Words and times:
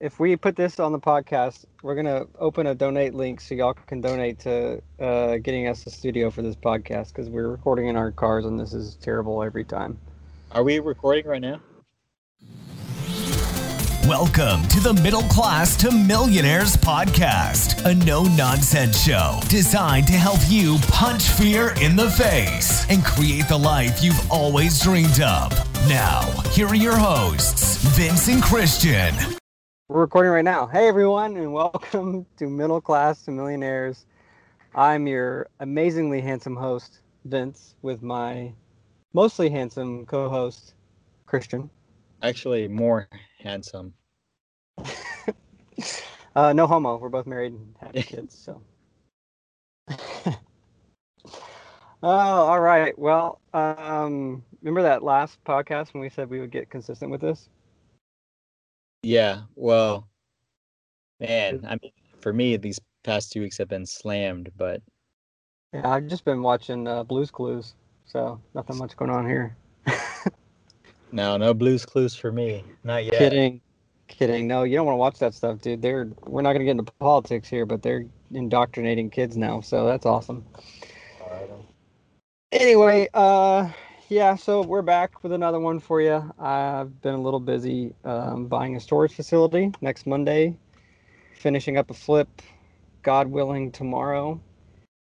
if 0.00 0.20
we 0.20 0.36
put 0.36 0.54
this 0.54 0.78
on 0.78 0.92
the 0.92 0.98
podcast, 0.98 1.64
we're 1.82 1.96
gonna 1.96 2.24
open 2.38 2.68
a 2.68 2.74
donate 2.74 3.14
link 3.14 3.40
so 3.40 3.54
y'all 3.54 3.74
can 3.74 4.00
donate 4.00 4.38
to 4.38 4.80
uh, 5.00 5.38
getting 5.38 5.66
us 5.66 5.86
a 5.86 5.90
studio 5.90 6.30
for 6.30 6.42
this 6.42 6.54
podcast 6.54 7.08
because 7.08 7.28
we're 7.28 7.48
recording 7.48 7.88
in 7.88 7.96
our 7.96 8.12
cars 8.12 8.44
and 8.44 8.58
this 8.58 8.72
is 8.72 8.96
terrible 8.96 9.42
every 9.42 9.64
time. 9.64 9.98
Are 10.52 10.62
we 10.62 10.78
recording 10.78 11.26
right 11.26 11.40
now? 11.40 11.60
Welcome 14.06 14.66
to 14.68 14.80
the 14.80 14.98
Middle 15.02 15.24
Class 15.24 15.76
to 15.78 15.90
Millionaires 15.90 16.76
podcast, 16.76 17.84
a 17.84 17.94
no 17.94 18.22
nonsense 18.22 19.02
show 19.02 19.40
designed 19.48 20.06
to 20.06 20.14
help 20.14 20.38
you 20.48 20.78
punch 20.88 21.24
fear 21.24 21.74
in 21.82 21.94
the 21.94 22.08
face 22.12 22.88
and 22.88 23.04
create 23.04 23.48
the 23.48 23.58
life 23.58 24.02
you've 24.02 24.30
always 24.30 24.80
dreamed 24.80 25.20
of. 25.20 25.52
Now, 25.88 26.22
here 26.52 26.68
are 26.68 26.74
your 26.74 26.96
hosts, 26.96 27.76
Vince 27.96 28.28
and 28.28 28.42
Christian. 28.42 29.37
We're 29.90 30.02
recording 30.02 30.32
right 30.32 30.44
now. 30.44 30.66
Hey 30.66 30.86
everyone, 30.86 31.38
and 31.38 31.54
welcome 31.54 32.26
to 32.36 32.46
Middle 32.50 32.78
Class 32.78 33.24
to 33.24 33.30
Millionaires. 33.30 34.04
I'm 34.74 35.06
your 35.06 35.48
amazingly 35.60 36.20
handsome 36.20 36.56
host, 36.56 37.00
Vince, 37.24 37.74
with 37.80 38.02
my 38.02 38.52
mostly 39.14 39.48
handsome 39.48 40.04
co-host, 40.04 40.74
Christian. 41.24 41.70
Actually, 42.22 42.68
more 42.68 43.08
handsome. 43.38 43.94
uh, 46.36 46.52
no 46.52 46.66
homo. 46.66 46.98
We're 46.98 47.08
both 47.08 47.26
married 47.26 47.54
and 47.54 47.74
have 47.80 47.94
kids, 48.06 48.36
so. 48.36 48.60
oh, 49.88 50.36
all 52.02 52.60
right. 52.60 52.98
Well, 52.98 53.40
um, 53.54 54.44
remember 54.60 54.82
that 54.82 55.02
last 55.02 55.42
podcast 55.44 55.94
when 55.94 56.02
we 56.02 56.10
said 56.10 56.28
we 56.28 56.40
would 56.40 56.50
get 56.50 56.68
consistent 56.68 57.10
with 57.10 57.22
this? 57.22 57.48
Yeah. 59.02 59.42
Well, 59.54 60.08
man, 61.20 61.64
I 61.66 61.78
mean, 61.82 61.92
for 62.20 62.32
me, 62.32 62.56
these 62.56 62.80
past 63.04 63.32
two 63.32 63.40
weeks 63.40 63.58
have 63.58 63.68
been 63.68 63.86
slammed, 63.86 64.50
but 64.56 64.82
Yeah, 65.72 65.88
I've 65.88 66.06
just 66.06 66.24
been 66.24 66.42
watching 66.42 66.86
uh, 66.86 67.04
Blue's 67.04 67.30
Clues, 67.30 67.74
so 68.06 68.40
nothing 68.54 68.76
much 68.76 68.96
going 68.96 69.10
on 69.10 69.26
here. 69.26 69.56
no, 71.12 71.36
no 71.36 71.54
blues 71.54 71.86
clues 71.86 72.14
for 72.14 72.32
me. 72.32 72.64
Not 72.84 73.04
yet. 73.04 73.14
Kidding, 73.14 73.60
kidding. 74.08 74.46
No, 74.48 74.64
you 74.64 74.76
don't 74.76 74.86
want 74.86 74.94
to 74.94 74.98
watch 74.98 75.18
that 75.20 75.34
stuff, 75.34 75.60
dude. 75.60 75.82
They're 75.82 76.08
we're 76.26 76.42
not 76.42 76.52
gonna 76.52 76.64
get 76.64 76.72
into 76.72 76.92
politics 77.00 77.48
here, 77.48 77.66
but 77.66 77.82
they're 77.82 78.06
indoctrinating 78.32 79.10
kids 79.10 79.36
now, 79.36 79.60
so 79.60 79.86
that's 79.86 80.06
awesome. 80.06 80.44
Anyway, 82.52 83.08
uh, 83.14 83.70
yeah, 84.08 84.34
so 84.36 84.62
we're 84.62 84.82
back 84.82 85.22
with 85.22 85.32
another 85.32 85.60
one 85.60 85.80
for 85.80 86.00
you. 86.00 86.32
I've 86.38 87.00
been 87.02 87.14
a 87.14 87.20
little 87.20 87.40
busy 87.40 87.94
um, 88.04 88.46
buying 88.46 88.74
a 88.76 88.80
storage 88.80 89.12
facility 89.12 89.70
next 89.80 90.06
Monday, 90.06 90.56
finishing 91.34 91.76
up 91.76 91.90
a 91.90 91.94
flip, 91.94 92.28
God 93.02 93.28
willing, 93.28 93.70
tomorrow. 93.70 94.40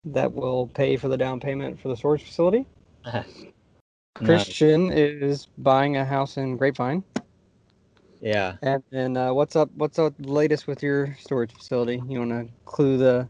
That 0.04 0.32
will 0.32 0.66
pay 0.66 0.96
for 0.96 1.08
the 1.08 1.16
down 1.16 1.40
payment 1.40 1.80
for 1.80 1.88
the 1.88 1.96
storage 1.96 2.22
facility. 2.22 2.66
Christian 4.14 4.92
is 4.92 5.46
buying 5.58 5.96
a 5.96 6.04
house 6.04 6.36
in 6.36 6.56
Grapevine. 6.56 7.02
Yeah. 8.20 8.56
And 8.62 8.82
then 8.90 9.16
uh, 9.16 9.32
what's 9.32 9.56
up? 9.56 9.70
What's 9.76 9.98
up 9.98 10.14
latest 10.18 10.66
with 10.66 10.82
your 10.82 11.16
storage 11.18 11.52
facility? 11.52 12.02
You 12.06 12.18
want 12.18 12.30
to 12.30 12.48
clue 12.66 12.98
the 12.98 13.28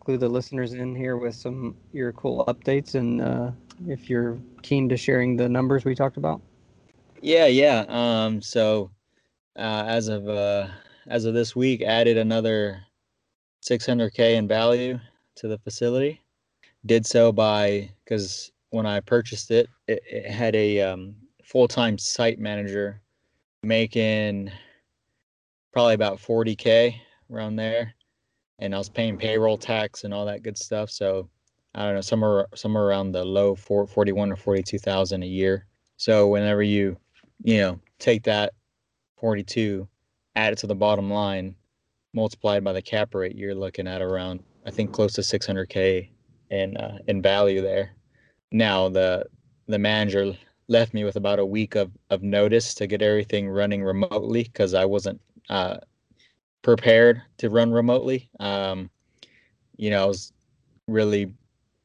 clue 0.00 0.18
the 0.18 0.28
listeners 0.28 0.72
in 0.72 0.96
here 0.96 1.16
with 1.16 1.34
some 1.34 1.76
your 1.92 2.12
cool 2.12 2.44
updates, 2.46 2.96
and 2.96 3.20
uh, 3.20 3.50
if 3.86 4.10
you're 4.10 4.38
keen 4.62 4.88
to 4.88 4.96
sharing 4.96 5.36
the 5.36 5.48
numbers 5.48 5.84
we 5.84 5.94
talked 5.94 6.16
about. 6.16 6.40
Yeah, 7.20 7.46
yeah. 7.46 7.84
Um, 7.88 8.40
so 8.42 8.90
uh, 9.56 9.84
as 9.86 10.08
of 10.08 10.28
uh, 10.28 10.68
as 11.06 11.24
of 11.24 11.34
this 11.34 11.56
week, 11.56 11.82
added 11.82 12.16
another 12.16 12.80
600k 13.62 14.34
in 14.34 14.46
value 14.46 14.98
to 15.36 15.48
the 15.48 15.58
facility. 15.58 16.20
Did 16.86 17.06
so 17.06 17.32
by 17.32 17.90
because 18.04 18.52
when 18.70 18.86
I 18.86 19.00
purchased 19.00 19.50
it, 19.50 19.68
it, 19.86 20.02
it 20.06 20.30
had 20.30 20.54
a 20.54 20.80
um, 20.80 21.16
full-time 21.42 21.98
site 21.98 22.38
manager 22.38 23.00
making 23.62 24.50
probably 25.72 25.94
about 25.94 26.18
40k 26.18 26.94
around 27.32 27.56
there, 27.56 27.94
and 28.58 28.74
I 28.74 28.78
was 28.78 28.88
paying 28.88 29.16
payroll 29.16 29.58
tax 29.58 30.04
and 30.04 30.14
all 30.14 30.26
that 30.26 30.42
good 30.42 30.58
stuff. 30.58 30.90
So 30.90 31.28
I 31.74 31.84
don't 31.84 31.94
know, 31.94 32.00
somewhere 32.00 32.46
somewhere 32.54 32.84
around 32.84 33.12
the 33.12 33.24
low 33.24 33.54
four, 33.54 33.86
41 33.86 34.32
or 34.32 34.36
42 34.36 34.78
thousand 34.78 35.22
a 35.22 35.26
year. 35.26 35.66
So 35.96 36.28
whenever 36.28 36.62
you, 36.62 36.96
you 37.42 37.58
know, 37.58 37.80
take 37.98 38.24
that 38.24 38.52
42, 39.16 39.88
add 40.36 40.52
it 40.52 40.58
to 40.60 40.66
the 40.66 40.74
bottom 40.74 41.10
line, 41.10 41.54
multiplied 42.14 42.64
by 42.64 42.72
the 42.72 42.82
cap 42.82 43.14
rate, 43.14 43.36
you're 43.36 43.54
looking 43.54 43.86
at 43.86 44.02
around 44.02 44.42
I 44.66 44.70
think 44.70 44.92
close 44.92 45.14
to 45.14 45.22
600k 45.22 46.10
in 46.50 46.76
uh, 46.76 46.98
in 47.06 47.22
value 47.22 47.62
there. 47.62 47.92
Now 48.52 48.88
the 48.88 49.26
the 49.66 49.78
manager 49.78 50.36
left 50.68 50.92
me 50.92 51.04
with 51.04 51.16
about 51.16 51.38
a 51.38 51.46
week 51.46 51.74
of 51.74 51.90
of 52.10 52.22
notice 52.22 52.74
to 52.74 52.86
get 52.86 53.02
everything 53.02 53.48
running 53.48 53.82
remotely 53.82 54.44
because 54.44 54.74
I 54.74 54.84
wasn't 54.84 55.20
uh, 55.48 55.78
prepared 56.62 57.22
to 57.38 57.50
run 57.50 57.72
remotely. 57.72 58.28
Um, 58.40 58.90
you 59.76 59.90
know, 59.90 60.02
I 60.02 60.06
was 60.06 60.32
really 60.86 61.32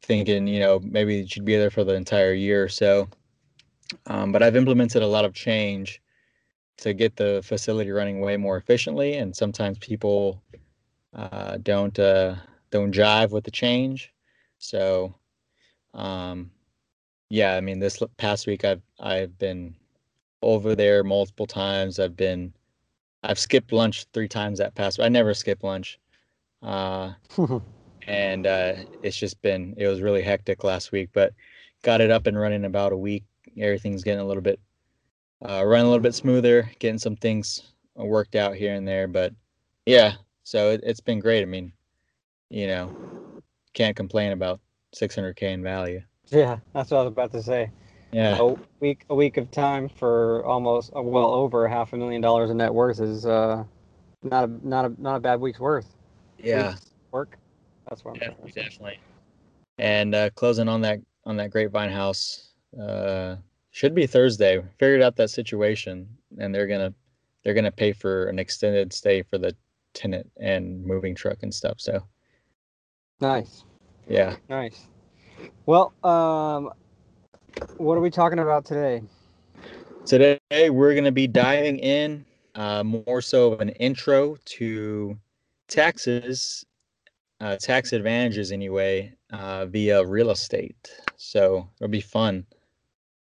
thinking, 0.03 0.47
you 0.47 0.59
know, 0.59 0.80
maybe 0.84 1.19
it 1.19 1.31
should 1.31 1.46
be 1.46 1.56
there 1.56 1.72
for 1.72 1.84
the 1.84 1.94
entire 1.94 2.34
year 2.34 2.64
or 2.64 2.69
so. 2.69 3.08
Um, 4.08 4.31
but 4.31 4.44
I've 4.44 4.56
implemented 4.56 5.02
a 5.02 5.08
lot 5.08 5.25
of 5.25 5.34
change 5.34 6.02
to 6.78 6.94
get 6.94 7.16
the 7.16 7.41
facility 7.44 7.91
running 7.91 8.19
way 8.19 8.38
more 8.38 8.58
efficiently, 8.58 9.16
and 9.16 9.36
sometimes 9.36 9.78
people 9.80 10.42
uh, 11.13 11.58
don't 11.62 11.97
uh, 12.00 12.36
don't 12.72 12.94
jive 12.94 13.31
with 13.31 13.44
the 13.44 13.52
change. 13.52 14.12
So, 14.58 15.13
um, 15.94 16.52
yeah, 17.30 17.56
I 17.56 17.62
mean, 17.62 17.80
this 17.80 18.02
past 18.18 18.47
week 18.47 18.66
I've 18.66 18.81
I've 19.00 19.38
been 19.38 19.75
over 20.42 20.75
there 20.75 21.03
multiple 21.03 21.47
times. 21.47 22.00
I've 22.00 22.18
been 22.18 22.53
I've 23.24 23.40
skipped 23.40 23.72
lunch 23.72 24.06
three 24.13 24.28
times 24.28 24.59
that 24.59 24.75
past. 24.75 25.00
I 25.00 25.08
never 25.08 25.34
skip 25.34 25.63
lunch. 25.63 26.00
Uh, 26.62 27.13
and 28.08 28.47
uh, 28.47 28.74
it's 29.02 29.18
just 29.18 29.41
been 29.41 29.74
it 29.78 29.88
was 29.88 30.02
really 30.02 30.22
hectic 30.22 30.64
last 30.64 30.91
week 30.91 31.09
but 31.14 31.34
got 31.81 32.02
it 32.02 32.12
up 32.12 32.28
and 32.28 32.38
running 32.40 32.66
about 32.66 32.91
a 32.94 32.97
week 32.97 33.24
everything's 33.59 34.03
getting 34.03 34.19
a 34.22 34.25
little 34.25 34.44
bit 34.44 34.59
uh, 35.47 35.64
running 35.66 35.86
a 35.86 35.90
little 35.90 36.03
bit 36.03 36.16
smoother 36.16 36.69
getting 36.80 37.00
some 37.00 37.16
things 37.16 37.74
worked 37.96 38.36
out 38.36 38.56
here 38.56 38.74
and 38.74 38.88
there 38.88 39.08
but 39.08 39.34
yeah 39.86 40.13
so 40.44 40.72
it, 40.72 40.81
it's 40.84 41.02
been 41.02 41.19
great 41.19 41.42
i 41.42 41.46
mean 41.46 41.72
you 42.50 42.68
know 42.68 42.96
can't 43.74 43.96
complain 43.96 44.31
about 44.31 44.59
600k 44.96 45.42
in 45.44 45.63
value 45.63 46.02
yeah, 46.30 46.58
that's 46.74 46.92
what 46.92 47.00
I 47.00 47.03
was 47.03 47.12
about 47.12 47.31
to 47.34 47.44
say. 47.44 47.69
yeah 48.12 48.38
A 48.40 48.56
week, 48.80 49.06
a 49.09 49.16
week 49.16 49.38
of 49.38 49.52
time 49.52 49.90
for 49.90 50.46
almost 50.46 50.92
uh, 50.96 51.02
well 51.02 51.34
over 51.34 51.68
half 51.68 51.94
a 51.94 51.97
million 51.97 52.22
dollars 52.22 52.50
in 52.50 52.58
net 52.58 52.74
worth 52.74 53.00
is 53.00 53.25
uh, 53.25 53.63
not 54.24 54.50
a 54.50 54.68
not 54.68 54.86
a 54.86 55.02
not 55.02 55.16
a 55.18 55.19
bad 55.19 55.40
week's 55.42 55.59
worth. 55.59 55.96
yeah 56.38 56.69
Week's 56.69 56.92
work. 57.12 57.38
That's 57.89 58.03
what 58.05 58.13
I'm 58.13 58.19
definitely, 58.19 58.51
definitely. 58.51 58.99
and 59.77 60.16
uh, 60.16 60.29
closing 60.31 60.67
on 60.67 60.81
that 60.81 60.99
on 61.25 61.38
that 61.38 61.51
grapevine 61.51 61.89
house 61.91 62.53
uh, 62.79 63.35
should 63.71 63.95
be 63.95 64.05
thursday 64.07 64.61
figured 64.77 65.01
out 65.01 65.16
that 65.16 65.29
situation 65.29 66.07
and 66.38 66.53
they're 66.53 66.67
gonna 66.67 66.94
they're 67.44 67.53
gonna 67.53 67.71
pay 67.71 67.91
for 67.94 68.25
an 68.25 68.39
extended 68.39 68.91
stay 68.94 69.21
for 69.23 69.38
the 69.38 69.55
tenant 69.94 70.29
and 70.39 70.83
moving 70.83 71.13
truck 71.16 71.44
and 71.44 71.53
stuff 71.53 71.75
so 71.79 71.99
Nice. 73.21 73.63
yeah 74.07 74.35
Nice. 74.50 74.88
Well, 75.65 75.94
um, 76.03 76.71
what 77.77 77.95
are 77.97 78.01
we 78.01 78.09
talking 78.09 78.39
about 78.39 78.65
today? 78.65 79.01
today 80.05 80.69
we're 80.69 80.94
gonna 80.95 81.11
be 81.11 81.27
diving 81.27 81.79
in 81.79 82.25
uh, 82.55 82.83
more 82.83 83.21
so 83.21 83.51
of 83.53 83.61
an 83.61 83.69
intro 83.69 84.35
to 84.45 85.18
taxes 85.69 86.65
uh, 87.44 87.57
tax 87.57 87.92
advantages 87.92 88.54
anyway 88.54 89.13
uh, 89.34 89.66
via 89.66 90.06
real 90.06 90.31
estate 90.31 90.90
so 91.18 91.68
it'll 91.80 91.92
be 91.92 92.01
fun 92.01 92.45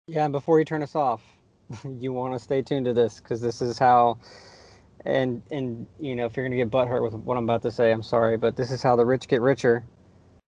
Yeah, 0.09 0.25
and 0.25 0.32
before 0.32 0.59
you 0.59 0.65
turn 0.65 0.82
us 0.82 0.97
off, 0.97 1.23
you 1.99 2.12
want 2.12 2.35
to 2.35 2.38
stay 2.38 2.62
tuned 2.62 2.87
to 2.87 2.94
this 2.94 3.20
because 3.20 3.41
this 3.41 3.62
is 3.62 3.79
how, 3.79 4.19
and 5.05 5.43
and 5.53 5.87
you 6.00 6.17
know 6.17 6.25
if 6.25 6.37
you're 6.37 6.47
gonna 6.47 6.56
get 6.56 6.70
butthurt 6.70 7.03
with 7.03 7.15
what 7.15 7.37
I'm 7.37 7.44
about 7.44 7.62
to 7.62 7.70
say, 7.70 7.93
I'm 7.93 8.03
sorry, 8.03 8.37
but 8.38 8.56
this 8.56 8.73
is 8.73 8.82
how 8.82 8.97
the 8.97 9.05
rich 9.05 9.29
get 9.29 9.41
richer. 9.41 9.85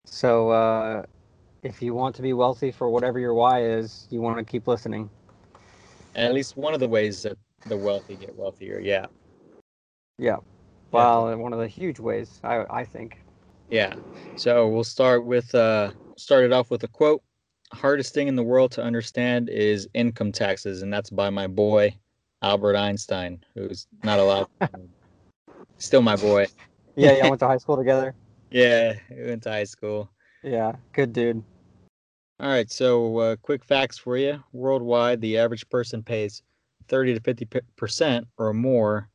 So 0.05 0.49
uh, 0.49 1.03
if 1.63 1.81
you 1.81 1.95
want 1.95 2.15
to 2.17 2.21
be 2.21 2.33
wealthy 2.33 2.69
for 2.69 2.89
whatever 2.89 3.17
your 3.17 3.33
why 3.33 3.63
is, 3.63 4.07
you 4.11 4.21
want 4.21 4.37
to 4.37 4.43
keep 4.43 4.67
listening. 4.67 5.09
And 6.13 6.27
at 6.27 6.33
least 6.33 6.55
one 6.55 6.73
of 6.73 6.79
the 6.79 6.87
ways 6.87 7.23
that 7.23 7.37
the 7.65 7.77
wealthy 7.77 8.15
get 8.15 8.35
wealthier. 8.35 8.79
Yeah. 8.79 9.07
Yeah. 10.19 10.37
Well, 10.91 11.29
in 11.29 11.39
one 11.39 11.53
of 11.53 11.59
the 11.59 11.67
huge 11.67 11.99
ways, 11.99 12.39
I 12.43 12.65
I 12.69 12.83
think. 12.85 13.24
Yeah. 13.69 13.95
So 14.35 14.67
we'll 14.67 14.83
start 14.83 15.25
with 15.25 15.53
uh 15.55 15.91
start 16.17 16.45
it 16.45 16.53
off 16.53 16.69
with 16.69 16.83
a 16.83 16.87
quote. 16.87 17.21
Hardest 17.73 18.13
thing 18.13 18.27
in 18.27 18.35
the 18.35 18.43
world 18.43 18.71
to 18.73 18.83
understand 18.83 19.49
is 19.49 19.87
income 19.93 20.31
taxes, 20.31 20.81
and 20.81 20.93
that's 20.93 21.09
by 21.09 21.29
my 21.29 21.47
boy 21.47 21.97
Albert 22.41 22.75
Einstein, 22.75 23.43
who's 23.53 23.87
not 24.03 24.19
allowed. 24.19 24.47
Still 25.77 26.01
my 26.01 26.15
boy. 26.15 26.47
Yeah, 26.95 27.13
y'all 27.13 27.29
went 27.29 27.39
to 27.39 27.47
high 27.47 27.57
school 27.57 27.75
together. 27.75 28.15
Yeah, 28.51 28.93
we 29.09 29.25
went 29.25 29.43
to 29.43 29.49
high 29.49 29.63
school. 29.63 30.09
Yeah, 30.43 30.73
good 30.93 31.11
dude. 31.11 31.43
All 32.39 32.49
right, 32.49 32.69
so 32.69 33.17
uh, 33.17 33.35
quick 33.37 33.63
facts 33.63 33.97
for 33.97 34.17
you. 34.17 34.43
Worldwide, 34.53 35.21
the 35.21 35.37
average 35.37 35.67
person 35.69 36.03
pays 36.03 36.43
30 36.87 37.15
to 37.15 37.19
50 37.21 37.47
percent 37.75 38.27
or 38.37 38.53
more 38.53 39.09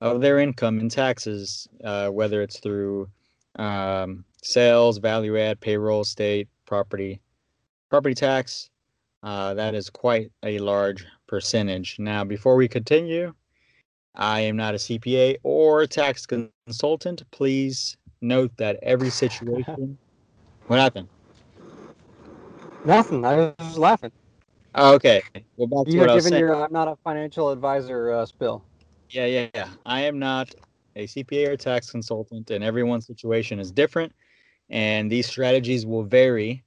of 0.00 0.20
their 0.20 0.40
income 0.40 0.80
in 0.80 0.88
taxes, 0.88 1.68
uh, 1.84 2.08
whether 2.08 2.42
it's 2.42 2.58
through 2.58 3.08
um, 3.56 4.24
sales, 4.42 4.98
value 4.98 5.38
add, 5.38 5.60
payroll, 5.60 6.04
state, 6.04 6.48
property, 6.66 7.20
property 7.90 8.14
tax. 8.14 8.70
Uh, 9.22 9.54
that 9.54 9.74
is 9.74 9.88
quite 9.88 10.32
a 10.42 10.58
large 10.58 11.06
percentage. 11.28 11.96
Now, 11.98 12.24
before 12.24 12.56
we 12.56 12.66
continue, 12.66 13.32
I 14.14 14.40
am 14.40 14.56
not 14.56 14.74
a 14.74 14.78
CPA 14.78 15.36
or 15.42 15.82
a 15.82 15.86
tax 15.86 16.26
consultant. 16.26 17.22
Please 17.30 17.96
note 18.20 18.50
that 18.56 18.78
every 18.82 19.10
situation. 19.22 19.96
what 20.66 20.80
happened? 20.80 21.08
Nothing. 22.84 23.24
I 23.24 23.36
was 23.36 23.54
just 23.60 23.78
laughing. 23.78 24.12
Oh, 24.74 24.94
okay. 24.94 25.22
Well, 25.56 25.68
back 25.68 25.86
to 25.86 25.92
You 25.92 26.00
what 26.00 26.10
I 26.10 26.14
was 26.14 26.26
saying. 26.26 26.40
your 26.40 26.64
I'm 26.64 26.72
not 26.72 26.88
a 26.88 26.96
financial 27.04 27.50
advisor 27.50 28.12
uh, 28.12 28.26
spill. 28.26 28.64
Yeah, 29.10 29.26
yeah, 29.26 29.48
yeah. 29.54 29.68
I 29.84 30.00
am 30.02 30.18
not 30.18 30.54
a 30.96 31.06
CPA 31.06 31.48
or 31.48 31.56
tax 31.56 31.90
consultant, 31.90 32.50
and 32.50 32.62
everyone's 32.62 33.06
situation 33.06 33.58
is 33.58 33.70
different, 33.70 34.12
and 34.70 35.10
these 35.10 35.26
strategies 35.26 35.86
will 35.86 36.04
vary. 36.04 36.64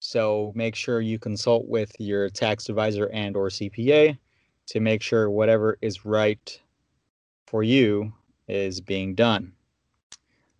So 0.00 0.52
make 0.54 0.74
sure 0.74 1.00
you 1.00 1.18
consult 1.18 1.66
with 1.66 1.92
your 1.98 2.28
tax 2.30 2.68
advisor 2.68 3.10
and 3.12 3.36
or 3.36 3.48
CPA 3.48 4.16
to 4.68 4.80
make 4.80 5.02
sure 5.02 5.30
whatever 5.30 5.78
is 5.80 6.04
right 6.04 6.60
for 7.46 7.62
you 7.62 8.12
is 8.46 8.80
being 8.80 9.14
done. 9.14 9.52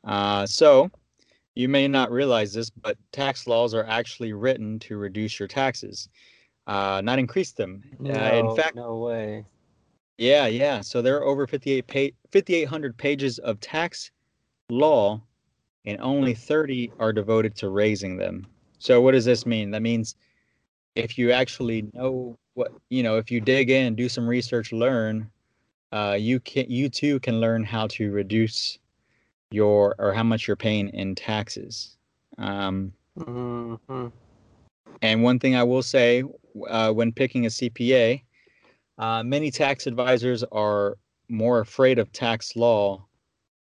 Uh, 0.05 0.47
so 0.47 0.91
you 1.55 1.69
may 1.69 1.89
not 1.89 2.11
realize 2.11 2.53
this, 2.53 2.71
but 2.71 2.97
tax 3.13 3.47
laws 3.47 3.75
are 3.75 3.85
actually 3.85 4.33
written 4.33 4.79
to 4.81 4.97
reduce 4.97 5.39
your 5.39 5.49
taxes, 5.49 6.09
uh, 6.67 7.01
not 7.05 7.19
increase 7.19 7.53
them. 7.53 7.83
uh, 8.05 8.09
in 8.09 8.57
fact, 8.57 8.77
no 8.77 8.99
way. 8.99 9.45
Yeah, 10.19 10.47
yeah. 10.47 10.81
So 10.81 11.01
there 11.01 11.17
are 11.17 11.25
over 11.25 11.47
58 11.47 11.87
pa- 11.87 12.17
5,800 12.33 12.97
pages 12.97 13.39
of 13.39 13.61
tax 13.61 14.11
law, 14.69 15.23
and 15.87 16.01
only 16.01 16.35
30 16.35 16.93
are 16.99 17.13
devoted 17.13 17.55
to 17.57 17.71
raising 17.71 18.17
them. 18.17 18.47
So 18.79 19.01
what 19.01 19.13
does 19.13 19.25
this 19.25 19.47
mean? 19.47 19.71
That 19.71 19.83
means 19.83 20.17
if 20.95 21.17
you 21.17 21.33
actually 21.33 21.89
know 21.95 22.37
what 22.55 22.73
you 22.91 23.03
know, 23.03 23.17
if 23.17 23.31
you 23.31 23.41
dig 23.41 23.71
in, 23.71 23.95
do 23.95 24.09
some 24.09 24.27
research, 24.27 24.73
learn, 24.73 25.31
uh, 25.93 26.17
you 26.19 26.41
can 26.41 26.67
you 26.69 26.89
too 26.89 27.21
can 27.21 27.41
learn 27.41 27.65
how 27.65 27.87
to 27.89 28.11
reduce 28.11 28.79
your 29.51 29.95
or 29.99 30.13
how 30.13 30.25
much 30.25 30.47
you're 30.47 30.57
paying 30.57 30.89
in 30.91 31.15
taxes. 31.15 31.97
Um, 32.37 32.93
hmm 33.17 34.09
and 35.03 35.23
one 35.23 35.39
thing 35.39 35.55
I 35.55 35.63
will 35.63 35.83
say 35.83 36.25
uh, 36.69 36.93
when 36.93 37.13
picking 37.13 37.47
a 37.47 37.49
CPA, 37.49 38.23
uh, 38.99 39.23
many 39.23 39.51
tax 39.51 39.87
advisors 39.87 40.45
are 40.45 40.99
more 41.29 41.61
afraid 41.61 41.99
of 41.99 42.13
tax 42.13 42.57
law 42.57 43.05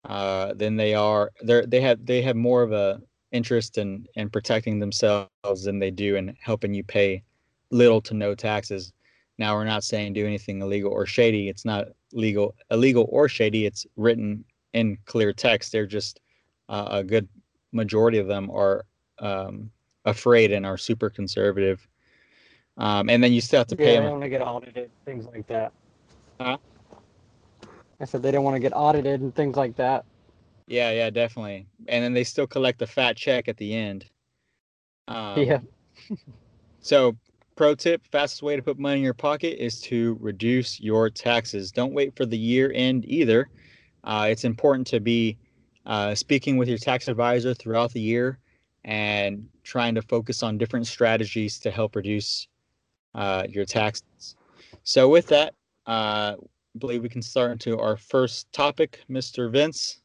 uh, 0.05 0.55
than 0.55 0.77
they 0.77 0.95
are. 0.95 1.31
They 1.43 1.65
they 1.67 1.81
have 1.81 2.05
they 2.05 2.23
have 2.23 2.37
more 2.37 2.63
of 2.63 2.73
a 2.73 3.01
interest 3.33 3.79
in 3.79 4.07
in 4.15 4.31
protecting 4.31 4.79
themselves 4.79 5.65
than 5.65 5.79
they 5.79 5.91
do 5.91 6.17
in 6.17 6.37
helping 6.41 6.75
you 6.75 6.85
pay 6.85 7.23
little 7.71 8.01
to 8.03 8.15
no 8.15 8.35
taxes. 8.35 8.93
Now 9.39 9.55
we're 9.55 9.65
not 9.65 9.83
saying 9.83 10.13
do 10.13 10.27
anything 10.27 10.63
illegal 10.63 10.93
or 10.93 11.07
shady. 11.07 11.49
It's 11.49 11.65
not 11.65 11.89
legal, 12.13 12.55
illegal 12.71 13.09
or 13.11 13.29
shady. 13.29 13.67
It's 13.67 13.87
written 13.97 14.45
in 14.73 14.97
clear 15.07 15.33
text. 15.33 15.73
They're 15.73 15.87
just 15.87 16.21
uh, 16.69 16.87
a 16.91 17.05
good 17.05 17.29
majority 17.73 18.19
of 18.19 18.29
them 18.29 18.51
are 18.51 18.87
um, 19.19 19.71
afraid 20.05 20.53
and 20.53 20.65
are 20.65 20.79
super 20.79 21.11
conservative. 21.11 21.87
Um, 22.77 23.09
and 23.09 23.23
then 23.23 23.33
you 23.33 23.41
still 23.41 23.61
have 23.61 23.69
to 23.69 23.77
Yeah, 23.79 23.87
pay 23.87 23.95
they 23.95 23.95
them. 23.95 24.03
don't 24.03 24.13
want 24.13 24.23
to 24.25 24.29
get 24.29 24.43
audited, 24.43 24.91
things 25.05 25.27
like 25.27 25.47
that. 25.49 25.73
Huh? 26.41 26.59
I 28.01 28.05
said 28.05 28.23
they 28.23 28.31
don't 28.31 28.45
want 28.45 28.57
to 28.57 28.61
get 28.61 28.73
audited 28.75 29.21
and 29.21 29.35
things 29.35 29.57
like 29.57 29.77
that. 29.77 30.05
Yeah, 30.67 30.91
yeah, 30.93 31.11
definitely. 31.11 31.67
And 31.87 32.03
then 32.05 32.13
they 32.15 32.25
still 32.25 32.47
collect 32.47 32.79
the 32.79 32.87
fat 32.87 33.17
check 33.17 33.49
at 33.49 33.57
the 33.57 33.75
end. 33.75 34.07
Um, 35.09 35.37
yeah. 35.45 35.61
So, 36.81 37.17
pro 37.57 37.75
tip 37.75 38.03
fastest 38.13 38.43
way 38.43 38.57
to 38.57 38.63
put 38.63 38.79
money 38.79 38.99
in 38.99 39.05
your 39.05 39.15
pocket 39.15 39.63
is 39.63 39.81
to 39.83 40.19
reduce 40.21 40.81
your 40.81 41.09
taxes. 41.09 41.73
Don't 41.73 41.95
wait 41.95 42.15
for 42.17 42.27
the 42.27 42.37
year 42.37 42.71
end 42.75 43.05
either. 43.07 43.49
Uh, 44.03 44.27
it's 44.31 44.45
important 44.45 44.87
to 44.89 45.01
be 45.01 45.39
uh, 45.87 46.15
speaking 46.15 46.57
with 46.59 46.69
your 46.69 46.79
tax 46.79 47.09
advisor 47.09 47.55
throughout 47.55 47.93
the 47.93 48.01
year 48.01 48.39
and 48.85 49.49
trying 49.63 49.95
to 49.95 50.03
focus 50.03 50.43
on 50.43 50.59
different 50.59 50.87
strategies 50.87 51.59
to 51.61 51.71
help 51.71 51.97
reduce 51.97 52.49
uh, 53.15 53.47
your 53.49 53.65
taxes. 53.65 54.37
So, 54.83 55.09
with 55.09 55.27
that, 55.29 55.55
uh, 55.87 56.37
I 56.75 56.79
believe 56.79 57.03
we 57.03 57.09
can 57.09 57.23
start 57.23 57.53
into 57.53 57.79
our 57.79 57.97
first 57.97 58.53
topic, 58.53 59.05
Mr. 59.09 59.51
Vince. 59.51 60.01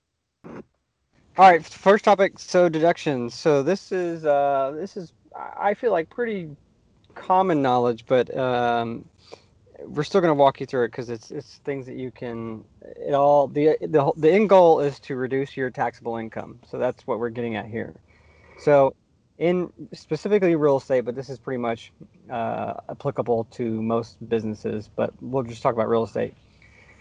All 1.40 1.50
right, 1.50 1.64
first 1.66 2.04
topic. 2.04 2.38
So 2.38 2.68
deductions. 2.68 3.34
So 3.34 3.64
this 3.64 3.92
is 3.94 4.26
uh, 4.26 4.74
this 4.76 4.98
is 4.98 5.14
I 5.58 5.74
feel 5.74 5.92
like 5.92 6.10
pretty 6.10 6.50
common 7.16 7.62
knowledge, 7.62 8.06
but 8.08 8.36
um, 8.38 9.06
we're 9.86 10.04
still 10.04 10.22
going 10.22 10.32
to 10.32 10.36
walk 10.36 10.60
you 10.60 10.66
through 10.66 10.84
it 10.84 10.88
because 10.90 11.10
it's 11.10 11.32
it's 11.32 11.62
things 11.64 11.86
that 11.86 11.96
you 11.96 12.12
can. 12.12 12.64
It 12.82 13.14
all 13.14 13.48
the 13.48 13.78
the 13.82 14.12
the 14.18 14.30
end 14.32 14.50
goal 14.50 14.82
is 14.82 15.00
to 15.02 15.16
reduce 15.16 15.56
your 15.56 15.70
taxable 15.70 16.18
income. 16.18 16.60
So 16.70 16.78
that's 16.78 17.08
what 17.08 17.20
we're 17.20 17.30
getting 17.30 17.56
at 17.56 17.68
here. 17.68 17.96
So 18.58 18.94
in 19.40 19.72
specifically 19.94 20.56
real 20.56 20.78
estate, 20.78 21.02
but 21.02 21.16
this 21.16 21.30
is 21.30 21.40
pretty 21.40 21.58
much 21.58 21.92
uh, 22.30 22.74
applicable 22.90 23.46
to 23.46 23.82
most 23.82 24.18
businesses. 24.30 24.90
But 24.94 25.14
we'll 25.22 25.44
just 25.44 25.64
talk 25.64 25.74
about 25.74 25.90
real 25.90 26.04
estate. 26.04 26.36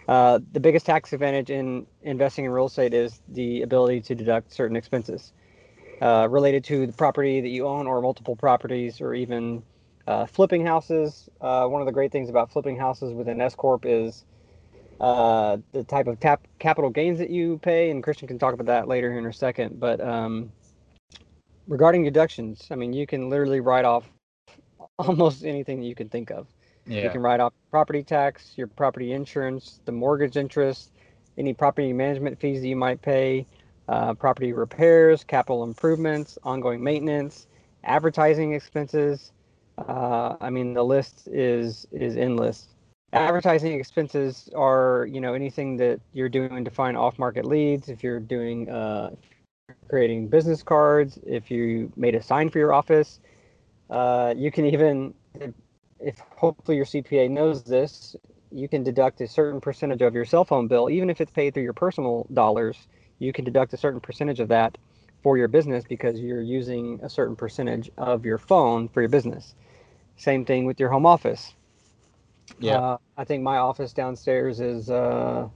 Uh, 0.06 0.38
the 0.52 0.61
biggest 0.61 0.87
tax 0.87 1.12
advantage 1.12 1.50
in 1.50 1.87
investing 2.02 2.46
in 2.46 2.50
real 2.50 2.67
estate 2.67 2.94
is 2.94 3.20
the 3.29 3.61
ability 3.61 4.00
to 4.00 4.14
deduct 4.14 4.52
certain 4.52 4.76
expenses 4.76 5.32
uh, 6.00 6.26
related 6.31 6.64
to 6.64 6.87
the 6.87 6.93
property 6.94 7.43
that 7.43 7.49
you 7.49 7.67
own 7.67 7.87
or 7.87 8.00
multiple 8.00 8.37
properties 8.37 9.02
or 9.02 9.12
even 9.12 9.62
uh, 10.06 10.25
flipping 10.25 10.64
houses. 10.64 11.29
Uh, 11.40 11.67
one 11.67 11.82
of 11.82 11.87
the 11.87 11.93
great 11.93 12.11
things 12.11 12.31
about 12.31 12.50
flipping 12.50 12.79
houses 12.79 13.12
within 13.12 13.38
S 13.40 13.55
Corp 13.55 13.85
is 13.85 14.25
uh, 15.00 15.58
the 15.73 15.85
type 15.85 16.06
of 16.06 16.19
tap 16.20 16.46
capital 16.58 16.88
gains 16.88 17.19
that 17.19 17.31
you 17.31 17.58
pay, 17.58 17.90
and 17.90 18.02
Christian 18.02 18.29
can 18.29 18.38
talk 18.38 18.55
about 18.55 18.67
that 18.67 18.88
later 18.88 19.18
in 19.18 19.26
a 19.26 19.33
second. 19.33 19.78
But 19.78 20.00
um, 20.00 20.50
regarding 21.68 22.02
deductions, 22.02 22.66
I 22.70 22.75
mean, 22.75 22.92
you 22.92 23.06
can 23.06 23.28
literally 23.30 23.60
write 23.60 23.84
off 23.84 24.10
almost 24.98 25.44
anything 25.44 25.80
that 25.80 25.87
you 25.87 25.94
can 25.94 26.08
think 26.08 26.30
of. 26.30 26.46
You 27.04 27.10
can 27.10 27.20
write 27.20 27.40
off 27.40 27.52
property 27.70 28.02
tax, 28.02 28.54
your 28.56 28.66
property 28.66 29.12
insurance, 29.12 29.80
the 29.84 29.92
mortgage 29.92 30.37
interest, 30.37 30.92
any 31.37 31.52
property 31.52 31.92
management 31.92 32.40
fees 32.40 32.62
that 32.62 32.68
you 32.68 32.76
might 32.76 33.02
pay, 33.02 33.46
uh, 33.88 34.14
property 34.14 34.52
repairs, 34.52 35.22
capital 35.22 35.64
improvements, 35.64 36.38
ongoing 36.42 36.82
maintenance, 36.82 37.46
advertising 37.84 38.54
expenses. 38.54 39.32
Uh, 39.76 40.37
I 40.40 40.50
mean, 40.50 40.75
the 40.75 40.82
list 40.82 41.28
is 41.28 41.87
is 41.92 42.16
endless. 42.16 42.68
Advertising 43.12 43.78
expenses 43.78 44.50
are, 44.54 45.06
you 45.10 45.20
know, 45.20 45.34
anything 45.34 45.76
that 45.78 46.00
you're 46.12 46.28
doing 46.28 46.64
to 46.64 46.70
find 46.70 46.96
off-market 46.96 47.46
leads. 47.46 47.88
If 47.88 48.02
you're 48.02 48.20
doing 48.20 48.68
uh, 48.68 49.10
creating 49.88 50.28
business 50.28 50.62
cards, 50.62 51.18
if 51.26 51.50
you 51.50 51.92
made 51.96 52.14
a 52.14 52.22
sign 52.22 52.50
for 52.50 52.58
your 52.58 52.72
office, 52.72 53.20
uh, 53.90 54.34
you 54.37 54.50
can 54.50 54.66
even 54.66 55.14
if 56.00 56.18
hopefully 56.37 56.76
your 56.76 56.87
CPA 56.87 57.30
knows 57.30 57.62
this, 57.64 58.14
you 58.50 58.68
can 58.68 58.82
deduct 58.82 59.20
a 59.20 59.28
certain 59.28 59.60
percentage 59.60 60.02
of 60.02 60.14
your 60.14 60.25
cell 60.25 60.44
phone 60.44 60.68
bill, 60.68 60.88
even 60.90 61.10
if 61.10 61.20
it's 61.20 61.32
paid 61.32 61.54
through 61.54 61.64
your 61.64 61.72
personal 61.72 62.26
dollars. 62.32 62.76
You 63.18 63.32
can 63.32 63.44
deduct 63.44 63.72
a 63.72 63.76
certain 63.76 64.00
percentage 64.00 64.40
of 64.40 64.48
that 64.48 64.78
for 65.22 65.37
your 65.37 65.48
business 65.48 65.84
because 65.88 66.20
you're 66.20 66.40
using 66.40 67.00
a 67.02 67.08
certain 67.08 67.34
percentage 67.34 67.90
of 67.98 68.25
your 68.25 68.38
phone 68.38 68.88
for 68.88 69.00
your 69.00 69.08
business. 69.08 69.54
Same 70.16 70.44
thing 70.44 70.64
with 70.64 70.78
your 70.78 70.88
home 70.88 71.04
office. 71.04 71.54
Yeah. 72.60 72.78
Uh, 72.78 72.98
I 73.16 73.25
think 73.25 73.42
my 73.42 73.58
office 73.58 73.92
downstairs 73.92 74.60
is, 74.60 74.88
uh, 74.88 75.48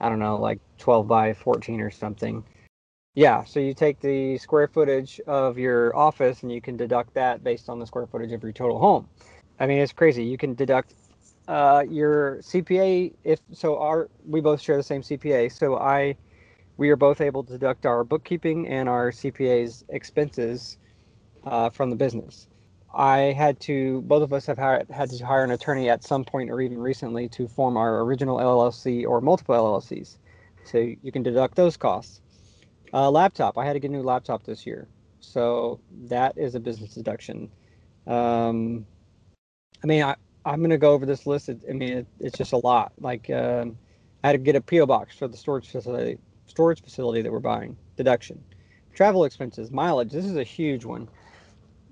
I 0.00 0.08
don't 0.08 0.18
know, 0.18 0.36
like 0.36 0.60
12 0.78 1.08
by 1.08 1.32
14 1.32 1.80
or 1.80 1.90
something. 1.90 2.44
Yeah, 3.14 3.44
so 3.44 3.60
you 3.60 3.74
take 3.74 4.00
the 4.00 4.38
square 4.38 4.68
footage 4.68 5.20
of 5.26 5.58
your 5.58 5.94
office 5.96 6.42
and 6.42 6.52
you 6.52 6.62
can 6.62 6.76
deduct 6.78 7.14
that 7.14 7.44
based 7.44 7.68
on 7.68 7.78
the 7.78 7.86
square 7.86 8.06
footage 8.06 8.32
of 8.32 8.42
your 8.42 8.52
total 8.52 8.78
home. 8.78 9.08
I 9.60 9.66
mean, 9.66 9.80
it's 9.80 9.92
crazy. 9.92 10.24
You 10.24 10.38
can 10.38 10.54
deduct 10.54 10.94
uh, 11.48 11.84
your 11.88 12.38
CPA 12.38 13.14
if 13.24 13.40
so. 13.52 13.78
Our 13.78 14.08
we 14.26 14.40
both 14.40 14.60
share 14.62 14.76
the 14.78 14.82
same 14.82 15.02
CPA, 15.02 15.52
so 15.52 15.76
I 15.76 16.16
we 16.78 16.90
are 16.90 16.96
both 16.96 17.20
able 17.20 17.44
to 17.44 17.52
deduct 17.52 17.86
our 17.86 18.04
bookkeeping 18.04 18.68
and 18.68 18.88
our 18.88 19.10
CPA's 19.12 19.84
expenses 19.90 20.78
uh, 21.44 21.70
from 21.70 21.90
the 21.90 21.96
business. 21.96 22.48
I 22.94 23.18
had 23.36 23.58
to, 23.60 24.02
both 24.02 24.22
of 24.22 24.32
us 24.32 24.46
have 24.46 24.58
had 24.58 25.10
to 25.10 25.26
hire 25.26 25.44
an 25.44 25.50
attorney 25.52 25.88
at 25.88 26.04
some 26.04 26.24
point 26.24 26.50
or 26.50 26.60
even 26.60 26.78
recently 26.78 27.28
to 27.30 27.48
form 27.48 27.76
our 27.76 28.02
original 28.02 28.38
LLC 28.38 29.06
or 29.06 29.20
multiple 29.20 29.54
LLCs. 29.54 30.18
So 30.64 30.78
you 30.78 31.12
can 31.12 31.22
deduct 31.22 31.56
those 31.56 31.76
costs. 31.76 32.20
Uh, 32.92 33.10
laptop, 33.10 33.56
I 33.56 33.64
had 33.64 33.72
to 33.72 33.80
get 33.80 33.90
a 33.90 33.92
new 33.92 34.02
laptop 34.02 34.44
this 34.44 34.66
year. 34.66 34.86
So 35.20 35.80
that 36.08 36.36
is 36.36 36.54
a 36.54 36.60
business 36.60 36.94
deduction. 36.94 37.50
Um, 38.06 38.84
I 39.82 39.86
mean, 39.86 40.02
I, 40.02 40.16
I'm 40.44 40.58
going 40.58 40.70
to 40.70 40.78
go 40.78 40.92
over 40.92 41.06
this 41.06 41.26
list. 41.26 41.48
It, 41.48 41.62
I 41.68 41.72
mean, 41.72 41.98
it, 41.98 42.06
it's 42.20 42.36
just 42.36 42.52
a 42.52 42.58
lot. 42.58 42.92
Like, 43.00 43.30
um, 43.30 43.78
I 44.22 44.28
had 44.28 44.32
to 44.32 44.38
get 44.38 44.56
a 44.56 44.60
PO 44.60 44.86
box 44.86 45.16
for 45.16 45.28
the 45.28 45.36
storage 45.36 45.68
facility, 45.68 46.18
storage 46.46 46.82
facility 46.82 47.22
that 47.22 47.32
we're 47.32 47.40
buying. 47.40 47.76
Deduction, 47.96 48.42
travel 48.94 49.24
expenses, 49.24 49.70
mileage. 49.70 50.10
This 50.10 50.24
is 50.24 50.36
a 50.36 50.44
huge 50.44 50.84
one. 50.84 51.08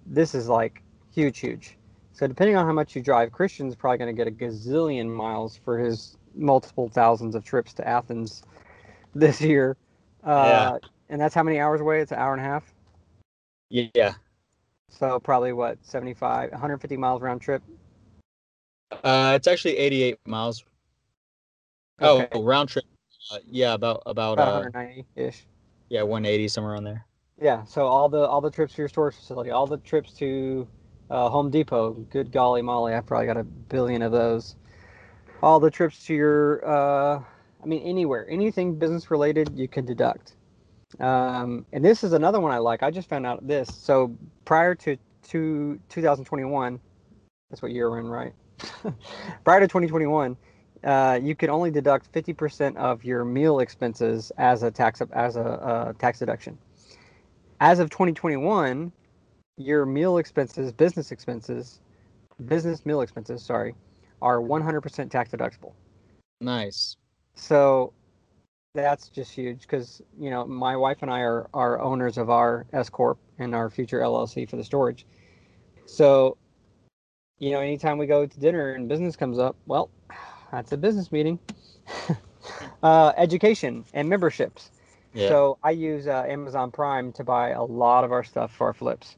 This 0.06 0.34
is 0.34 0.48
like 0.48 0.82
huge, 1.12 1.38
huge. 1.38 1.76
So 2.12 2.26
depending 2.26 2.56
on 2.56 2.66
how 2.66 2.72
much 2.72 2.94
you 2.94 3.02
drive, 3.02 3.32
Christian's 3.32 3.74
probably 3.74 3.98
going 3.98 4.14
to 4.14 4.24
get 4.24 4.28
a 4.28 4.30
gazillion 4.30 5.08
miles 5.08 5.56
for 5.56 5.78
his 5.78 6.16
multiple 6.34 6.88
thousands 6.88 7.34
of 7.34 7.44
trips 7.44 7.72
to 7.74 7.86
Athens 7.86 8.42
this 9.14 9.40
year. 9.40 9.76
Uh, 10.24 10.78
yeah. 10.82 10.88
And 11.08 11.20
that's 11.20 11.34
how 11.34 11.42
many 11.42 11.58
hours 11.58 11.80
away? 11.80 12.00
It's 12.00 12.12
an 12.12 12.18
hour 12.18 12.32
and 12.32 12.40
a 12.40 12.44
half. 12.44 12.64
Yeah. 13.68 14.14
So 14.88 15.18
probably 15.20 15.52
what 15.52 15.78
75, 15.82 16.50
150 16.50 16.96
miles 16.96 17.22
round 17.22 17.40
trip. 17.40 17.62
Uh, 19.04 19.32
it's 19.36 19.46
actually 19.46 19.76
88 19.76 20.18
miles. 20.26 20.64
Oh, 22.00 22.18
okay. 22.18 22.28
Oh, 22.32 22.42
round 22.42 22.68
trip. 22.68 22.84
Uh, 23.30 23.38
yeah, 23.46 23.74
about 23.74 24.02
about, 24.06 24.34
about 24.34 24.64
190 24.64 25.00
uh, 25.00 25.20
ish. 25.20 25.46
Yeah, 25.88 26.02
180 26.02 26.48
somewhere 26.48 26.74
on 26.74 26.84
there. 26.84 27.06
Yeah. 27.40 27.64
So 27.64 27.86
all 27.86 28.08
the 28.08 28.26
all 28.26 28.40
the 28.40 28.50
trips 28.50 28.74
to 28.74 28.82
your 28.82 28.88
storage 28.88 29.14
facility, 29.14 29.50
all 29.50 29.66
the 29.66 29.78
trips 29.78 30.12
to 30.14 30.66
uh, 31.10 31.28
Home 31.28 31.50
Depot. 31.50 31.92
Good 32.10 32.32
golly 32.32 32.62
molly, 32.62 32.94
I 32.94 33.00
probably 33.00 33.26
got 33.26 33.36
a 33.36 33.44
billion 33.44 34.02
of 34.02 34.12
those. 34.12 34.56
All 35.42 35.58
the 35.58 35.70
trips 35.70 36.04
to 36.06 36.14
your, 36.14 36.68
uh, 36.68 37.22
I 37.62 37.66
mean, 37.66 37.82
anywhere, 37.82 38.26
anything 38.28 38.78
business 38.78 39.10
related, 39.10 39.58
you 39.58 39.68
can 39.68 39.84
deduct. 39.84 40.34
Um, 40.98 41.66
and 41.72 41.84
this 41.84 42.02
is 42.02 42.12
another 42.12 42.40
one 42.40 42.52
I 42.52 42.58
like. 42.58 42.82
I 42.82 42.90
just 42.90 43.08
found 43.08 43.26
out 43.26 43.46
this. 43.46 43.74
So 43.74 44.16
prior 44.44 44.74
to, 44.76 44.96
to 45.28 45.80
2021, 45.88 46.80
that's 47.48 47.62
what 47.62 47.72
year 47.72 47.90
we're 47.90 48.00
in, 48.00 48.06
right? 48.06 48.32
prior 49.44 49.60
to 49.60 49.66
2021, 49.66 50.36
uh, 50.82 51.18
you 51.22 51.34
could 51.34 51.50
only 51.50 51.70
deduct 51.70 52.10
50% 52.12 52.76
of 52.76 53.04
your 53.04 53.24
meal 53.24 53.60
expenses 53.60 54.32
as 54.38 54.62
a 54.62 54.70
tax 54.70 55.02
as 55.12 55.36
a 55.36 55.42
uh, 55.42 55.92
tax 55.94 56.18
deduction. 56.18 56.58
As 57.60 57.78
of 57.78 57.90
2021, 57.90 58.90
your 59.58 59.84
meal 59.84 60.16
expenses, 60.16 60.72
business 60.72 61.12
expenses, 61.12 61.80
business 62.46 62.86
meal 62.86 63.02
expenses, 63.02 63.42
sorry, 63.42 63.74
are 64.22 64.38
100% 64.38 65.10
tax 65.10 65.30
deductible. 65.30 65.72
Nice. 66.40 66.96
So 67.34 67.92
that's 68.74 69.08
just 69.08 69.32
huge 69.32 69.62
because 69.62 70.00
you 70.18 70.30
know 70.30 70.46
my 70.46 70.76
wife 70.76 70.98
and 71.02 71.10
I 71.10 71.20
are 71.20 71.48
are 71.52 71.80
owners 71.80 72.18
of 72.18 72.30
our 72.30 72.66
S 72.72 72.88
corp 72.88 73.18
and 73.38 73.54
our 73.54 73.70
future 73.70 74.00
LLC 74.00 74.48
for 74.48 74.56
the 74.56 74.64
storage. 74.64 75.06
So, 75.86 76.36
you 77.40 77.50
know, 77.50 77.60
anytime 77.60 77.98
we 77.98 78.06
go 78.06 78.26
to 78.26 78.40
dinner 78.40 78.74
and 78.74 78.88
business 78.88 79.16
comes 79.16 79.38
up, 79.38 79.56
well, 79.66 79.90
that's 80.52 80.70
a 80.70 80.76
business 80.76 81.10
meeting. 81.10 81.40
uh, 82.82 83.12
education 83.16 83.84
and 83.92 84.08
memberships. 84.08 84.70
Yeah. 85.14 85.28
So 85.28 85.58
I 85.64 85.72
use 85.72 86.06
uh, 86.06 86.24
Amazon 86.28 86.70
Prime 86.70 87.12
to 87.14 87.24
buy 87.24 87.50
a 87.50 87.64
lot 87.64 88.04
of 88.04 88.12
our 88.12 88.22
stuff 88.22 88.54
for 88.54 88.68
our 88.68 88.74
flips. 88.74 89.16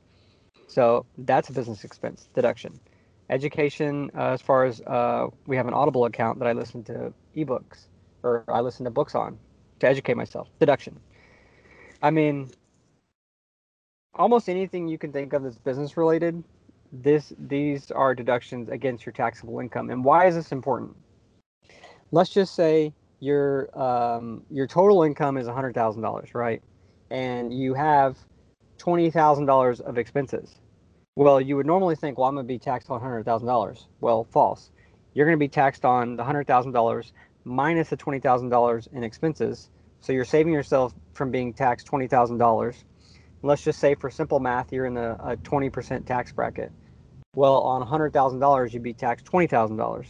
So 0.67 1.05
that's 1.19 1.51
a 1.51 1.53
business 1.53 1.85
expense 1.85 2.31
deduction. 2.35 2.81
Education, 3.29 4.11
uh, 4.17 4.31
as 4.31 4.41
far 4.41 4.65
as 4.65 4.81
uh, 4.81 5.27
we 5.47 5.57
have 5.57 5.67
an 5.67 5.75
Audible 5.75 6.07
account 6.07 6.39
that 6.39 6.49
I 6.49 6.53
listen 6.53 6.83
to 6.85 7.13
ebooks 7.37 7.89
or 8.23 8.45
I 8.49 8.61
listen 8.61 8.85
to 8.85 8.91
books 8.91 9.15
on 9.15 9.39
to 9.81 9.89
educate 9.89 10.17
myself. 10.17 10.49
Deduction. 10.61 10.99
I 12.03 12.11
mean, 12.11 12.51
almost 14.15 14.49
anything 14.49 14.89
you 14.89 14.99
can 14.99 15.13
think 15.13 15.33
of 15.33 15.43
that's 15.43 15.59
business 15.59 15.97
related, 15.97 16.43
this 16.93 17.33
these 17.39 17.91
are 17.91 18.15
deductions 18.15 18.69
against 18.69 19.07
your 19.07 19.13
taxable 19.13 19.61
income. 19.61 19.91
And 19.91 20.05
why 20.05 20.27
is 20.27 20.35
this 20.35 20.53
important? 20.53 20.97
Let's 22.11 22.31
just 22.31 22.55
say 22.55 22.93
your 23.21 23.71
um, 23.81 24.43
your 24.51 24.67
total 24.67 25.03
income 25.03 25.37
is 25.37 25.47
hundred 25.47 25.75
thousand 25.75 26.03
dollars, 26.03 26.35
right? 26.35 26.63
And 27.11 27.53
you 27.53 27.75
have 27.75 28.19
twenty 28.79 29.11
thousand 29.11 29.47
dollars 29.47 29.81
of 29.81 29.97
expenses. 29.99 30.57
Well, 31.15 31.41
you 31.41 31.57
would 31.57 31.67
normally 31.67 31.95
think, 31.95 32.17
well, 32.17 32.27
I'm 32.27 32.35
going 32.35 32.47
to 32.47 32.49
be 32.49 32.59
taxed 32.59 32.89
on 32.89 32.99
$100,000. 32.99 33.85
Well, 34.01 34.25
false. 34.25 34.71
You're 35.13 35.27
going 35.27 35.37
to 35.37 35.41
be 35.41 35.49
taxed 35.49 35.85
on 35.85 36.17
the 36.17 36.23
$100,000 36.23 37.13
minus 37.45 37.91
the 37.91 37.97
$20,000 37.97 38.93
in 38.93 39.05
expenses. 39.05 39.71
So 40.01 40.13
you're 40.13 40.25
saving 40.25 40.53
yourself 40.53 40.95
from 41.15 41.31
being 41.31 41.53
taxed 41.53 41.87
$20,000. 41.87 42.75
Let's 43.43 43.63
just 43.63 43.79
say 43.79 43.95
for 43.95 44.11
simple 44.11 44.41
math, 44.41 44.73
you're 44.73 44.87
in 44.87 44.97
a, 44.97 45.13
a 45.23 45.37
20% 45.39 46.07
tax 46.07 46.33
bracket. 46.33 46.73
Well, 47.35 47.61
on 47.61 47.87
$100,000, 47.87 48.73
you'd 48.73 48.83
be 48.83 48.95
taxed 48.95 49.27
$20,000. 49.27 50.07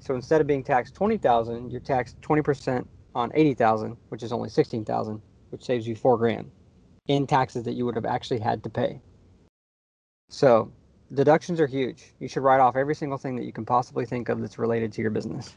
So 0.00 0.14
instead 0.14 0.40
of 0.40 0.46
being 0.46 0.64
taxed 0.64 0.94
20,000, 0.94 1.70
you're 1.70 1.80
taxed 1.80 2.20
20% 2.20 2.86
on 3.14 3.30
80,000, 3.34 3.96
which 4.08 4.22
is 4.22 4.32
only 4.32 4.48
16,000, 4.48 5.22
which 5.50 5.64
saves 5.64 5.86
you 5.86 5.94
4 5.94 6.18
grand 6.18 6.50
in 7.06 7.26
taxes 7.26 7.64
that 7.64 7.74
you 7.74 7.84
would 7.84 7.94
have 7.94 8.06
actually 8.06 8.40
had 8.40 8.62
to 8.64 8.70
pay. 8.70 9.00
So 10.30 10.72
deductions 11.12 11.60
are 11.60 11.66
huge. 11.66 12.14
You 12.18 12.28
should 12.28 12.42
write 12.42 12.60
off 12.60 12.76
every 12.76 12.94
single 12.94 13.18
thing 13.18 13.36
that 13.36 13.44
you 13.44 13.52
can 13.52 13.64
possibly 13.64 14.06
think 14.06 14.28
of 14.28 14.40
that's 14.40 14.58
related 14.58 14.92
to 14.92 15.02
your 15.02 15.10
business. 15.10 15.54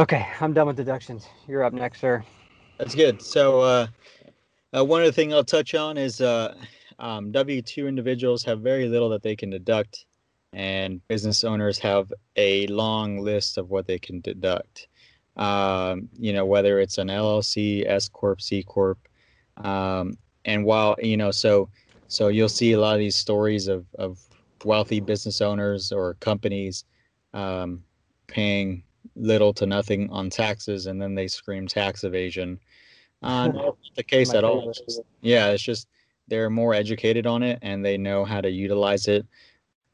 Okay, 0.00 0.26
I'm 0.40 0.54
done 0.54 0.66
with 0.66 0.78
deductions. 0.78 1.28
You're 1.46 1.62
up 1.62 1.74
next, 1.74 2.00
sir. 2.00 2.24
That's 2.78 2.94
good. 2.94 3.20
So, 3.20 3.60
uh, 3.60 3.86
uh, 4.74 4.82
one 4.82 5.02
other 5.02 5.12
thing 5.12 5.34
I'll 5.34 5.44
touch 5.44 5.74
on 5.74 5.98
is 5.98 6.22
uh, 6.22 6.54
um, 6.98 7.30
W 7.32 7.60
2 7.60 7.86
individuals 7.86 8.42
have 8.44 8.60
very 8.60 8.88
little 8.88 9.10
that 9.10 9.22
they 9.22 9.36
can 9.36 9.50
deduct, 9.50 10.06
and 10.54 11.06
business 11.08 11.44
owners 11.44 11.78
have 11.80 12.10
a 12.36 12.66
long 12.68 13.18
list 13.18 13.58
of 13.58 13.68
what 13.68 13.86
they 13.86 13.98
can 13.98 14.22
deduct. 14.22 14.88
Um, 15.36 16.08
you 16.18 16.32
know, 16.32 16.46
whether 16.46 16.80
it's 16.80 16.96
an 16.96 17.08
LLC, 17.08 17.86
S 17.86 18.08
Corp, 18.08 18.40
C 18.40 18.62
Corp. 18.62 19.06
Um, 19.58 20.14
and 20.46 20.64
while, 20.64 20.96
you 21.02 21.18
know, 21.18 21.30
so 21.30 21.68
so 22.08 22.28
you'll 22.28 22.48
see 22.48 22.72
a 22.72 22.80
lot 22.80 22.94
of 22.94 23.00
these 23.00 23.16
stories 23.16 23.68
of, 23.68 23.84
of 23.98 24.18
wealthy 24.64 25.00
business 25.00 25.42
owners 25.42 25.92
or 25.92 26.14
companies 26.20 26.86
um, 27.34 27.84
paying 28.28 28.82
little 29.16 29.52
to 29.54 29.66
nothing 29.66 30.08
on 30.10 30.30
taxes, 30.30 30.86
and 30.86 31.00
then 31.00 31.14
they 31.14 31.28
scream 31.28 31.66
tax 31.66 32.04
evasion. 32.04 32.58
Uh, 33.22 33.48
not 33.48 33.76
the 33.96 34.02
case 34.02 34.32
at 34.32 34.44
all. 34.44 34.70
It's 34.70 34.80
just, 34.80 35.02
yeah, 35.20 35.48
it's 35.50 35.62
just 35.62 35.88
they're 36.28 36.48
more 36.48 36.72
educated 36.72 37.26
on 37.26 37.42
it 37.42 37.58
and 37.60 37.84
they 37.84 37.98
know 37.98 38.24
how 38.24 38.40
to 38.40 38.50
utilize 38.50 39.08
it. 39.08 39.26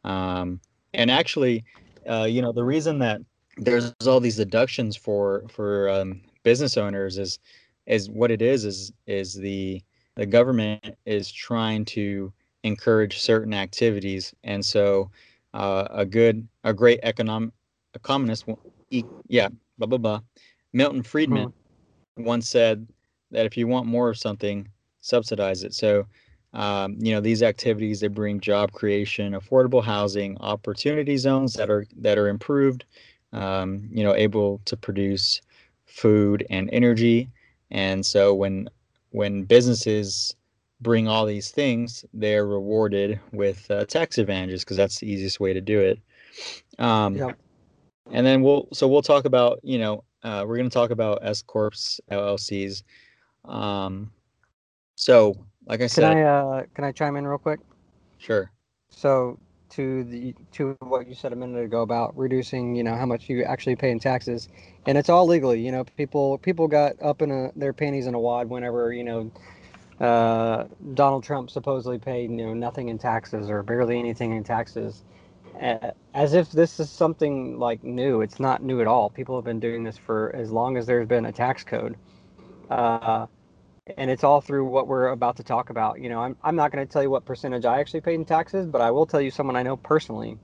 Um, 0.05 0.61
and 0.95 1.11
actually, 1.11 1.65
uh, 2.09 2.29
you 2.31 2.41
know, 2.41 2.53
the 2.53 2.63
reason 2.63 3.01
that 3.01 3.21
there's 3.57 3.93
all 4.07 4.21
these 4.21 4.37
deductions 4.37 4.95
for 4.95 5.43
for 5.49 5.89
um, 5.89 6.21
business 6.45 6.77
owners 6.77 7.19
is 7.19 7.41
is 7.87 8.09
what 8.09 8.31
it 8.31 8.43
is 8.43 8.65
is 8.65 8.93
is 9.09 9.35
the 9.35 9.83
the 10.15 10.27
government 10.27 10.97
is 11.05 11.31
trying 11.33 11.85
to 11.87 12.33
encourage 12.63 13.19
certain 13.19 13.55
activities, 13.55 14.33
and 14.45 14.65
so 14.65 15.11
uh, 15.55 15.89
a 15.91 16.05
good, 16.05 16.47
a 16.65 16.75
great 16.75 17.01
economic 17.03 17.51
economist, 17.95 18.47
yeah, 18.91 19.49
blah 19.79 19.87
blah 19.87 19.99
blah. 19.99 20.21
Milton 20.73 21.03
Friedman 21.03 21.47
uh-huh. 21.47 22.23
once 22.25 22.49
said 22.49 22.87
that 23.31 23.47
if 23.47 23.57
you 23.57 23.67
want 23.67 23.87
more 23.87 24.09
of 24.09 24.19
something, 24.19 24.69
subsidize 25.01 25.65
it. 25.65 25.75
So, 25.75 26.07
um, 26.53 26.97
you 26.99 27.13
know, 27.13 27.21
these 27.21 27.43
activities 27.43 28.01
they 28.01 28.09
bring 28.09 28.41
job 28.41 28.73
creation, 28.73 29.33
affordable 29.33 29.83
housing, 29.83 30.37
opportunity 30.39 31.17
zones 31.17 31.55
that 31.55 31.71
are 31.71 31.87
that 31.97 32.19
are 32.19 32.29
improved. 32.29 32.85
Um, 33.33 33.89
you 33.91 34.05
know, 34.05 34.15
able 34.15 34.61
to 34.67 34.77
produce 34.77 35.43
food 35.85 36.47
and 36.49 36.71
energy. 36.73 37.29
And 37.71 38.05
so 38.05 38.35
when 38.35 38.69
when 39.11 39.45
businesses 39.45 40.37
bring 40.81 41.09
all 41.09 41.27
these 41.27 41.51
things, 41.51 42.05
they're 42.13 42.47
rewarded 42.47 43.19
with 43.33 43.71
uh, 43.71 43.85
tax 43.87 44.19
advantages 44.19 44.63
because 44.63 44.77
that's 44.77 45.01
the 45.01 45.11
easiest 45.11 45.41
way 45.41 45.53
to 45.53 45.61
do 45.61 45.81
it. 45.81 45.99
Um, 46.79 47.17
yep. 47.17 47.39
And 48.11 48.27
then 48.27 48.43
we'll 48.43 48.69
so 48.73 48.87
we'll 48.89 49.03
talk 49.03 49.25
about 49.25 49.61
you 49.63 49.79
know 49.79 50.05
uh, 50.23 50.45
we're 50.47 50.57
going 50.57 50.69
to 50.69 50.75
talk 50.75 50.91
about 50.91 51.21
S 51.23 51.43
corps 51.43 52.01
LLCs. 52.11 52.83
Um, 53.45 54.13
so 54.95 55.35
like 55.67 55.81
I 55.81 55.85
can 55.85 55.89
said, 55.89 56.13
can 56.13 56.19
I 56.19 56.23
uh, 56.23 56.63
can 56.75 56.85
I 56.85 56.93
chime 56.93 57.17
in 57.17 57.27
real 57.27 57.39
quick? 57.39 57.61
Sure. 58.19 58.51
So 58.89 59.39
to 59.71 60.05
the 60.05 60.35
to 60.53 60.77
what 60.81 61.09
you 61.09 61.15
said 61.15 61.33
a 61.33 61.37
minute 61.37 61.65
ago 61.65 61.83
about 61.83 62.17
reducing 62.17 62.77
you 62.77 62.85
know 62.85 62.95
how 62.95 63.05
much 63.05 63.29
you 63.29 63.43
actually 63.43 63.75
pay 63.75 63.91
in 63.91 63.99
taxes 63.99 64.49
and 64.87 64.97
it's 64.97 65.09
all 65.09 65.27
legally 65.27 65.61
you 65.61 65.73
know 65.73 65.83
people 65.83 66.39
people 66.39 66.69
got 66.69 66.93
up 67.03 67.21
in 67.21 67.33
a, 67.33 67.51
their 67.57 67.73
panties 67.73 68.07
in 68.07 68.15
a 68.15 68.19
wad 68.19 68.49
whenever 68.49 68.93
you 68.93 69.03
know 69.03 69.29
uh, 70.01 70.65
Donald 70.95 71.25
Trump 71.25 71.51
supposedly 71.51 71.99
paid 71.99 72.31
you 72.31 72.37
know 72.37 72.55
nothing 72.55 72.89
in 72.89 72.99
taxes 72.99 73.49
or 73.49 73.63
barely 73.63 73.99
anything 73.99 74.37
in 74.37 74.45
taxes, 74.45 75.03
as 76.15 76.35
if 76.35 76.51
this 76.51 76.81
is 76.81 76.91
something 76.93 77.59
like 77.59 77.85
new. 77.85 78.23
It's 78.23 78.41
not 78.41 78.63
new 78.63 78.81
at 78.83 78.89
all. 78.89 79.11
People 79.11 79.37
have 79.37 79.45
been 79.47 79.61
doing 79.61 79.85
this 79.85 79.99
for 79.99 80.35
as 80.37 80.53
long 80.53 80.77
as 80.79 80.87
there's 80.87 81.09
been 81.09 81.27
a 81.27 81.33
tax 81.33 81.65
code, 81.65 81.99
uh, 82.71 83.27
and 83.99 84.11
it's 84.11 84.25
all 84.25 84.41
through 84.43 84.67
what 84.67 84.89
we're 84.89 85.09
about 85.09 85.37
to 85.39 85.45
talk 85.45 85.71
about. 85.71 86.01
You 86.01 86.11
know, 86.11 86.21
I'm 86.21 86.37
I'm 86.43 86.57
not 86.57 86.73
going 86.73 86.87
to 86.87 86.93
tell 86.93 87.03
you 87.03 87.11
what 87.11 87.27
percentage 87.27 87.67
I 87.67 87.81
actually 87.81 88.03
paid 88.03 88.17
in 88.17 88.27
taxes, 88.27 88.67
but 88.69 88.83
I 88.83 88.91
will 88.93 89.07
tell 89.07 89.21
you 89.23 89.31
someone 89.33 89.57
I 89.57 89.65
know 89.65 89.77
personally, 89.79 90.39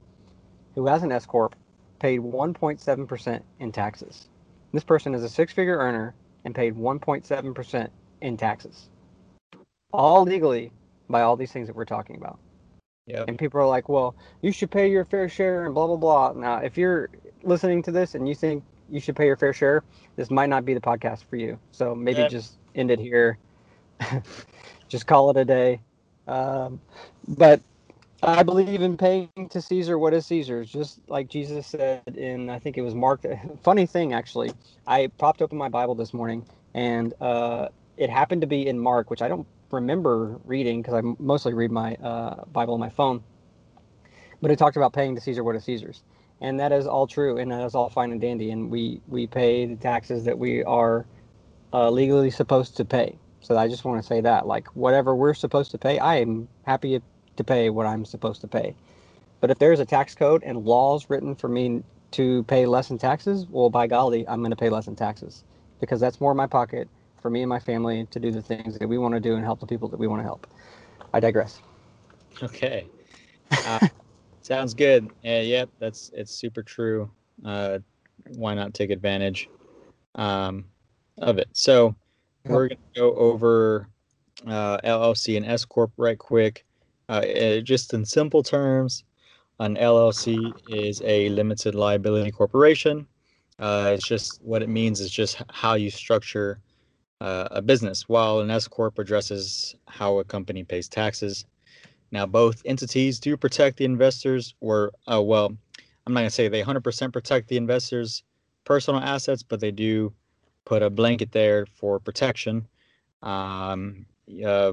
who 0.77 0.87
has 0.89 1.03
an 1.05 1.13
S 1.13 1.27
corp, 1.27 1.57
paid 2.01 2.21
1.7 2.21 3.09
percent 3.09 3.45
in 3.61 3.73
taxes. 3.73 4.29
This 4.73 4.85
person 4.85 5.15
is 5.15 5.25
a 5.25 5.31
six-figure 5.31 5.79
earner 5.79 6.17
and 6.45 6.55
paid 6.55 6.75
1.7 6.77 7.55
percent 7.55 7.93
in 8.23 8.37
taxes 8.39 8.89
all 9.95 10.25
legally 10.25 10.73
by 11.11 11.23
all 11.23 11.37
these 11.37 11.53
things 11.53 11.69
that 11.69 11.77
we're 11.77 11.87
talking 11.87 12.17
about. 12.17 12.41
Yeah. 13.07 13.25
And 13.27 13.39
people 13.39 13.61
are 13.61 13.67
like, 13.67 13.89
well, 13.89 14.15
you 14.43 14.53
should 14.53 14.71
pay 14.71 14.91
your 14.91 15.05
fair 15.05 15.29
share 15.29 15.65
and 15.65 15.75
blah, 15.75 15.87
blah, 15.87 15.97
blah. 15.97 16.33
Now, 16.33 16.59
if 16.59 16.77
you're 16.79 17.11
listening 17.43 17.83
to 17.85 17.93
this 17.93 18.15
and 18.15 18.29
you 18.29 18.35
think 18.35 18.65
you 18.89 19.01
should 19.01 19.17
pay 19.17 19.27
your 19.27 19.37
fair 19.37 19.53
share, 19.53 19.83
this 20.17 20.31
might 20.31 20.49
not 20.49 20.65
be 20.65 20.75
the 20.75 20.81
podcast 20.81 21.25
for 21.25 21.37
you. 21.37 21.59
So 21.73 21.95
maybe 21.95 22.27
just 22.29 22.59
end 22.75 22.91
it 22.91 23.01
here. 23.01 23.39
just 24.89 25.07
call 25.07 25.31
it 25.31 25.37
a 25.37 25.45
day. 25.45 25.81
Um, 26.29 26.81
but 27.27 27.61
I 28.23 28.45
believe 28.45 28.83
in 28.83 28.97
paying 28.97 29.31
to 29.51 29.61
Caesar 29.61 29.99
what 29.99 30.15
is 30.15 30.27
Caesar's, 30.27 30.71
just 30.71 31.01
like 31.09 31.29
Jesus 31.29 31.67
said 31.67 32.03
in, 32.15 32.49
I 32.51 32.61
think 32.61 32.79
it 32.79 32.83
was 32.83 32.95
Mark. 32.95 33.25
Funny 33.65 33.87
thing, 33.87 34.13
actually, 34.13 34.53
I 34.87 35.09
popped 35.19 35.43
open 35.43 35.59
my 35.59 35.69
Bible 35.69 35.97
this 35.97 36.15
morning 36.15 36.47
and 36.75 37.15
uh, 37.21 37.69
it 37.97 38.11
happened 38.11 38.43
to 38.43 38.47
be 38.47 38.69
in 38.69 38.79
Mark, 38.79 39.11
which 39.11 39.23
I 39.23 39.29
don't 39.29 39.47
remember 39.73 40.39
reading 40.45 40.83
because 40.83 40.95
I 40.95 41.01
mostly 41.19 41.55
read 41.55 41.73
my 41.73 41.95
uh, 41.97 42.45
Bible 42.53 42.75
on 42.75 42.81
my 42.81 42.91
phone. 42.91 43.23
But 44.41 44.51
it 44.51 44.59
talked 44.59 44.77
about 44.77 44.93
paying 44.93 45.15
to 45.15 45.21
Caesar 45.21 45.45
what 45.45 45.57
is 45.57 45.65
Caesar's, 45.65 46.03
and 46.41 46.59
that 46.61 46.73
is 46.73 46.87
all 46.87 47.07
true, 47.07 47.39
and 47.39 47.51
that 47.51 47.65
is 47.65 47.75
all 47.75 47.89
fine 47.89 48.11
and 48.13 48.21
dandy. 48.21 48.51
And 48.51 48.71
we 48.71 49.01
we 49.09 49.27
pay 49.27 49.67
the 49.67 49.77
taxes 49.77 50.25
that 50.25 50.39
we 50.39 50.65
are 50.65 51.07
uh, 51.73 51.91
legally 51.91 52.31
supposed 52.31 52.77
to 52.77 52.85
pay. 52.85 53.17
So 53.41 53.57
I 53.57 53.69
just 53.69 53.85
want 53.85 54.01
to 54.01 54.07
say 54.07 54.21
that, 54.21 54.47
like 54.47 54.69
whatever 54.69 55.15
we're 55.15 55.35
supposed 55.35 55.71
to 55.73 55.79
pay, 55.79 55.99
I 55.99 56.17
am 56.17 56.49
happy 56.65 57.01
to 57.37 57.45
pay 57.45 57.71
what 57.71 57.87
I'm 57.87 58.05
supposed 58.05 58.41
to 58.43 58.49
pay. 58.49 58.75
But 59.41 59.51
if 59.51 59.59
there's 59.59 59.81
a 59.81 59.85
tax 59.85 60.15
code 60.15 60.43
and 60.45 60.65
laws 60.65 61.09
written 61.09 61.35
for 61.35 61.49
me 61.49 61.83
to 62.13 62.43
pay 62.45 62.67
less 62.67 62.91
in 62.91 62.99
taxes, 62.99 63.47
well, 63.49 63.71
by 63.71 63.87
golly, 63.87 64.27
I'm 64.29 64.41
going 64.41 64.51
to 64.51 64.57
pay 64.57 64.71
less 64.71 64.87
in 64.87 64.95
taxes 64.95 65.43
because 65.81 65.99
that's 66.01 66.21
more 66.21 66.31
in 66.31 66.37
my 66.37 66.47
pocket 66.47 66.89
for 67.23 67.31
me 67.31 67.43
and 67.43 67.49
my 67.49 67.61
family 67.61 68.07
to 68.11 68.19
do 68.19 68.33
the 68.33 68.43
things 68.43 68.77
that 68.77 68.89
we 68.89 68.99
want 68.99 69.15
to 69.15 69.21
do 69.21 69.37
and 69.37 69.45
help 69.45 69.61
the 69.61 69.67
people 69.67 69.89
that 69.89 69.99
we 69.99 70.09
want 70.09 70.19
to 70.21 70.25
help. 70.25 70.47
I 71.15 71.21
digress. 71.21 71.61
Okay. 72.43 72.87
Uh, 73.65 73.89
sounds 74.43 74.75
good. 74.75 75.09
Yeah, 75.23 75.41
yep, 75.41 75.71
that's 75.79 76.11
it's 76.15 76.35
super 76.35 76.63
true. 76.63 77.11
Uh, 77.45 77.79
why 78.35 78.55
not 78.55 78.75
take 78.75 78.91
advantage 78.91 79.49
um, 80.17 80.65
of 81.19 81.39
it? 81.39 81.49
So 81.53 81.95
we're 82.45 82.69
going 82.69 82.81
to 82.95 83.01
go 83.01 83.15
over 83.15 83.89
uh, 84.47 84.79
LLC 84.79 85.37
and 85.37 85.47
S 85.47 85.65
corp 85.65 85.93
right 85.97 86.19
quick. 86.19 86.65
Uh, 87.09 87.23
eh, 87.25 87.61
just 87.61 87.95
in 87.95 88.05
simple 88.05 88.43
terms, 88.43 89.05
an 89.61 89.77
LLC 89.77 90.53
is 90.69 91.01
a 91.05 91.29
limited 91.29 91.75
liability 91.75 92.31
corporation. 92.33 93.07
Uh, 93.59 93.93
it's 93.95 94.07
just 94.07 94.43
what 94.43 94.63
it 94.63 94.69
means 94.69 95.01
is 95.01 95.11
just 95.11 95.41
how 95.51 95.75
you 95.75 95.91
structure 95.91 96.59
uh, 97.23 97.47
a 97.53 97.63
business, 97.63 98.09
while 98.09 98.41
an 98.41 98.51
S 98.51 98.67
corp 98.67 98.99
addresses 98.99 99.77
how 99.87 100.19
a 100.19 100.25
company 100.25 100.65
pays 100.65 100.89
taxes. 100.89 101.45
Now, 102.11 102.27
both 102.27 102.61
entities 102.65 103.21
do 103.21 103.37
protect 103.37 103.77
the 103.77 103.85
investors, 103.85 104.55
or 104.61 104.91
uh, 105.11 105.23
well, 105.23 105.57
I'm 106.05 106.13
not 106.13 106.21
gonna 106.21 106.31
say 106.31 106.49
they 106.49 106.63
100% 106.63 107.13
protect 107.13 107.49
the 107.49 107.57
investors' 107.57 108.25
personal 108.65 109.01
assets, 109.01 109.45
but 109.45 109.61
they 109.61 109.71
do 109.71 110.13
put 110.65 110.83
a 110.83 110.91
blanket 110.91 111.31
there 111.31 111.65
for 111.67 112.01
protection, 112.01 112.67
um, 113.23 114.05
uh, 114.45 114.73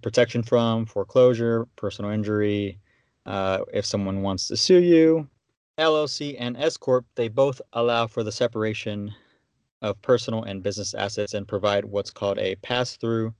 protection 0.00 0.44
from 0.44 0.86
foreclosure, 0.86 1.66
personal 1.74 2.12
injury, 2.12 2.78
uh, 3.26 3.58
if 3.72 3.84
someone 3.84 4.22
wants 4.22 4.46
to 4.48 4.56
sue 4.56 4.80
you. 4.80 5.28
LLC 5.78 6.36
and 6.38 6.56
S 6.56 6.76
corp 6.76 7.06
they 7.16 7.28
both 7.28 7.60
allow 7.72 8.06
for 8.06 8.22
the 8.22 8.32
separation 8.32 9.12
of 9.82 10.00
personal 10.02 10.42
and 10.42 10.62
business 10.62 10.94
assets 10.94 11.34
and 11.34 11.46
provide 11.46 11.84
what's 11.84 12.10
called 12.10 12.38
a 12.38 12.56
pass-through 12.56 13.32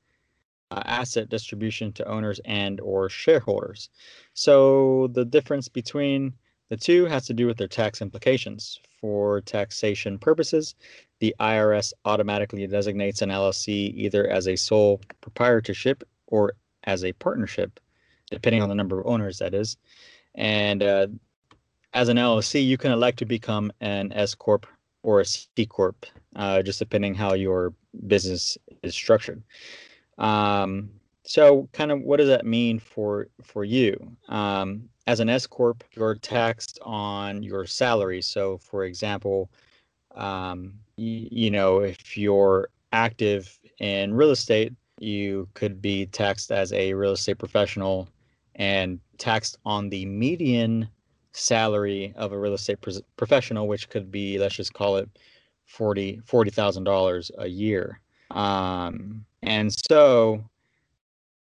uh, 0.71 0.83
asset 0.85 1.29
distribution 1.29 1.93
to 1.93 2.07
owners 2.07 2.41
and 2.45 2.81
or 2.81 3.09
shareholders. 3.09 3.91
So 4.35 5.09
the 5.13 5.25
difference 5.25 5.69
between 5.69 6.35
the 6.69 6.77
two 6.77 7.07
has 7.07 7.27
to 7.27 7.35
do 7.35 7.47
with 7.47 7.57
their 7.57 7.69
tax 7.69 8.03
implications. 8.03 8.79
For 9.01 9.41
taxation 9.41 10.19
purposes, 10.19 10.75
the 11.21 11.35
IRS 11.41 11.93
automatically 12.05 12.67
designates 12.67 13.23
an 13.23 13.31
LLC 13.31 13.95
either 13.95 14.29
as 14.29 14.49
a 14.49 14.57
sole 14.57 15.01
proprietorship 15.21 16.03
or 16.27 16.55
as 16.85 17.05
a 17.05 17.13
partnership, 17.13 17.79
depending 18.31 18.61
on 18.61 18.69
the 18.69 18.75
number 18.75 19.01
of 19.01 19.07
owners 19.07 19.39
that 19.39 19.55
is. 19.55 19.77
And 20.35 20.83
uh, 20.83 21.07
as 21.95 22.09
an 22.09 22.17
LLC, 22.17 22.65
you 22.65 22.77
can 22.77 22.93
elect 22.93 23.19
to 23.21 23.25
become 23.25 23.73
an 23.81 24.13
S 24.13 24.35
corp 24.35 24.67
or 25.03 25.21
a 25.21 25.25
C 25.25 25.67
corp, 25.67 26.07
uh, 26.39 26.63
just 26.63 26.79
depending 26.79 27.15
how 27.15 27.35
your 27.35 27.75
business 28.07 28.57
is 28.83 28.95
structured. 28.95 29.43
Um, 30.17 30.91
so, 31.25 31.69
kind 31.73 31.93
of, 31.93 32.01
what 32.01 32.17
does 32.17 32.29
that 32.29 32.47
mean 32.47 32.79
for 32.79 33.29
for 33.43 33.65
you? 33.65 33.95
Um, 34.29 34.89
as 35.07 35.21
an 35.21 35.29
S 35.29 35.47
corp, 35.47 35.85
you're 35.95 36.15
taxed 36.15 36.79
on 36.83 37.43
your 37.43 37.67
salary. 37.67 38.23
So, 38.23 38.59
for 38.59 38.85
example, 38.85 39.51
um, 40.15 40.73
y- 40.97 41.29
you 41.31 41.51
know, 41.51 41.81
if 41.81 42.17
you're 42.17 42.71
active 42.93 43.59
in 43.81 44.15
real 44.15 44.31
estate, 44.31 44.73
you 44.99 45.49
could 45.55 45.83
be 45.83 46.07
taxed 46.07 46.51
as 46.51 46.73
a 46.73 46.95
real 46.95 47.13
estate 47.13 47.39
professional 47.39 48.09
and 48.57 49.01
taxed 49.19 49.59
on 49.65 49.89
the 49.89 50.07
median 50.07 50.89
salary 51.33 52.13
of 52.17 52.33
a 52.33 52.39
real 52.39 52.55
estate 52.55 52.79
professional, 53.17 53.69
which 53.69 53.89
could 53.89 54.11
be, 54.11 54.39
let's 54.39 54.57
just 54.57 54.73
call 54.73 54.97
it 54.97 55.09
forty 55.69 56.21
forty 56.25 56.51
thousand 56.51 56.85
dollars 56.85 57.31
a 57.39 57.47
year. 57.47 58.01
Um, 58.33 59.25
and 59.43 59.73
so, 59.73 60.43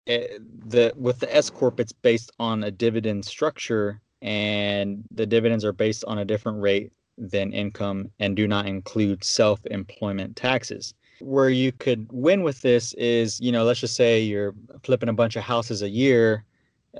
it, 0.06 0.30
eh, 0.30 0.38
the 0.66 0.92
with 0.96 1.18
the 1.18 1.34
S 1.34 1.50
corp, 1.50 1.80
it's 1.80 1.92
based 1.92 2.30
on 2.38 2.62
a 2.64 2.70
dividend 2.70 3.24
structure, 3.24 4.00
and 4.22 5.02
the 5.10 5.26
dividends 5.26 5.64
are 5.64 5.72
based 5.72 6.04
on 6.06 6.18
a 6.18 6.24
different 6.24 6.60
rate 6.60 6.92
than 7.16 7.52
income 7.52 8.10
and 8.20 8.36
do 8.36 8.46
not 8.46 8.66
include 8.66 9.24
self-employment 9.24 10.36
taxes. 10.36 10.94
Where 11.18 11.50
you 11.50 11.72
could 11.72 12.06
win 12.12 12.44
with 12.44 12.62
this 12.62 12.92
is, 12.92 13.40
you 13.40 13.50
know, 13.50 13.64
let's 13.64 13.80
just 13.80 13.96
say 13.96 14.20
you're 14.20 14.54
flipping 14.84 15.08
a 15.08 15.12
bunch 15.12 15.34
of 15.34 15.42
houses 15.42 15.82
a 15.82 15.88
year, 15.88 16.44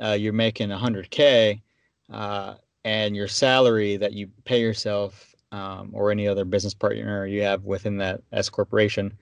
uh, 0.02 0.16
you're 0.18 0.32
making 0.32 0.70
100k. 0.70 1.60
Uh, 2.10 2.54
and 2.84 3.14
your 3.14 3.28
salary 3.28 3.96
that 3.96 4.12
you 4.14 4.28
pay 4.44 4.60
yourself 4.60 5.34
um, 5.52 5.90
or 5.92 6.10
any 6.10 6.28
other 6.28 6.44
business 6.44 6.74
partner 6.74 7.26
you 7.26 7.42
have 7.42 7.64
within 7.64 7.96
that 7.98 8.20
S 8.32 8.48
corporation 8.48 9.16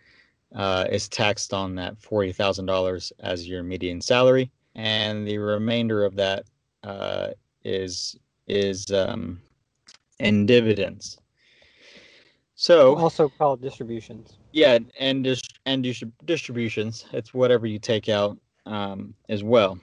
uh, 0.54 0.86
is 0.90 1.08
taxed 1.08 1.52
on 1.52 1.74
that 1.76 2.00
forty 2.00 2.32
thousand 2.32 2.66
dollars 2.66 3.12
as 3.20 3.48
your 3.48 3.62
median 3.62 4.00
salary, 4.00 4.50
and 4.74 5.26
the 5.26 5.38
remainder 5.38 6.04
of 6.04 6.16
that 6.16 6.44
uh, 6.84 7.28
is 7.64 8.16
is 8.46 8.90
um, 8.90 9.40
in 10.18 10.46
dividends. 10.46 11.18
So 12.54 12.96
also 12.96 13.28
called 13.28 13.60
distributions. 13.60 14.38
Yeah, 14.52 14.78
and 14.98 15.24
dis- 15.24 15.42
and 15.66 15.82
dis- 15.82 16.02
distributions. 16.24 17.04
It's 17.12 17.34
whatever 17.34 17.66
you 17.66 17.78
take 17.78 18.08
out 18.08 18.38
um, 18.64 19.14
as 19.28 19.44
well 19.44 19.78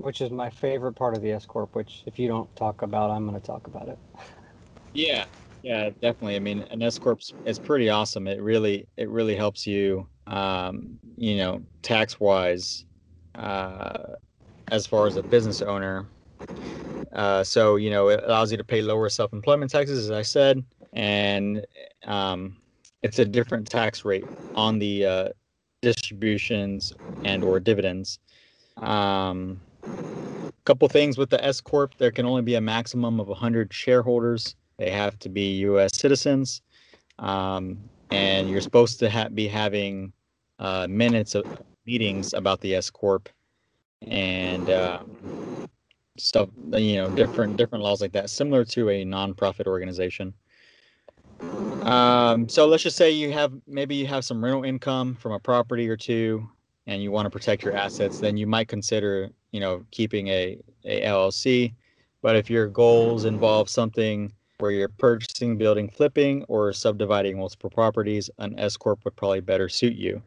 which 0.00 0.20
is 0.20 0.30
my 0.30 0.48
favorite 0.50 0.94
part 0.94 1.14
of 1.14 1.22
the 1.22 1.32
S 1.32 1.46
corp. 1.46 1.74
Which, 1.74 2.02
if 2.06 2.18
you 2.18 2.28
don't 2.28 2.54
talk 2.56 2.82
about, 2.82 3.10
I'm 3.10 3.26
going 3.28 3.38
to 3.38 3.46
talk 3.46 3.66
about 3.66 3.88
it. 3.88 3.98
Yeah, 4.92 5.24
yeah, 5.62 5.90
definitely. 6.00 6.36
I 6.36 6.40
mean, 6.40 6.62
an 6.70 6.82
S 6.82 6.98
corp 6.98 7.20
is 7.46 7.58
pretty 7.58 7.88
awesome. 7.90 8.26
It 8.26 8.40
really, 8.42 8.86
it 8.96 9.08
really 9.08 9.36
helps 9.36 9.66
you, 9.66 10.08
um, 10.26 10.98
you 11.16 11.36
know, 11.36 11.62
tax 11.82 12.18
wise, 12.18 12.84
uh, 13.34 14.14
as 14.70 14.86
far 14.86 15.06
as 15.06 15.16
a 15.16 15.22
business 15.22 15.62
owner. 15.62 16.08
Uh, 17.12 17.42
so 17.42 17.76
you 17.76 17.90
know, 17.90 18.08
it 18.08 18.22
allows 18.24 18.50
you 18.50 18.56
to 18.56 18.64
pay 18.64 18.82
lower 18.82 19.08
self-employment 19.08 19.70
taxes, 19.70 20.04
as 20.04 20.10
I 20.10 20.22
said, 20.22 20.64
and 20.92 21.64
um, 22.04 22.56
it's 23.02 23.18
a 23.18 23.24
different 23.24 23.68
tax 23.68 24.04
rate 24.04 24.24
on 24.54 24.78
the 24.78 25.04
uh, 25.04 25.28
distributions 25.82 26.92
and 27.24 27.42
or 27.42 27.58
dividends. 27.60 28.18
Um, 28.76 29.60
couple 30.64 30.86
things 30.88 31.18
with 31.18 31.30
the 31.30 31.44
S 31.44 31.60
corp: 31.60 31.94
there 31.98 32.12
can 32.12 32.26
only 32.26 32.42
be 32.42 32.54
a 32.54 32.60
maximum 32.60 33.18
of 33.18 33.28
100 33.28 33.72
shareholders. 33.72 34.54
They 34.80 34.88
have 34.88 35.18
to 35.18 35.28
be 35.28 35.58
U.S. 35.68 35.94
citizens, 35.94 36.62
um, 37.18 37.76
and 38.10 38.48
you're 38.48 38.62
supposed 38.62 38.98
to 39.00 39.10
ha- 39.10 39.28
be 39.28 39.46
having 39.46 40.10
uh, 40.58 40.86
minutes 40.88 41.34
of 41.34 41.44
meetings 41.84 42.32
about 42.32 42.62
the 42.62 42.76
S 42.76 42.88
corp 42.88 43.28
and 44.00 44.70
um, 44.70 45.68
stuff. 46.16 46.48
You 46.72 46.96
know, 46.96 47.10
different 47.10 47.58
different 47.58 47.84
laws 47.84 48.00
like 48.00 48.12
that, 48.12 48.30
similar 48.30 48.64
to 48.64 48.88
a 48.88 49.04
nonprofit 49.04 49.66
organization. 49.66 50.32
Um, 51.82 52.48
so 52.48 52.66
let's 52.66 52.82
just 52.82 52.96
say 52.96 53.10
you 53.10 53.32
have 53.32 53.52
maybe 53.66 53.94
you 53.94 54.06
have 54.06 54.24
some 54.24 54.42
rental 54.42 54.64
income 54.64 55.14
from 55.14 55.32
a 55.32 55.38
property 55.38 55.90
or 55.90 55.96
two, 55.98 56.48
and 56.86 57.02
you 57.02 57.10
want 57.10 57.26
to 57.26 57.30
protect 57.30 57.64
your 57.64 57.76
assets. 57.76 58.18
Then 58.18 58.38
you 58.38 58.46
might 58.46 58.68
consider, 58.68 59.28
you 59.52 59.60
know, 59.60 59.84
keeping 59.90 60.28
a, 60.28 60.58
a 60.86 61.02
LLC. 61.02 61.74
But 62.22 62.36
if 62.36 62.48
your 62.48 62.66
goals 62.66 63.26
involve 63.26 63.68
something 63.68 64.32
where 64.60 64.70
you're 64.70 64.88
purchasing, 64.88 65.56
building, 65.56 65.88
flipping, 65.88 66.44
or 66.48 66.72
subdividing 66.72 67.38
multiple 67.38 67.70
properties, 67.70 68.30
an 68.38 68.58
S 68.58 68.76
corp 68.76 69.04
would 69.04 69.16
probably 69.16 69.40
better 69.40 69.68
suit 69.68 69.94
you. 69.94 70.22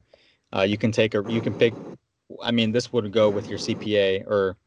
Uh, 0.56 0.62
you 0.62 0.78
can 0.78 0.91
take 0.91 1.15
a 1.15 1.24
you 1.28 1.41
can 1.41 1.54
pick. 1.54 1.74
I 2.41 2.52
mean, 2.52 2.72
this 2.72 2.91
would 2.93 3.12
go 3.12 3.30
with 3.30 3.48
your 3.48 3.60
CPA 3.60 4.26
or 4.28 4.58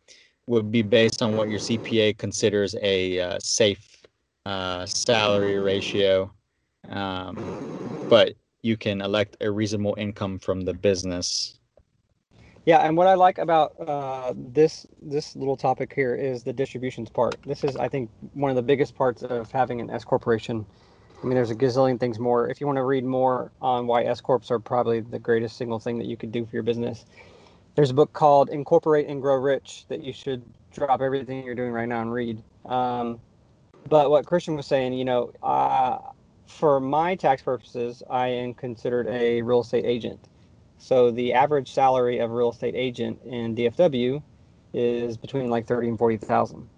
would 0.46 0.70
be 0.70 0.83
based 0.83 1.22
on 1.22 1.37
what 1.37 1.48
your 1.48 1.59
CPA 1.59 2.16
considers 2.18 2.76
a 2.81 3.20
uh, 3.20 3.38
safe 3.40 4.07
uh, 4.44 4.87
salary 4.87 5.59
ratio 5.59 6.31
um, 6.90 8.07
but 8.09 8.35
you 8.62 8.76
can 8.76 9.00
elect 9.00 9.37
a 9.40 9.50
reasonable 9.50 9.94
income 9.98 10.38
from 10.38 10.62
the 10.62 10.74
business. 10.74 11.59
Yeah, 12.66 12.79
and 12.79 12.96
what 12.96 13.07
I 13.07 13.14
like 13.14 13.38
about 13.38 13.74
uh, 13.81 14.35
this 14.37 14.88
this 15.00 15.37
little 15.37 15.57
topic 15.57 15.92
here 15.94 16.16
is 16.16 16.42
the 16.42 16.52
distributions 16.52 17.09
part. 17.09 17.37
This 17.46 17.62
is, 17.62 17.76
I 17.76 17.88
think, 17.88 18.11
one 18.35 18.50
of 18.50 18.57
the 18.57 18.62
biggest 18.62 18.96
parts 18.96 19.22
of 19.22 19.52
having 19.52 19.81
an 19.81 19.88
S 19.88 20.02
corporation. 20.02 20.66
I 21.22 21.26
mean, 21.26 21.37
there's 21.37 21.52
a 21.52 21.55
gazillion 21.55 21.98
things 22.00 22.18
more. 22.18 22.48
If 22.48 22.61
you 22.61 22.66
want 22.66 22.79
to 22.79 22.83
read 22.83 23.05
more 23.05 23.52
on 23.62 23.87
why 23.87 24.02
S 24.02 24.20
corps 24.20 24.50
are 24.50 24.59
probably 24.59 25.00
the 25.00 25.18
greatest 25.20 25.57
single 25.57 25.79
thing 25.79 25.96
that 25.98 26.07
you 26.09 26.16
could 26.16 26.33
do 26.33 26.44
for 26.44 26.50
your 26.57 26.64
business, 26.64 27.07
there's 27.76 27.90
a 27.90 27.94
book 27.94 28.12
called 28.12 28.48
"Incorporate 28.48 29.07
and 29.07 29.22
Grow 29.22 29.37
Rich" 29.37 29.85
that 29.87 30.02
you 30.02 30.12
should 30.12 30.42
drop 30.72 31.00
everything 31.00 31.44
you're 31.44 31.55
doing 31.55 31.70
right 31.70 31.88
now 31.88 32.02
and 32.02 32.12
read. 32.12 32.42
Um, 32.64 33.20
but 33.88 34.11
what 34.11 34.26
Christian 34.26 34.57
was 34.57 34.66
saying, 34.66 34.92
you 34.92 35.05
know, 35.05 35.31
uh, 35.40 35.98
for 36.48 36.81
my 36.81 37.14
tax 37.14 37.42
purposes, 37.42 38.02
I 38.11 38.26
am 38.26 38.55
considered 38.55 39.07
a 39.07 39.40
real 39.42 39.61
estate 39.61 39.85
agent. 39.85 40.18
So 40.78 41.10
the 41.10 41.32
average 41.32 41.72
salary 41.72 42.18
of 42.18 42.30
a 42.30 42.34
real 42.34 42.50
estate 42.50 42.74
agent 42.76 43.20
in 43.24 43.54
DFW 43.54 44.22
is 44.72 45.16
between 45.16 45.48
like 45.48 45.66
thirty 45.66 45.88
and 45.88 45.98
forty 45.98 46.16
thousand. 46.16 46.68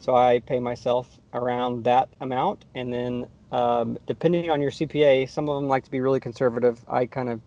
So 0.00 0.14
I 0.14 0.40
pay 0.40 0.58
myself 0.58 1.18
around 1.32 1.84
that 1.84 2.08
amount, 2.20 2.64
and 2.74 2.92
then 2.92 3.26
um, 3.52 3.98
depending 4.06 4.50
on 4.50 4.60
your 4.60 4.70
CPA, 4.70 5.28
some 5.28 5.48
of 5.48 5.60
them 5.60 5.68
like 5.68 5.84
to 5.84 5.90
be 5.90 6.00
really 6.00 6.20
conservative. 6.20 6.80
I 6.88 7.06
kind 7.06 7.28
of 7.28 7.40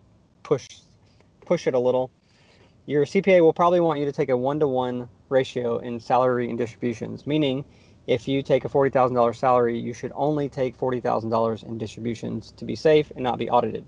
push 0.44 0.68
push 1.46 1.68
it 1.68 1.74
a 1.74 1.80
little. 1.80 2.12
Your 2.86 3.06
CPA 3.06 3.42
will 3.42 3.54
probably 3.54 3.80
want 3.80 4.00
you 4.00 4.06
to 4.06 4.12
take 4.12 4.30
a 4.30 4.38
one 4.38 4.60
to 4.60 4.68
one 4.68 5.10
ratio 5.30 5.80
in 5.80 6.00
salary 6.00 6.50
and 6.50 6.58
distributions, 6.58 7.28
meaning 7.28 7.66
if 8.08 8.28
you 8.28 8.42
take 8.42 8.64
a 8.64 8.70
$40,000 8.70 9.36
salary, 9.36 9.78
you 9.78 9.94
should 9.94 10.14
only 10.16 10.48
take 10.48 10.78
$40,000 10.78 11.64
in 11.64 11.78
distributions 11.78 12.54
to 12.54 12.64
be 12.64 12.76
safe 12.76 13.12
and 13.16 13.24
not 13.24 13.38
be 13.38 13.50
audited. 13.50 13.86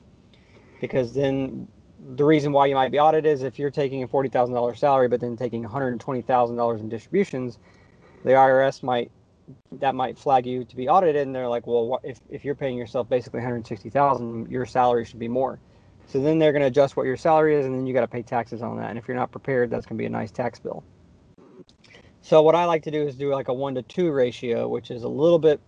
Because 0.82 1.14
then 1.14 1.70
the 2.16 2.24
reason 2.24 2.52
why 2.52 2.66
you 2.66 2.76
might 2.76 2.92
be 2.92 3.00
audited 3.00 3.32
is 3.32 3.44
if 3.44 3.60
you're 3.60 3.72
taking 3.72 4.04
a 4.04 4.08
$40,000 4.08 4.78
salary 4.78 5.08
but 5.08 5.20
then 5.20 5.36
taking 5.36 5.64
$120,000 5.64 6.80
in 6.80 6.90
distributions, 6.90 7.60
the 8.24 8.32
IRS 8.32 8.84
might 8.84 9.12
that 9.72 9.96
might 9.96 10.16
flag 10.16 10.46
you 10.46 10.64
to 10.64 10.76
be 10.76 10.88
audited 10.88 11.26
and 11.26 11.34
they're 11.34 11.48
like, 11.48 11.66
well, 11.66 12.00
if, 12.04 12.20
if 12.30 12.46
you're 12.46 12.54
paying 12.54 12.78
yourself 12.78 13.10
basically 13.10 13.40
160,000, 13.40 14.48
your 14.52 14.64
salary 14.64 15.04
should 15.04 15.18
be 15.18 15.28
more. 15.28 15.60
So 16.06 16.22
then 16.22 16.38
they're 16.38 16.52
going 16.52 16.62
to 16.62 16.68
adjust 16.68 16.96
what 16.96 17.08
your 17.08 17.18
salary 17.18 17.56
is 17.56 17.66
and 17.66 17.74
then 17.74 17.88
you 17.88 17.94
got 17.94 18.02
to 18.02 18.08
pay 18.08 18.22
taxes 18.22 18.62
on 18.62 18.78
that. 18.78 18.92
And 18.92 19.00
if 19.00 19.08
you're 19.08 19.18
not 19.18 19.32
prepared, 19.32 19.72
that's 19.72 19.88
going 19.88 19.98
to 19.98 20.02
be 20.02 20.06
a 20.06 20.10
nice 20.10 20.30
tax 20.30 20.60
bill. 20.60 20.84
So 22.22 22.42
what 22.44 22.54
I 22.54 22.66
like 22.66 22.84
to 22.84 22.92
do 22.92 23.08
is 23.08 23.16
do 23.16 23.34
like 23.34 23.48
a 23.48 23.54
one 23.54 23.74
to 23.76 23.82
two 23.82 24.12
ratio, 24.12 24.68
which 24.68 24.92
is 24.92 25.04
a 25.04 25.08
little 25.08 25.40
bit 25.40 25.60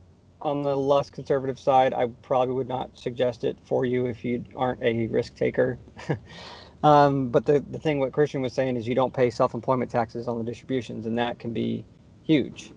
on 0.41 0.63
the 0.63 0.75
less 0.75 1.10
conservative 1.10 1.60
side. 1.60 1.93
I 1.93 2.08
probably 2.21 2.54
would 2.54 2.67
not 2.67 2.97
suggest 2.97 3.43
it 3.43 3.58
for 3.63 3.86
you 3.86 4.06
if 4.06 4.23
you 4.25 4.43
aren't 4.56 4.82
a 4.84 5.08
risk 5.08 5.36
taker. 5.36 5.80
um, 6.84 7.30
but 7.30 7.45
the, 7.45 7.63
the 7.71 7.80
thing 7.80 7.99
what 7.99 8.12
Christian 8.12 8.41
was 8.41 8.54
saying 8.54 8.77
is 8.77 8.88
you 8.88 8.95
don't 8.95 9.13
pay 9.13 9.30
self-employment 9.30 9.91
taxes 9.91 10.27
on 10.27 10.38
the 10.38 10.43
distributions, 10.43 11.06
and 11.06 11.17
that 11.17 11.39
can 11.39 11.54
be 11.54 11.86
huge. 12.23 12.71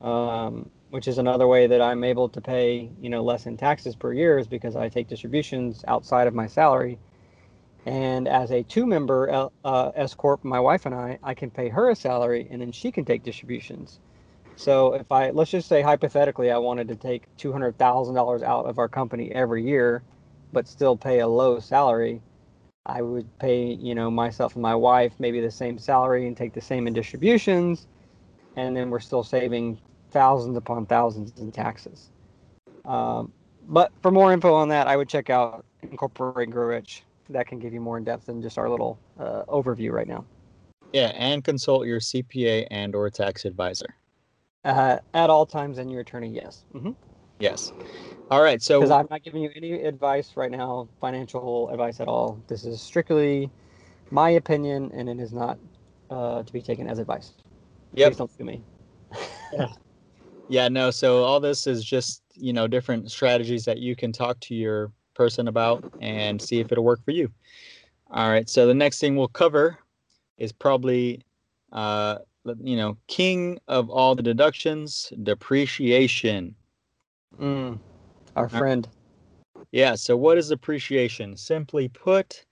Um, 0.00 0.68
which 0.90 1.08
is 1.08 1.16
another 1.18 1.46
way 1.46 1.66
that 1.66 1.80
I'm 1.80 2.04
able 2.04 2.28
to 2.28 2.40
pay, 2.40 2.90
you 3.00 3.08
know, 3.08 3.22
less 3.22 3.46
in 3.46 3.56
taxes 3.56 3.96
per 3.96 4.12
year 4.12 4.38
is 4.38 4.46
because 4.46 4.76
I 4.76 4.88
take 4.90 5.08
distributions 5.08 5.84
outside 5.88 6.26
of 6.26 6.34
my 6.34 6.46
salary 6.46 6.98
and 7.84 8.28
as 8.28 8.52
a 8.52 8.62
two 8.62 8.86
member 8.86 9.50
uh, 9.64 9.90
S 9.94 10.14
Corp, 10.14 10.44
my 10.44 10.60
wife 10.60 10.86
and 10.86 10.94
I, 10.94 11.18
I 11.22 11.34
can 11.34 11.50
pay 11.50 11.68
her 11.68 11.90
a 11.90 11.96
salary 11.96 12.46
and 12.50 12.60
then 12.60 12.70
she 12.70 12.92
can 12.92 13.04
take 13.04 13.24
distributions. 13.24 13.98
So 14.56 14.94
if 14.94 15.10
I, 15.10 15.30
let's 15.30 15.50
just 15.50 15.68
say 15.68 15.82
hypothetically, 15.82 16.50
I 16.50 16.58
wanted 16.58 16.88
to 16.88 16.96
take 16.96 17.24
$200,000 17.38 18.42
out 18.42 18.66
of 18.66 18.78
our 18.78 18.88
company 18.88 19.30
every 19.32 19.64
year, 19.64 20.02
but 20.52 20.68
still 20.68 20.96
pay 20.96 21.20
a 21.20 21.26
low 21.26 21.58
salary, 21.58 22.20
I 22.84 23.02
would 23.02 23.26
pay, 23.38 23.74
you 23.74 23.94
know, 23.94 24.10
myself 24.10 24.54
and 24.54 24.62
my 24.62 24.74
wife 24.74 25.14
maybe 25.18 25.40
the 25.40 25.50
same 25.50 25.78
salary 25.78 26.26
and 26.26 26.36
take 26.36 26.52
the 26.52 26.60
same 26.60 26.86
in 26.86 26.92
distributions. 26.92 27.86
And 28.56 28.76
then 28.76 28.90
we're 28.90 29.00
still 29.00 29.22
saving 29.22 29.78
thousands 30.10 30.56
upon 30.56 30.86
thousands 30.86 31.32
in 31.38 31.52
taxes. 31.52 32.10
Um, 32.84 33.32
but 33.68 33.92
for 34.02 34.10
more 34.10 34.32
info 34.32 34.52
on 34.54 34.68
that, 34.68 34.88
I 34.88 34.96
would 34.96 35.08
check 35.08 35.30
out 35.30 35.64
Incorporate 35.82 36.50
Grow 36.50 36.66
Rich 36.66 37.04
that 37.30 37.46
can 37.46 37.58
give 37.58 37.72
you 37.72 37.80
more 37.80 37.98
in 37.98 38.04
depth 38.04 38.26
than 38.26 38.42
just 38.42 38.58
our 38.58 38.68
little 38.68 38.98
uh, 39.18 39.44
overview 39.48 39.92
right 39.92 40.08
now. 40.08 40.24
Yeah, 40.92 41.12
and 41.14 41.42
consult 41.42 41.86
your 41.86 42.00
CPA 42.00 42.66
and 42.70 42.94
or 42.94 43.08
tax 43.08 43.44
advisor. 43.44 43.94
Uh, 44.64 44.98
at 45.14 45.28
all 45.28 45.44
times, 45.44 45.78
and 45.78 45.90
your 45.90 46.00
attorney, 46.00 46.28
yes. 46.28 46.64
Mm-hmm. 46.74 46.92
Yes. 47.40 47.72
All 48.30 48.42
right. 48.42 48.62
So 48.62 48.80
because 48.80 48.90
I'm 48.90 49.08
not 49.10 49.22
giving 49.24 49.42
you 49.42 49.50
any 49.56 49.72
advice 49.72 50.36
right 50.36 50.50
now, 50.50 50.88
financial 51.00 51.68
advice 51.70 52.00
at 52.00 52.08
all. 52.08 52.40
This 52.46 52.64
is 52.64 52.80
strictly 52.80 53.50
my 54.10 54.30
opinion, 54.30 54.90
and 54.94 55.08
it 55.08 55.18
is 55.18 55.32
not 55.32 55.58
uh, 56.10 56.42
to 56.44 56.52
be 56.52 56.62
taken 56.62 56.86
as 56.88 56.98
advice. 56.98 57.32
Yep. 57.94 58.10
Please 58.10 58.18
don't 58.18 58.30
sue 58.30 58.44
me. 58.44 58.62
yeah. 59.52 59.68
yeah. 60.48 60.68
No. 60.68 60.90
So 60.90 61.24
all 61.24 61.40
this 61.40 61.66
is 61.66 61.84
just 61.84 62.22
you 62.34 62.52
know 62.52 62.68
different 62.68 63.10
strategies 63.10 63.64
that 63.64 63.78
you 63.78 63.96
can 63.96 64.12
talk 64.12 64.38
to 64.40 64.54
your 64.54 64.92
person 65.14 65.48
about 65.48 65.84
and 66.00 66.40
see 66.40 66.60
if 66.60 66.70
it'll 66.72 66.84
work 66.84 67.04
for 67.04 67.10
you. 67.10 67.30
All 68.10 68.30
right. 68.30 68.48
So 68.48 68.66
the 68.66 68.74
next 68.74 69.00
thing 69.00 69.16
we'll 69.16 69.28
cover 69.28 69.78
is 70.38 70.52
probably, 70.52 71.24
uh, 71.72 72.18
you 72.62 72.76
know, 72.76 72.96
king 73.06 73.58
of 73.68 73.90
all 73.90 74.14
the 74.14 74.22
deductions, 74.22 75.12
depreciation. 75.22 76.54
Mm, 77.40 77.78
our 78.36 78.48
friend. 78.48 78.88
Yeah. 79.70 79.94
So 79.94 80.16
what 80.16 80.38
is 80.38 80.48
depreciation? 80.48 81.36
Simply 81.36 81.88
put, 81.88 82.44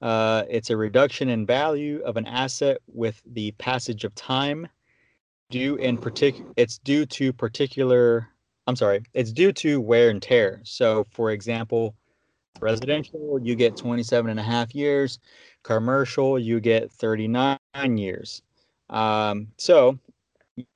uh, 0.00 0.44
it's 0.48 0.70
a 0.70 0.76
reduction 0.76 1.28
in 1.28 1.46
value 1.46 2.00
of 2.04 2.16
an 2.16 2.26
asset 2.26 2.78
with 2.86 3.20
the 3.26 3.52
passage 3.52 4.04
of 4.04 4.14
time. 4.14 4.68
Due 5.50 5.76
in 5.76 5.98
particular, 5.98 6.50
it's 6.56 6.78
due 6.78 7.04
to 7.06 7.32
particular 7.32 8.28
I'm 8.66 8.76
sorry, 8.76 9.02
it's 9.12 9.32
due 9.32 9.52
to 9.52 9.80
wear 9.80 10.10
and 10.10 10.22
tear. 10.22 10.60
So, 10.64 11.04
for 11.10 11.30
example, 11.30 11.94
residential, 12.60 13.38
you 13.42 13.54
get 13.54 13.76
27 13.76 14.30
and 14.30 14.40
a 14.40 14.42
half 14.42 14.74
years. 14.74 15.18
Commercial, 15.62 16.38
you 16.38 16.60
get 16.60 16.90
39 16.90 17.58
years. 17.74 18.42
Um, 18.90 19.48
so, 19.56 19.98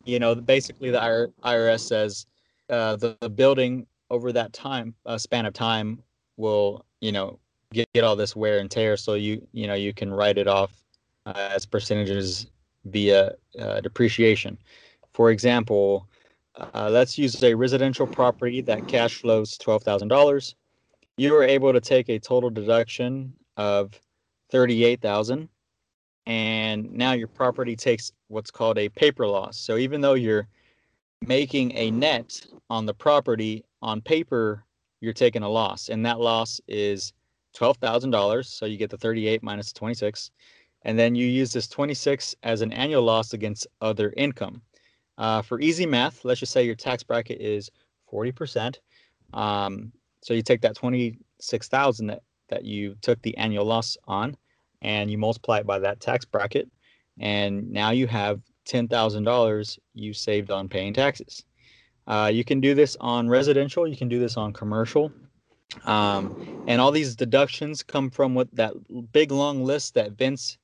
you 0.05 0.18
know, 0.18 0.35
basically 0.35 0.90
the 0.90 1.33
IRS 1.44 1.81
says 1.81 2.27
uh, 2.71 2.97
the, 2.97 3.16
the, 3.21 3.29
building 3.29 3.87
over 4.11 4.33
that 4.33 4.53
time 4.53 4.94
uh, 5.07 5.18
span 5.18 5.47
of 5.47 5.55
time 5.55 6.03
will, 6.37 6.85
you 7.01 7.12
know, 7.12 7.38
get, 7.73 7.87
get 7.92 8.05
all 8.05 8.16
this 8.16 8.35
wear 8.35 8.59
and 8.59 8.71
tear. 8.71 8.97
So 8.97 9.14
you, 9.14 9.47
you 9.53 9.66
know, 9.66 9.75
you 9.75 9.92
can 9.92 10.11
write 10.12 10.38
it 10.38 10.49
off 10.49 10.73
uh, 11.27 11.33
as 11.37 11.66
percentages 11.66 12.47
via 12.87 13.33
uh, 13.59 13.81
depreciation. 13.81 14.59
For 15.12 15.31
example, 15.31 16.09
uh, 16.57 16.88
let's 16.90 17.18
use 17.18 17.42
a 17.42 17.55
residential 17.55 18.07
property 18.07 18.61
that 18.62 18.88
cash 18.88 19.21
flows 19.21 19.57
$12,000. 19.59 20.55
You 21.16 21.33
were 21.33 21.44
able 21.44 21.73
to 21.73 21.81
take 21.81 22.09
a 22.09 22.18
total 22.18 22.51
deduction 22.51 23.33
of 23.57 23.92
38,000 24.51 25.49
and 26.28 26.92
now 26.92 27.12
your 27.12 27.26
property 27.26 27.74
takes 27.74 28.12
what's 28.28 28.50
called 28.50 28.76
a 28.76 28.90
paper 28.90 29.26
loss. 29.26 29.58
So 29.58 29.78
even 29.78 30.02
though 30.02 30.12
you're 30.12 30.46
making 31.26 31.74
a 31.74 31.90
net 31.90 32.46
on 32.68 32.84
the 32.84 32.92
property 32.92 33.64
on 33.80 34.02
paper, 34.02 34.62
you're 35.00 35.14
taking 35.14 35.42
a 35.42 35.48
loss 35.48 35.88
and 35.88 36.04
that 36.04 36.20
loss 36.20 36.60
is 36.68 37.14
$12,000. 37.56 38.44
So 38.44 38.66
you 38.66 38.76
get 38.76 38.90
the 38.90 38.98
38 38.98 39.42
minus 39.42 39.72
26 39.72 40.30
and 40.82 40.98
then 40.98 41.14
you 41.14 41.26
use 41.26 41.50
this 41.50 41.66
26 41.66 42.36
as 42.42 42.60
an 42.60 42.72
annual 42.72 43.02
loss 43.02 43.32
against 43.32 43.66
other 43.80 44.12
income. 44.18 44.60
Uh, 45.16 45.40
for 45.40 45.60
easy 45.60 45.86
math, 45.86 46.26
let's 46.26 46.40
just 46.40 46.52
say 46.52 46.62
your 46.62 46.74
tax 46.74 47.02
bracket 47.02 47.40
is 47.40 47.70
40%. 48.12 48.76
Um, 49.32 49.92
so 50.22 50.34
you 50.34 50.42
take 50.42 50.60
that 50.60 50.76
26,000 50.76 52.06
that, 52.08 52.22
that 52.50 52.64
you 52.64 52.96
took 53.00 53.20
the 53.22 53.36
annual 53.38 53.64
loss 53.64 53.96
on, 54.06 54.36
and 54.82 55.10
you 55.10 55.18
multiply 55.18 55.58
it 55.58 55.66
by 55.66 55.78
that 55.78 56.00
tax 56.00 56.24
bracket, 56.24 56.68
and 57.18 57.70
now 57.70 57.90
you 57.90 58.06
have 58.06 58.40
$10,000 58.68 59.78
you 59.94 60.12
saved 60.12 60.50
on 60.50 60.68
paying 60.68 60.92
taxes. 60.92 61.44
Uh, 62.06 62.30
you 62.32 62.44
can 62.44 62.60
do 62.60 62.74
this 62.74 62.96
on 63.00 63.28
residential, 63.28 63.86
you 63.86 63.96
can 63.96 64.08
do 64.08 64.18
this 64.18 64.36
on 64.36 64.52
commercial. 64.52 65.12
Um, 65.84 66.62
and 66.66 66.80
all 66.80 66.90
these 66.90 67.14
deductions 67.14 67.82
come 67.82 68.10
from 68.10 68.34
what 68.34 68.48
that 68.54 68.72
big 69.12 69.30
long 69.30 69.64
list 69.64 69.94
that 69.94 70.12
Vince 70.12 70.56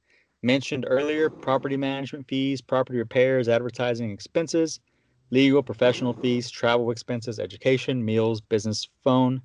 mentioned 0.42 0.86
earlier 0.88 1.30
property 1.30 1.76
management 1.76 2.28
fees, 2.28 2.60
property 2.60 2.98
repairs, 2.98 3.48
advertising 3.48 4.10
expenses, 4.10 4.80
legal, 5.30 5.62
professional 5.62 6.14
fees, 6.14 6.50
travel 6.50 6.90
expenses, 6.90 7.38
education, 7.38 8.04
meals, 8.04 8.40
business 8.40 8.88
phone, 9.02 9.42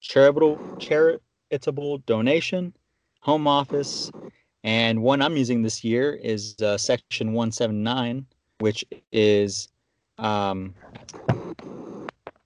charitable, 0.00 0.62
charitable 0.78 1.98
donation, 1.98 2.74
home 3.22 3.46
office, 3.46 4.10
and 4.64 5.02
one 5.02 5.22
I'm 5.22 5.36
using 5.36 5.62
this 5.62 5.82
year 5.82 6.12
is 6.22 6.54
uh, 6.62 6.76
Section 6.76 7.32
179, 7.32 8.26
which 8.58 8.84
is 9.10 9.68
um, 10.18 10.74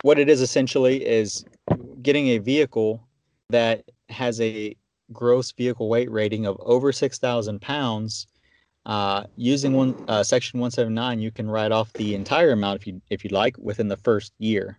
what 0.03 0.19
it 0.19 0.29
is 0.29 0.41
essentially 0.41 1.05
is 1.05 1.45
getting 2.03 2.29
a 2.29 2.39
vehicle 2.39 3.03
that 3.51 3.85
has 4.09 4.41
a 4.41 4.77
gross 5.13 5.53
vehicle 5.53 5.89
weight 5.89 6.11
rating 6.11 6.47
of 6.47 6.57
over 6.61 6.93
6,000 6.93 7.61
pounds. 7.61 8.27
Uh, 8.85 9.25
using 9.37 9.73
one 9.73 9.97
uh, 10.07 10.23
section 10.23 10.61
179, 10.61 11.19
you 11.19 11.33
can 11.33 11.51
write 11.51 11.73
off 11.73 11.93
the 11.95 12.15
entire 12.15 12.53
amount 12.53 12.81
if 12.81 12.87
you 12.87 13.03
if 13.11 13.25
you 13.25 13.31
like 13.31 13.57
within 13.59 13.89
the 13.89 13.97
first 13.97 14.33
year. 14.39 14.79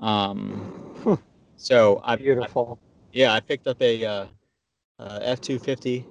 Um, 0.00 1.20
so 1.56 2.00
I 2.02 2.16
beautiful. 2.16 2.80
I, 2.82 2.86
yeah, 3.12 3.32
I 3.32 3.38
picked 3.38 3.68
up 3.68 3.80
a 3.80 4.04
uh, 4.04 4.10
uh 4.10 4.26
F 4.98 5.40
two 5.40 5.58
fifty, 5.58 6.06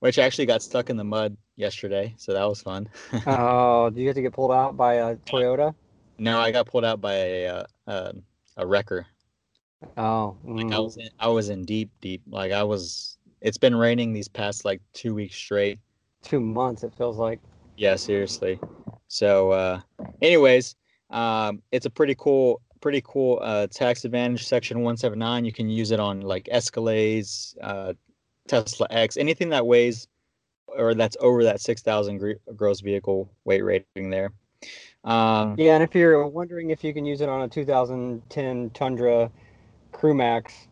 which 0.00 0.18
actually 0.18 0.46
got 0.46 0.62
stuck 0.62 0.90
in 0.90 0.96
the 0.96 1.04
mud 1.04 1.36
yesterday, 1.56 2.14
so 2.16 2.32
that 2.32 2.44
was 2.48 2.60
fun. 2.60 2.88
oh, 3.26 3.90
do 3.90 4.00
you 4.00 4.08
have 4.08 4.16
to 4.16 4.22
get 4.22 4.32
pulled 4.32 4.52
out 4.52 4.76
by 4.76 4.94
a 4.94 5.16
Toyota? 5.16 5.74
No, 6.18 6.38
I 6.38 6.50
got 6.50 6.66
pulled 6.66 6.84
out 6.84 7.00
by 7.00 7.14
a 7.14 7.46
uh, 7.48 7.64
uh, 7.86 8.12
a 8.56 8.66
wrecker. 8.66 9.06
Oh, 9.96 10.36
mm. 10.46 10.62
like 10.62 10.72
I 10.72 10.78
was 10.78 10.96
in, 10.96 11.08
I 11.18 11.28
was 11.28 11.48
in 11.48 11.64
deep, 11.64 11.90
deep. 12.00 12.22
Like 12.28 12.52
I 12.52 12.62
was. 12.62 13.18
It's 13.40 13.58
been 13.58 13.74
raining 13.74 14.12
these 14.12 14.28
past 14.28 14.64
like 14.64 14.80
two 14.92 15.14
weeks 15.14 15.34
straight. 15.34 15.78
Two 16.22 16.40
months, 16.40 16.84
it 16.84 16.94
feels 16.96 17.18
like. 17.18 17.40
Yeah, 17.76 17.96
seriously. 17.96 18.60
So, 19.08 19.50
uh, 19.50 19.80
anyways, 20.20 20.76
um, 21.10 21.60
it's 21.72 21.86
a 21.86 21.90
pretty 21.90 22.14
cool, 22.16 22.62
pretty 22.80 23.02
cool 23.04 23.40
uh, 23.42 23.66
tax 23.66 24.04
advantage. 24.04 24.46
Section 24.46 24.82
one 24.82 24.96
seven 24.96 25.18
nine. 25.18 25.44
You 25.44 25.52
can 25.52 25.68
use 25.68 25.90
it 25.90 25.98
on 25.98 26.20
like 26.20 26.48
Escalades, 26.52 27.56
uh, 27.60 27.94
Tesla 28.48 28.86
X, 28.90 29.16
anything 29.16 29.48
that 29.50 29.66
weighs 29.66 30.08
or 30.68 30.94
that's 30.94 31.16
over 31.20 31.44
that 31.44 31.60
six 31.60 31.82
thousand 31.82 32.38
gross 32.56 32.80
vehicle 32.80 33.30
weight 33.44 33.62
rating 33.62 34.10
there. 34.10 34.32
Um, 35.04 35.56
yeah, 35.58 35.74
and 35.74 35.82
if 35.82 35.94
you're 35.94 36.26
wondering 36.26 36.70
if 36.70 36.84
you 36.84 36.94
can 36.94 37.04
use 37.04 37.20
it 37.20 37.28
on 37.28 37.42
a 37.42 37.48
2010 37.48 38.70
Tundra 38.70 39.30
Crew 39.90 40.14
Max, 40.14 40.68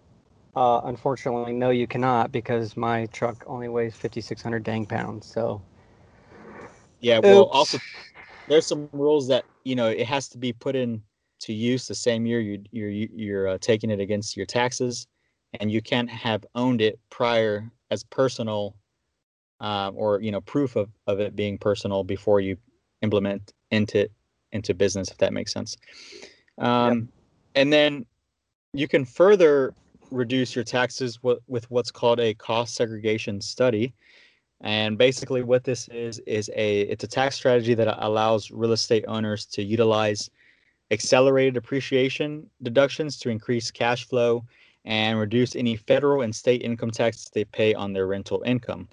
uh, 0.54 0.80
unfortunately, 0.85 1.52
no, 1.52 1.70
you 1.70 1.88
cannot 1.88 2.30
because 2.30 2.76
my 2.76 3.06
truck 3.06 3.42
only 3.46 3.68
weighs 3.68 3.94
5,600 3.94 4.62
dang 4.62 4.87
pounds. 4.87 5.26
So. 5.26 5.61
Yeah, 7.00 7.18
well, 7.18 7.44
also 7.44 7.78
there's 8.46 8.66
some 8.66 8.88
rules 8.92 9.26
that 9.28 9.44
you 9.64 9.74
know 9.74 9.88
it 9.88 10.06
has 10.06 10.28
to 10.28 10.38
be 10.38 10.52
put 10.52 10.76
in 10.76 11.02
to 11.40 11.52
use 11.52 11.88
the 11.88 11.94
same 11.94 12.26
year 12.26 12.40
you 12.40 12.62
you're 12.72 12.90
you're 12.90 13.48
uh, 13.48 13.59
taking 13.61 13.90
it 13.90 14.00
against 14.00 14.37
your 14.37 14.46
taxes, 14.46 15.06
and 15.58 15.70
you 15.70 15.82
can't 15.82 16.08
have 16.10 16.44
owned 16.54 16.80
it 16.80 16.98
prior 17.10 17.70
as 17.90 18.04
personal, 18.04 18.76
um, 19.60 19.94
or 19.96 20.20
you 20.20 20.30
know 20.30 20.40
proof 20.40 20.76
of 20.76 20.88
of 21.06 21.20
it 21.20 21.34
being 21.34 21.58
personal 21.58 22.04
before 22.04 22.40
you 22.40 22.56
implement 23.02 23.52
into 23.70 24.08
into 24.52 24.74
business, 24.74 25.10
if 25.10 25.18
that 25.18 25.32
makes 25.32 25.52
sense. 25.52 25.76
Um, 26.58 26.98
yep. 26.98 27.08
And 27.56 27.72
then 27.72 28.06
you 28.72 28.86
can 28.86 29.04
further 29.04 29.74
reduce 30.10 30.54
your 30.54 30.64
taxes 30.64 31.20
with 31.22 31.70
what's 31.70 31.90
called 31.90 32.20
a 32.20 32.34
cost 32.34 32.74
segregation 32.74 33.40
study. 33.40 33.94
And 34.62 34.98
basically, 34.98 35.42
what 35.42 35.64
this 35.64 35.88
is 35.88 36.18
is 36.26 36.50
a 36.54 36.82
it's 36.82 37.04
a 37.04 37.08
tax 37.08 37.36
strategy 37.36 37.74
that 37.74 38.04
allows 38.04 38.50
real 38.50 38.72
estate 38.72 39.04
owners 39.08 39.46
to 39.46 39.62
utilize 39.62 40.28
accelerated 40.90 41.54
depreciation 41.54 42.48
deductions 42.62 43.16
to 43.18 43.30
increase 43.30 43.70
cash 43.70 44.06
flow 44.06 44.44
and 44.84 45.18
reduce 45.18 45.54
any 45.56 45.76
federal 45.76 46.22
and 46.22 46.34
state 46.34 46.62
income 46.62 46.90
taxes 46.90 47.30
they 47.32 47.44
pay 47.44 47.74
on 47.74 47.92
their 47.92 48.06
rental 48.06 48.42
income. 48.46 48.88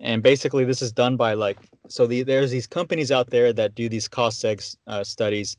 And 0.00 0.22
basically, 0.22 0.64
this 0.64 0.80
is 0.80 0.92
done 0.92 1.16
by 1.16 1.34
like 1.34 1.58
so 1.88 2.06
the, 2.06 2.22
there's 2.22 2.50
these 2.50 2.66
companies 2.66 3.10
out 3.10 3.30
there 3.30 3.52
that 3.52 3.74
do 3.74 3.88
these 3.88 4.08
cost 4.08 4.42
seg 4.42 4.76
uh, 4.86 5.04
studies 5.04 5.56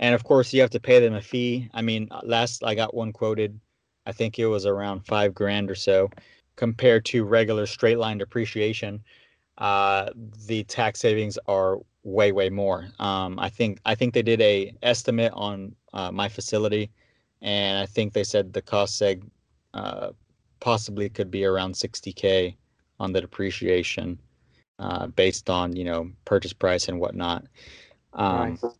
and 0.00 0.14
of 0.14 0.24
course 0.24 0.52
you 0.52 0.60
have 0.60 0.70
to 0.70 0.80
pay 0.80 0.98
them 0.98 1.14
a 1.14 1.22
fee 1.22 1.68
i 1.72 1.80
mean 1.80 2.08
uh, 2.10 2.20
last 2.24 2.64
i 2.64 2.74
got 2.74 2.94
one 2.94 3.12
quoted 3.12 3.58
i 4.06 4.12
think 4.12 4.38
it 4.38 4.46
was 4.46 4.66
around 4.66 5.06
five 5.06 5.32
grand 5.32 5.70
or 5.70 5.74
so 5.74 6.10
compared 6.56 7.04
to 7.04 7.24
regular 7.24 7.66
straight 7.66 7.98
line 7.98 8.18
depreciation 8.18 9.02
uh, 9.58 10.08
the 10.46 10.64
tax 10.64 11.00
savings 11.00 11.38
are 11.46 11.78
way 12.02 12.32
way 12.32 12.50
more 12.50 12.88
um, 12.98 13.38
i 13.38 13.48
think 13.48 13.78
i 13.84 13.94
think 13.94 14.12
they 14.12 14.22
did 14.22 14.40
a 14.40 14.74
estimate 14.82 15.32
on 15.34 15.74
uh, 15.92 16.10
my 16.10 16.28
facility 16.28 16.90
and 17.42 17.78
i 17.78 17.86
think 17.86 18.12
they 18.12 18.24
said 18.24 18.52
the 18.52 18.62
cost 18.62 19.00
seg 19.00 19.22
uh, 19.74 20.10
possibly 20.60 21.08
could 21.08 21.30
be 21.30 21.44
around 21.44 21.72
60k 21.74 22.54
on 22.98 23.12
the 23.12 23.20
depreciation 23.20 24.18
uh, 24.78 25.06
based 25.08 25.48
on 25.48 25.74
you 25.74 25.84
know 25.84 26.10
purchase 26.24 26.52
price 26.52 26.88
and 26.88 26.98
whatnot 26.98 27.44
um, 28.12 28.58
nice. 28.62 28.74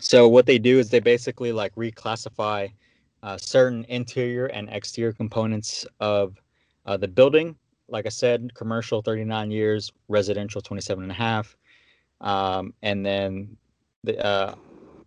So 0.00 0.28
what 0.28 0.46
they 0.46 0.58
do 0.58 0.78
is 0.78 0.90
they 0.90 1.00
basically 1.00 1.52
like 1.52 1.74
reclassify 1.74 2.72
uh, 3.22 3.38
certain 3.38 3.84
interior 3.88 4.46
and 4.46 4.68
exterior 4.70 5.12
components 5.12 5.86
of 6.00 6.40
uh, 6.86 6.96
the 6.96 7.08
building. 7.08 7.56
Like 7.88 8.06
I 8.06 8.10
said, 8.10 8.54
commercial 8.54 9.02
39 9.02 9.50
years, 9.50 9.92
residential 10.08 10.60
27 10.60 11.02
and 11.02 11.12
a 11.12 11.14
half. 11.14 11.56
Um, 12.20 12.74
and 12.82 13.04
then, 13.04 13.56
the, 14.02 14.22
uh, 14.24 14.54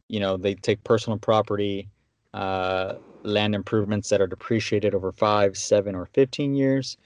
you 0.08 0.20
know, 0.20 0.38
they 0.38 0.56
take 0.56 0.84
personal 0.84 1.18
property, 1.18 1.90
uh, 2.38 2.96
land 3.24 3.56
improvements 3.56 4.10
that 4.10 4.22
are 4.22 4.28
depreciated 4.28 4.94
over 4.94 5.12
five, 5.12 5.58
seven, 5.58 5.96
or 5.96 6.06
15 6.14 6.54
years. 6.54 6.98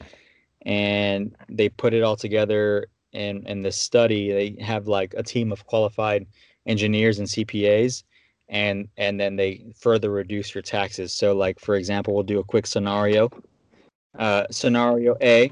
And 0.63 1.35
they 1.49 1.69
put 1.69 1.93
it 1.93 2.03
all 2.03 2.15
together 2.15 2.87
in, 3.13 3.47
in 3.47 3.61
this 3.61 3.77
study. 3.77 4.31
They 4.31 4.63
have 4.63 4.87
like 4.87 5.13
a 5.17 5.23
team 5.23 5.51
of 5.51 5.65
qualified 5.65 6.27
engineers 6.65 7.19
and 7.19 7.27
CPAs 7.27 8.03
and 8.51 8.89
and 8.97 9.19
then 9.19 9.37
they 9.37 9.73
further 9.75 10.11
reduce 10.11 10.53
your 10.53 10.61
taxes. 10.61 11.13
So 11.13 11.33
like 11.33 11.59
for 11.59 11.75
example, 11.75 12.13
we'll 12.13 12.23
do 12.23 12.39
a 12.39 12.43
quick 12.43 12.67
scenario. 12.67 13.29
Uh, 14.19 14.43
scenario 14.51 15.15
A, 15.21 15.51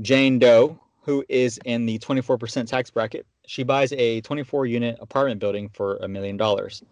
Jane 0.00 0.38
Doe, 0.38 0.80
who 1.02 1.22
is 1.28 1.60
in 1.66 1.84
the 1.84 1.98
24% 1.98 2.66
tax 2.66 2.90
bracket, 2.90 3.26
she 3.46 3.62
buys 3.62 3.92
a 3.92 4.22
24 4.22 4.64
unit 4.64 4.96
apartment 5.00 5.38
building 5.38 5.68
for 5.68 5.98
a 5.98 6.08
million 6.08 6.38
dollars. 6.38 6.82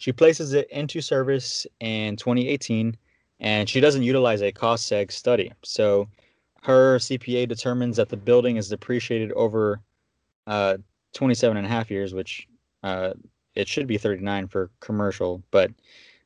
She 0.00 0.12
places 0.12 0.54
it 0.54 0.70
into 0.70 1.02
service 1.02 1.66
in 1.78 2.16
2018 2.16 2.96
and 3.38 3.68
she 3.68 3.80
doesn't 3.80 4.02
utilize 4.02 4.40
a 4.40 4.50
cost 4.50 4.90
seg 4.90 5.12
study. 5.12 5.52
So 5.62 6.08
her 6.62 6.96
CPA 6.96 7.46
determines 7.46 7.98
that 7.98 8.08
the 8.08 8.16
building 8.16 8.56
is 8.56 8.70
depreciated 8.70 9.30
over 9.32 9.82
uh, 10.46 10.78
27 11.12 11.58
and 11.58 11.66
a 11.66 11.68
half 11.68 11.90
years, 11.90 12.14
which 12.14 12.48
uh, 12.82 13.12
it 13.54 13.68
should 13.68 13.86
be 13.86 13.98
39 13.98 14.48
for 14.48 14.70
commercial, 14.80 15.42
but 15.50 15.70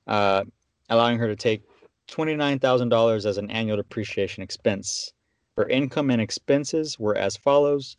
uh, 0.06 0.44
allowing 0.88 1.18
her 1.18 1.26
to 1.26 1.34
take 1.34 1.62
$29,000 2.06 3.26
as 3.26 3.38
an 3.38 3.50
annual 3.50 3.76
depreciation 3.76 4.44
expense. 4.44 5.12
Her 5.56 5.68
income 5.68 6.10
and 6.10 6.22
expenses 6.22 6.96
were 6.96 7.16
as 7.16 7.36
follows. 7.36 7.96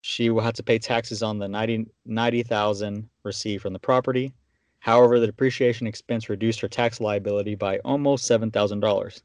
She 0.00 0.30
will 0.30 0.42
have 0.42 0.54
to 0.54 0.64
pay 0.64 0.80
taxes 0.80 1.22
on 1.22 1.38
the 1.38 1.46
90 1.46 1.86
90,000 2.06 3.08
received 3.22 3.62
from 3.62 3.72
the 3.72 3.78
property. 3.78 4.34
However, 4.82 5.18
the 5.18 5.26
depreciation 5.26 5.86
expense 5.86 6.28
reduced 6.28 6.60
her 6.60 6.68
tax 6.68 7.00
liability 7.00 7.54
by 7.54 7.78
almost 7.78 8.30
$7,000. 8.30 9.22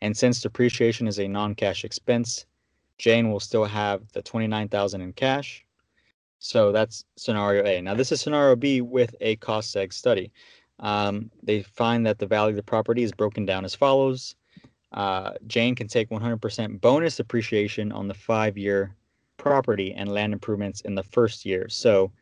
And 0.00 0.16
since 0.16 0.40
depreciation 0.40 1.06
is 1.06 1.18
a 1.18 1.28
non-cash 1.28 1.84
expense, 1.84 2.46
Jane 2.98 3.30
will 3.30 3.40
still 3.40 3.64
have 3.64 4.02
the 4.12 4.22
29,000 4.22 5.00
in 5.00 5.12
cash 5.12 5.66
so 6.38 6.72
that's 6.72 7.04
scenario 7.16 7.64
A. 7.64 7.80
Now 7.80 7.94
this 7.94 8.12
is 8.12 8.20
scenario 8.20 8.56
B 8.56 8.80
with 8.80 9.14
a 9.20 9.36
cost 9.36 9.74
seg 9.74 9.92
study. 9.92 10.32
Um, 10.78 11.30
they 11.42 11.62
find 11.62 12.04
that 12.06 12.18
the 12.18 12.26
value 12.26 12.50
of 12.50 12.56
the 12.56 12.62
property 12.62 13.02
is 13.02 13.12
broken 13.12 13.46
down 13.46 13.64
as 13.64 13.74
follows. 13.74 14.36
Uh, 14.92 15.32
Jane 15.46 15.74
can 15.74 15.88
take 15.88 16.10
100% 16.10 16.80
bonus 16.80 17.16
depreciation 17.16 17.92
on 17.92 18.08
the 18.08 18.14
five-year 18.14 18.94
property 19.36 19.92
and 19.94 20.12
land 20.12 20.32
improvements 20.32 20.82
in 20.82 20.94
the 20.94 21.02
first 21.02 21.44
year. 21.44 21.68
So 21.68 22.12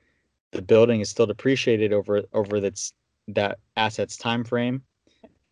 the 0.54 0.62
building 0.62 1.00
is 1.00 1.10
still 1.10 1.26
depreciated 1.26 1.92
over 1.92 2.22
over 2.32 2.60
that's 2.60 2.94
that 3.28 3.58
asset's 3.76 4.16
time 4.16 4.44
frame, 4.44 4.82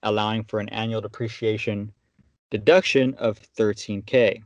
allowing 0.03 0.45
for 0.45 0.61
an 0.61 0.69
annual 0.71 1.01
depreciation 1.01 1.93
deduction 2.51 3.15
of 3.15 3.41
13k. 3.57 4.43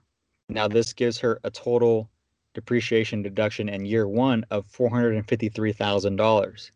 Now, 0.48 0.68
this 0.68 0.92
gives 0.92 1.18
her 1.18 1.40
a 1.44 1.50
total 1.50 2.08
depreciation 2.54 3.20
deduction 3.20 3.68
in 3.68 3.84
year 3.84 4.08
one 4.08 4.46
of 4.50 4.66
$453,000. 4.68 6.70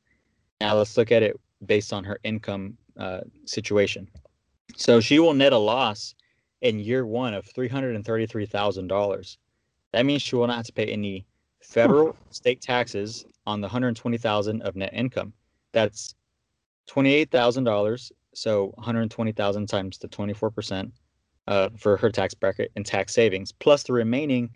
Now, 0.60 0.74
let's 0.74 0.96
look 0.96 1.12
at 1.12 1.22
it 1.22 1.38
based 1.64 1.92
on 1.92 2.02
her 2.04 2.18
income 2.24 2.76
uh, 2.98 3.20
situation. 3.44 4.08
So, 4.76 5.00
she 5.00 5.20
will 5.20 5.34
net 5.34 5.52
a 5.52 5.58
loss 5.58 6.16
in 6.62 6.80
year 6.80 7.06
one 7.06 7.32
of 7.32 7.46
$333,000. 7.46 9.36
That 9.92 10.04
means 10.04 10.22
she 10.22 10.36
will 10.36 10.48
not 10.48 10.56
have 10.56 10.66
to 10.66 10.72
pay 10.72 10.86
any 10.86 11.26
federal 11.62 12.16
state 12.30 12.60
taxes 12.60 13.24
on 13.50 13.60
the 13.60 13.66
120,000 13.66 14.62
of 14.62 14.76
net 14.76 14.90
income. 14.92 15.32
That's 15.72 16.14
$28,000. 16.88 18.12
So 18.32 18.66
120,000 18.76 19.66
times 19.66 19.98
the 19.98 20.08
24% 20.08 20.92
uh, 21.48 21.68
for 21.76 21.96
her 21.96 22.10
tax 22.10 22.32
bracket 22.32 22.70
and 22.76 22.86
tax 22.86 23.12
savings, 23.12 23.50
plus 23.52 23.82
the 23.82 23.92
remaining 23.92 24.50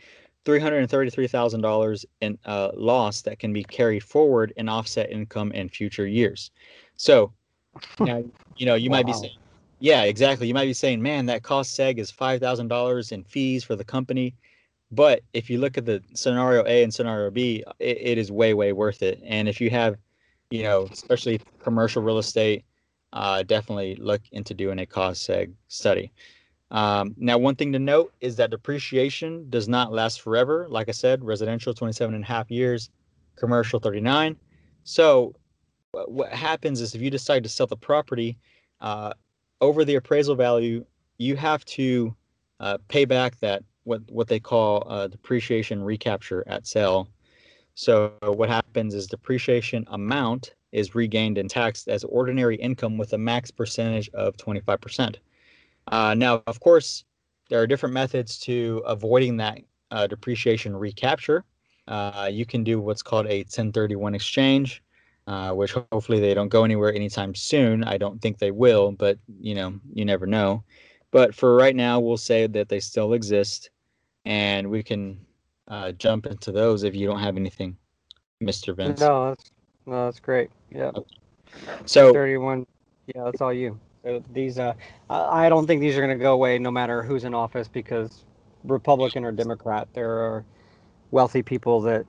$333,000 0.44 2.04
in 2.20 2.38
uh, 2.44 2.70
loss 2.76 3.22
that 3.22 3.38
can 3.38 3.52
be 3.52 3.64
carried 3.64 4.04
forward 4.04 4.52
in 4.56 4.68
offset 4.68 5.10
income 5.10 5.50
in 5.52 5.68
future 5.68 6.06
years. 6.06 6.50
So 6.96 7.32
now, 7.98 8.22
you 8.56 8.66
know, 8.66 8.74
you 8.74 8.90
wow. 8.90 8.98
might 8.98 9.06
be 9.06 9.12
saying, 9.12 9.36
yeah, 9.80 10.04
exactly. 10.04 10.46
You 10.46 10.54
might 10.54 10.66
be 10.66 10.74
saying, 10.74 11.02
man, 11.02 11.26
that 11.26 11.42
cost 11.42 11.76
seg 11.76 11.98
is 11.98 12.12
$5,000 12.12 13.12
in 13.12 13.24
fees 13.24 13.64
for 13.64 13.74
the 13.74 13.84
company. 13.84 14.34
But 14.94 15.22
if 15.32 15.50
you 15.50 15.58
look 15.58 15.76
at 15.76 15.86
the 15.86 16.02
scenario 16.14 16.64
A 16.66 16.82
and 16.82 16.92
scenario 16.92 17.30
B, 17.30 17.64
it, 17.78 17.98
it 18.00 18.18
is 18.18 18.30
way, 18.30 18.54
way 18.54 18.72
worth 18.72 19.02
it. 19.02 19.20
And 19.24 19.48
if 19.48 19.60
you 19.60 19.70
have, 19.70 19.96
you 20.50 20.62
know, 20.62 20.88
especially 20.90 21.40
commercial 21.62 22.02
real 22.02 22.18
estate, 22.18 22.64
uh, 23.12 23.42
definitely 23.42 23.96
look 23.96 24.22
into 24.32 24.54
doing 24.54 24.78
a 24.78 24.86
cost 24.86 25.28
seg 25.28 25.52
study. 25.68 26.12
Um, 26.70 27.14
now, 27.16 27.38
one 27.38 27.54
thing 27.54 27.72
to 27.72 27.78
note 27.78 28.12
is 28.20 28.36
that 28.36 28.50
depreciation 28.50 29.48
does 29.50 29.68
not 29.68 29.92
last 29.92 30.20
forever. 30.20 30.66
Like 30.68 30.88
I 30.88 30.92
said, 30.92 31.24
residential 31.24 31.74
27 31.74 32.14
and 32.14 32.24
a 32.24 32.26
half 32.26 32.50
years, 32.50 32.90
commercial 33.36 33.78
39. 33.78 34.36
So, 34.82 35.34
what 35.92 36.32
happens 36.32 36.80
is 36.80 36.94
if 36.94 37.00
you 37.00 37.10
decide 37.10 37.44
to 37.44 37.48
sell 37.48 37.68
the 37.68 37.76
property 37.76 38.36
uh, 38.80 39.12
over 39.60 39.84
the 39.84 39.94
appraisal 39.94 40.34
value, 40.34 40.84
you 41.18 41.36
have 41.36 41.64
to 41.66 42.14
uh, 42.58 42.78
pay 42.88 43.04
back 43.04 43.38
that 43.38 43.62
what 43.84 44.02
what 44.10 44.28
they 44.28 44.40
call 44.40 44.84
uh, 44.88 45.06
depreciation 45.06 45.82
recapture 45.82 46.44
at 46.46 46.66
sale. 46.66 47.08
So 47.74 48.12
what 48.22 48.48
happens 48.48 48.94
is 48.94 49.06
depreciation 49.06 49.84
amount 49.88 50.54
is 50.72 50.94
regained 50.94 51.38
and 51.38 51.48
taxed 51.48 51.88
as 51.88 52.04
ordinary 52.04 52.56
income 52.56 52.98
with 52.98 53.12
a 53.12 53.18
max 53.18 53.50
percentage 53.50 54.08
of 54.10 54.36
25%. 54.36 55.16
Uh, 55.88 56.14
now, 56.14 56.42
of 56.46 56.60
course, 56.60 57.04
there 57.48 57.60
are 57.60 57.66
different 57.66 57.92
methods 57.92 58.38
to 58.40 58.82
avoiding 58.86 59.36
that 59.36 59.60
uh, 59.90 60.06
depreciation 60.06 60.74
recapture. 60.74 61.44
Uh, 61.86 62.28
you 62.32 62.46
can 62.46 62.64
do 62.64 62.80
what's 62.80 63.02
called 63.02 63.26
a 63.26 63.38
1031 63.40 64.14
exchange, 64.14 64.82
uh, 65.26 65.52
which 65.52 65.72
hopefully 65.92 66.20
they 66.20 66.34
don't 66.34 66.48
go 66.48 66.64
anywhere 66.64 66.92
anytime 66.92 67.34
soon. 67.34 67.84
I 67.84 67.98
don't 67.98 68.20
think 68.20 68.38
they 68.38 68.50
will, 68.50 68.92
but 68.92 69.18
you 69.40 69.54
know, 69.54 69.78
you 69.92 70.04
never 70.04 70.26
know. 70.26 70.64
But 71.10 71.34
for 71.34 71.54
right 71.54 71.76
now, 71.76 72.00
we'll 72.00 72.16
say 72.16 72.46
that 72.48 72.68
they 72.68 72.80
still 72.80 73.12
exist 73.12 73.70
and 74.24 74.70
we 74.70 74.82
can 74.82 75.18
uh, 75.68 75.92
jump 75.92 76.26
into 76.26 76.52
those 76.52 76.82
if 76.82 76.94
you 76.94 77.06
don't 77.06 77.20
have 77.20 77.36
anything, 77.36 77.76
Mr. 78.42 78.74
Vince. 78.76 79.00
No, 79.00 79.28
that's 79.28 79.50
no, 79.86 80.06
that's 80.06 80.20
great. 80.20 80.50
Yeah. 80.70 80.90
Okay. 80.94 81.16
So 81.86 82.12
31. 82.12 82.66
Yeah, 83.14 83.24
that's 83.24 83.40
all 83.40 83.52
you. 83.52 83.78
So 84.02 84.22
these, 84.32 84.58
uh, 84.58 84.74
I 85.08 85.48
don't 85.48 85.66
think 85.66 85.80
these 85.80 85.96
are 85.96 86.00
going 86.00 86.16
to 86.16 86.22
go 86.22 86.34
away 86.34 86.58
no 86.58 86.70
matter 86.70 87.02
who's 87.02 87.24
in 87.24 87.34
office 87.34 87.68
because 87.68 88.24
Republican 88.64 89.24
or 89.24 89.32
Democrat, 89.32 89.88
there 89.94 90.10
are 90.10 90.44
wealthy 91.10 91.42
people 91.42 91.80
that 91.82 92.04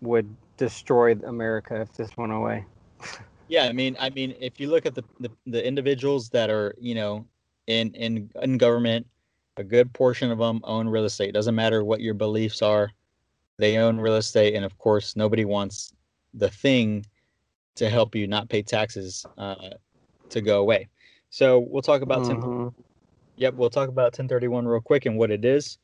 would 0.00 0.32
destroy 0.56 1.12
America 1.24 1.80
if 1.80 1.92
this 1.94 2.16
went 2.16 2.32
away. 2.32 2.64
yeah, 3.48 3.64
I 3.64 3.72
mean, 3.72 3.96
I 3.98 4.10
mean, 4.10 4.34
if 4.40 4.60
you 4.60 4.70
look 4.70 4.86
at 4.86 4.94
the, 4.94 5.04
the, 5.20 5.30
the 5.46 5.66
individuals 5.66 6.28
that 6.30 6.50
are, 6.50 6.74
you 6.78 6.94
know, 6.94 7.24
in 7.66 7.92
in 7.94 8.30
in 8.42 8.56
government 8.56 9.06
a 9.58 9.64
good 9.64 9.92
portion 9.92 10.30
of 10.30 10.38
them 10.38 10.60
own 10.64 10.88
real 10.88 11.04
estate. 11.04 11.30
It 11.30 11.32
Doesn't 11.32 11.54
matter 11.54 11.84
what 11.84 12.00
your 12.00 12.14
beliefs 12.14 12.62
are, 12.62 12.92
they 13.58 13.76
own 13.76 13.98
real 13.98 14.16
estate, 14.16 14.54
and 14.54 14.64
of 14.64 14.78
course, 14.78 15.16
nobody 15.16 15.44
wants 15.44 15.92
the 16.32 16.48
thing 16.48 17.04
to 17.74 17.90
help 17.90 18.14
you 18.14 18.28
not 18.28 18.48
pay 18.48 18.62
taxes 18.62 19.26
uh, 19.36 19.70
to 20.30 20.40
go 20.40 20.60
away. 20.60 20.88
So 21.30 21.58
we'll 21.58 21.82
talk 21.82 22.02
about 22.02 22.22
mm-hmm. 22.22 22.68
10. 22.68 22.74
Yep, 23.36 23.54
we'll 23.54 23.70
talk 23.70 23.88
about 23.88 24.12
1031 24.16 24.66
real 24.66 24.80
quick 24.80 25.06
and 25.06 25.18
what 25.18 25.30
it 25.30 25.44
is. 25.44 25.78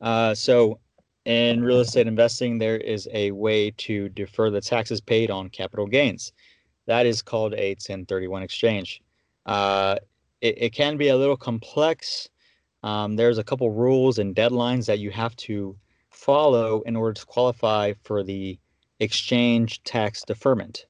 Uh, 0.00 0.34
so 0.34 0.80
in 1.26 1.62
real 1.62 1.80
estate 1.80 2.06
investing, 2.06 2.58
there 2.58 2.78
is 2.78 3.06
a 3.12 3.30
way 3.32 3.70
to 3.72 4.08
defer 4.10 4.50
the 4.50 4.60
taxes 4.60 5.00
paid 5.00 5.30
on 5.30 5.50
capital 5.50 5.86
gains. 5.86 6.32
That 6.86 7.04
is 7.04 7.20
called 7.20 7.52
a 7.54 7.70
1031 7.70 8.42
exchange. 8.42 9.02
Uh, 9.44 9.96
it, 10.40 10.62
it 10.62 10.72
can 10.72 10.96
be 10.96 11.08
a 11.08 11.16
little 11.16 11.36
complex 11.36 12.28
um, 12.82 13.16
there's 13.16 13.38
a 13.38 13.44
couple 13.44 13.70
rules 13.70 14.18
and 14.18 14.34
deadlines 14.34 14.86
that 14.86 14.98
you 14.98 15.10
have 15.10 15.36
to 15.36 15.76
follow 16.10 16.82
in 16.82 16.96
order 16.96 17.12
to 17.12 17.26
qualify 17.26 17.92
for 18.02 18.22
the 18.22 18.58
exchange 19.00 19.82
tax 19.82 20.22
deferment. 20.22 20.86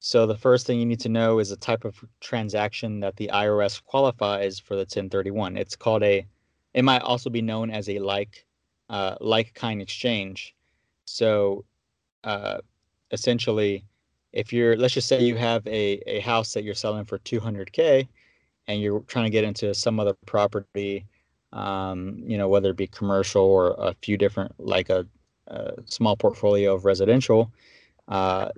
So 0.00 0.26
the 0.26 0.36
first 0.36 0.66
thing 0.66 0.78
you 0.78 0.86
need 0.86 1.00
to 1.00 1.08
know 1.08 1.38
is 1.38 1.48
the 1.50 1.56
type 1.56 1.84
of 1.84 1.96
transaction 2.20 3.00
that 3.00 3.16
the 3.16 3.30
IRS 3.32 3.82
qualifies 3.84 4.58
for 4.58 4.74
the 4.74 4.82
1031. 4.82 5.56
It's 5.56 5.76
called 5.76 6.02
a, 6.02 6.26
it 6.74 6.84
might 6.84 7.02
also 7.02 7.30
be 7.30 7.42
known 7.42 7.70
as 7.70 7.88
a 7.88 7.98
like, 7.98 8.44
uh, 8.88 9.16
like 9.20 9.54
kind 9.54 9.82
exchange. 9.82 10.54
So 11.04 11.64
uh, 12.22 12.58
essentially, 13.10 13.84
if 14.32 14.52
you're, 14.52 14.76
let's 14.76 14.94
just 14.94 15.08
say 15.08 15.22
you 15.22 15.36
have 15.36 15.66
a, 15.66 16.00
a 16.06 16.20
house 16.20 16.52
that 16.52 16.62
you're 16.62 16.74
selling 16.74 17.04
for 17.04 17.18
200K 17.18 18.06
and 18.68 18.80
you're 18.80 19.00
trying 19.00 19.24
to 19.24 19.30
get 19.30 19.44
into 19.44 19.74
some 19.74 19.98
other 19.98 20.14
property, 20.26 21.06
um, 21.52 22.22
you 22.24 22.38
know, 22.38 22.48
whether 22.48 22.70
it 22.70 22.76
be 22.76 22.86
commercial 22.86 23.42
or 23.42 23.74
a 23.78 23.94
few 24.02 24.16
different, 24.16 24.52
like 24.58 24.90
a, 24.90 25.06
a 25.48 25.72
small 25.86 26.16
portfolio 26.16 26.74
of 26.74 26.84
residential, 26.84 27.50
uh, 28.08 28.50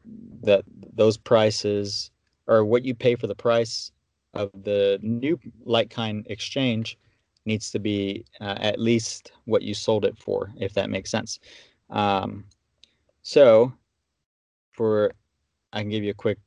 that 0.42 0.64
those 0.94 1.16
prices 1.16 2.10
or 2.48 2.64
what 2.64 2.84
you 2.84 2.94
pay 2.94 3.14
for 3.14 3.28
the 3.28 3.34
price 3.34 3.92
of 4.34 4.50
the 4.64 4.98
new 5.02 5.38
like 5.64 5.90
kind 5.90 6.26
exchange 6.28 6.98
needs 7.46 7.70
to 7.70 7.78
be 7.78 8.24
uh, 8.40 8.56
at 8.58 8.78
least 8.78 9.32
what 9.44 9.62
you 9.62 9.72
sold 9.72 10.04
it 10.04 10.18
for, 10.18 10.52
if 10.58 10.74
that 10.74 10.90
makes 10.90 11.10
sense. 11.10 11.38
Um, 11.88 12.44
so, 13.22 13.72
for 14.72 15.12
I 15.72 15.80
can 15.80 15.90
give 15.90 16.04
you 16.04 16.10
a 16.10 16.14
quick 16.14 16.38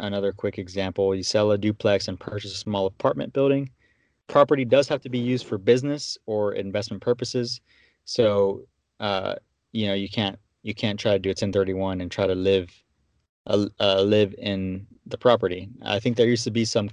another 0.00 0.32
quick 0.32 0.58
example. 0.58 1.14
You 1.14 1.22
sell 1.22 1.50
a 1.52 1.58
duplex 1.58 2.08
and 2.08 2.18
purchase 2.18 2.52
a 2.52 2.56
small 2.56 2.86
apartment 2.86 3.32
building. 3.32 3.70
Property 4.28 4.64
does 4.64 4.88
have 4.88 5.02
to 5.02 5.08
be 5.08 5.18
used 5.18 5.46
for 5.46 5.58
business 5.58 6.16
or 6.26 6.54
investment 6.54 7.02
purposes. 7.02 7.60
So 8.04 8.66
uh, 9.00 9.34
you 9.72 9.86
know 9.86 9.94
you 9.94 10.08
can't 10.08 10.38
you 10.62 10.74
can't 10.74 10.98
try 10.98 11.12
to 11.12 11.18
do 11.18 11.28
a 11.30 11.32
1031 11.32 12.00
and 12.00 12.10
try 12.10 12.26
to 12.26 12.34
live 12.34 12.70
uh, 13.46 13.66
uh, 13.80 14.02
live 14.02 14.34
in 14.38 14.86
the 15.06 15.18
property. 15.18 15.68
I 15.82 16.00
think 16.00 16.16
there 16.16 16.26
used 16.26 16.44
to 16.44 16.50
be 16.50 16.64
some 16.64 16.90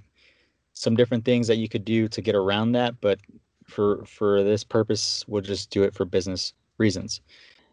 some 0.74 0.96
different 0.96 1.26
things 1.26 1.48
that 1.48 1.58
you 1.58 1.70
could 1.70 1.86
do 1.86 2.08
to 2.08 2.22
get 2.22 2.36
around 2.36 2.72
that 2.74 3.00
but 3.02 3.20
for 3.66 4.04
for 4.06 4.44
this 4.44 4.64
purpose 4.64 5.24
we'll 5.28 5.42
just 5.42 5.70
do 5.70 5.84
it 5.84 5.94
for 5.94 6.06
business 6.06 6.54
reasons 6.78 7.22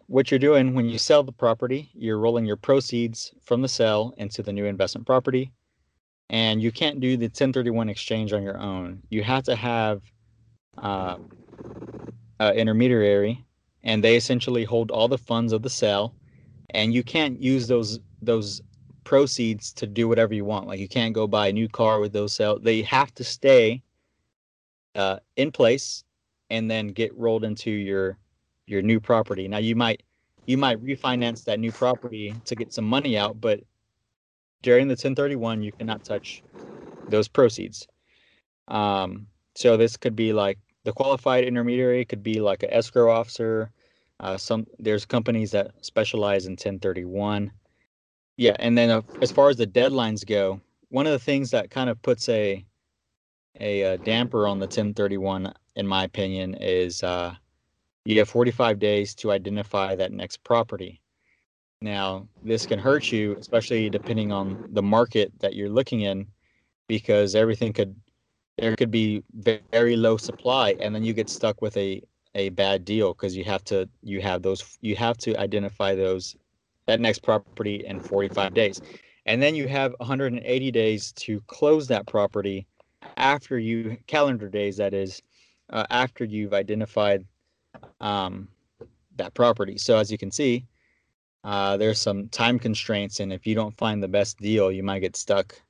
what 0.08 0.30
you're 0.30 0.38
doing 0.38 0.74
when 0.74 0.88
you 0.88 0.98
sell 0.98 1.22
the 1.22 1.32
property, 1.32 1.90
you're 1.94 2.18
rolling 2.18 2.46
your 2.46 2.56
proceeds 2.56 3.32
from 3.44 3.60
the 3.60 3.68
sale 3.68 4.14
into 4.16 4.42
the 4.42 4.52
new 4.52 4.64
investment 4.64 5.06
property. 5.06 5.52
And 6.30 6.62
you 6.62 6.72
can't 6.72 6.98
do 6.98 7.16
the 7.16 7.26
1031 7.26 7.88
exchange 7.90 8.32
on 8.32 8.42
your 8.42 8.58
own. 8.58 9.02
You 9.10 9.22
have 9.22 9.44
to 9.44 9.54
have 9.54 10.02
uh, 10.78 11.18
an 12.40 12.54
intermediary, 12.54 13.44
and 13.82 14.02
they 14.02 14.16
essentially 14.16 14.64
hold 14.64 14.90
all 14.90 15.08
the 15.08 15.18
funds 15.18 15.52
of 15.52 15.62
the 15.62 15.70
sale. 15.70 16.14
And 16.70 16.92
you 16.92 17.02
can't 17.02 17.40
use 17.40 17.66
those 17.66 18.00
those 18.20 18.60
proceeds 19.04 19.72
to 19.74 19.86
do 19.86 20.08
whatever 20.08 20.34
you 20.34 20.44
want. 20.44 20.66
Like 20.66 20.80
you 20.80 20.88
can't 20.88 21.14
go 21.14 21.26
buy 21.26 21.48
a 21.48 21.52
new 21.52 21.68
car 21.68 22.00
with 22.00 22.12
those 22.12 22.34
sales. 22.34 22.60
They 22.62 22.82
have 22.82 23.14
to 23.14 23.24
stay 23.24 23.82
uh, 24.94 25.18
in 25.36 25.50
place 25.50 26.04
and 26.50 26.70
then 26.70 26.88
get 26.88 27.16
rolled 27.16 27.44
into 27.44 27.70
your 27.70 28.18
your 28.68 28.82
new 28.82 29.00
property. 29.00 29.48
Now 29.48 29.58
you 29.58 29.74
might 29.74 30.02
you 30.46 30.56
might 30.56 30.82
refinance 30.82 31.44
that 31.44 31.60
new 31.60 31.72
property 31.72 32.34
to 32.46 32.56
get 32.56 32.72
some 32.72 32.84
money 32.84 33.18
out, 33.18 33.40
but 33.40 33.60
during 34.62 34.88
the 34.88 34.92
1031 34.92 35.62
you 35.62 35.72
cannot 35.72 36.04
touch 36.04 36.42
those 37.08 37.28
proceeds. 37.28 37.86
Um, 38.68 39.26
so 39.54 39.76
this 39.76 39.96
could 39.96 40.16
be 40.16 40.32
like 40.32 40.58
the 40.84 40.92
qualified 40.92 41.44
intermediary 41.44 42.04
could 42.04 42.22
be 42.22 42.40
like 42.40 42.62
an 42.62 42.72
escrow 42.72 43.10
officer. 43.10 43.70
Uh, 44.20 44.36
some 44.36 44.66
there's 44.78 45.04
companies 45.04 45.50
that 45.52 45.72
specialize 45.80 46.46
in 46.46 46.52
1031. 46.52 47.52
Yeah, 48.36 48.56
and 48.58 48.78
then 48.78 48.90
uh, 48.90 49.02
as 49.20 49.32
far 49.32 49.48
as 49.48 49.56
the 49.56 49.66
deadlines 49.66 50.24
go, 50.24 50.60
one 50.90 51.06
of 51.06 51.12
the 51.12 51.18
things 51.18 51.50
that 51.50 51.70
kind 51.70 51.90
of 51.90 52.00
puts 52.02 52.28
a 52.28 52.64
a, 53.60 53.94
uh, 53.94 53.96
damper 53.98 54.46
on 54.46 54.58
the 54.60 54.64
1031, 54.64 55.52
in 55.74 55.86
my 55.86 56.04
opinion, 56.04 56.54
is 56.54 57.02
uh, 57.02 57.34
you 58.08 58.18
have 58.20 58.28
45 58.30 58.78
days 58.78 59.14
to 59.16 59.30
identify 59.30 59.94
that 59.94 60.12
next 60.12 60.42
property. 60.42 61.02
Now, 61.82 62.26
this 62.42 62.64
can 62.64 62.78
hurt 62.78 63.12
you, 63.12 63.36
especially 63.38 63.90
depending 63.90 64.32
on 64.32 64.66
the 64.72 64.82
market 64.82 65.30
that 65.40 65.54
you're 65.54 65.68
looking 65.68 66.00
in, 66.00 66.26
because 66.88 67.34
everything 67.34 67.74
could 67.74 67.94
there 68.56 68.74
could 68.76 68.90
be 68.90 69.22
very 69.70 69.94
low 69.94 70.16
supply, 70.16 70.74
and 70.80 70.94
then 70.94 71.04
you 71.04 71.12
get 71.12 71.28
stuck 71.28 71.60
with 71.60 71.76
a 71.76 72.02
a 72.34 72.48
bad 72.50 72.86
deal 72.86 73.12
because 73.12 73.36
you 73.36 73.44
have 73.44 73.62
to 73.64 73.86
you 74.02 74.22
have 74.22 74.40
those 74.40 74.78
you 74.80 74.96
have 74.96 75.18
to 75.18 75.36
identify 75.38 75.94
those 75.94 76.34
that 76.86 77.00
next 77.00 77.18
property 77.18 77.84
in 77.84 78.00
45 78.00 78.54
days, 78.54 78.80
and 79.26 79.42
then 79.42 79.54
you 79.54 79.68
have 79.68 79.94
180 79.98 80.70
days 80.70 81.12
to 81.12 81.42
close 81.46 81.86
that 81.88 82.06
property 82.06 82.66
after 83.18 83.58
you 83.58 83.98
calendar 84.06 84.48
days 84.48 84.78
that 84.78 84.94
is 84.94 85.22
uh, 85.70 85.84
after 85.90 86.24
you've 86.24 86.54
identified 86.54 87.26
um, 88.00 88.48
that 89.16 89.34
property. 89.34 89.78
So 89.78 89.96
as 89.96 90.10
you 90.10 90.18
can 90.18 90.30
see, 90.30 90.66
uh, 91.44 91.76
there's 91.76 92.00
some 92.00 92.28
time 92.28 92.58
constraints, 92.58 93.20
and 93.20 93.32
if 93.32 93.46
you 93.46 93.54
don't 93.54 93.76
find 93.76 94.02
the 94.02 94.08
best 94.08 94.38
deal, 94.38 94.72
you 94.72 94.82
might 94.82 95.00
get 95.00 95.16
stuck 95.16 95.60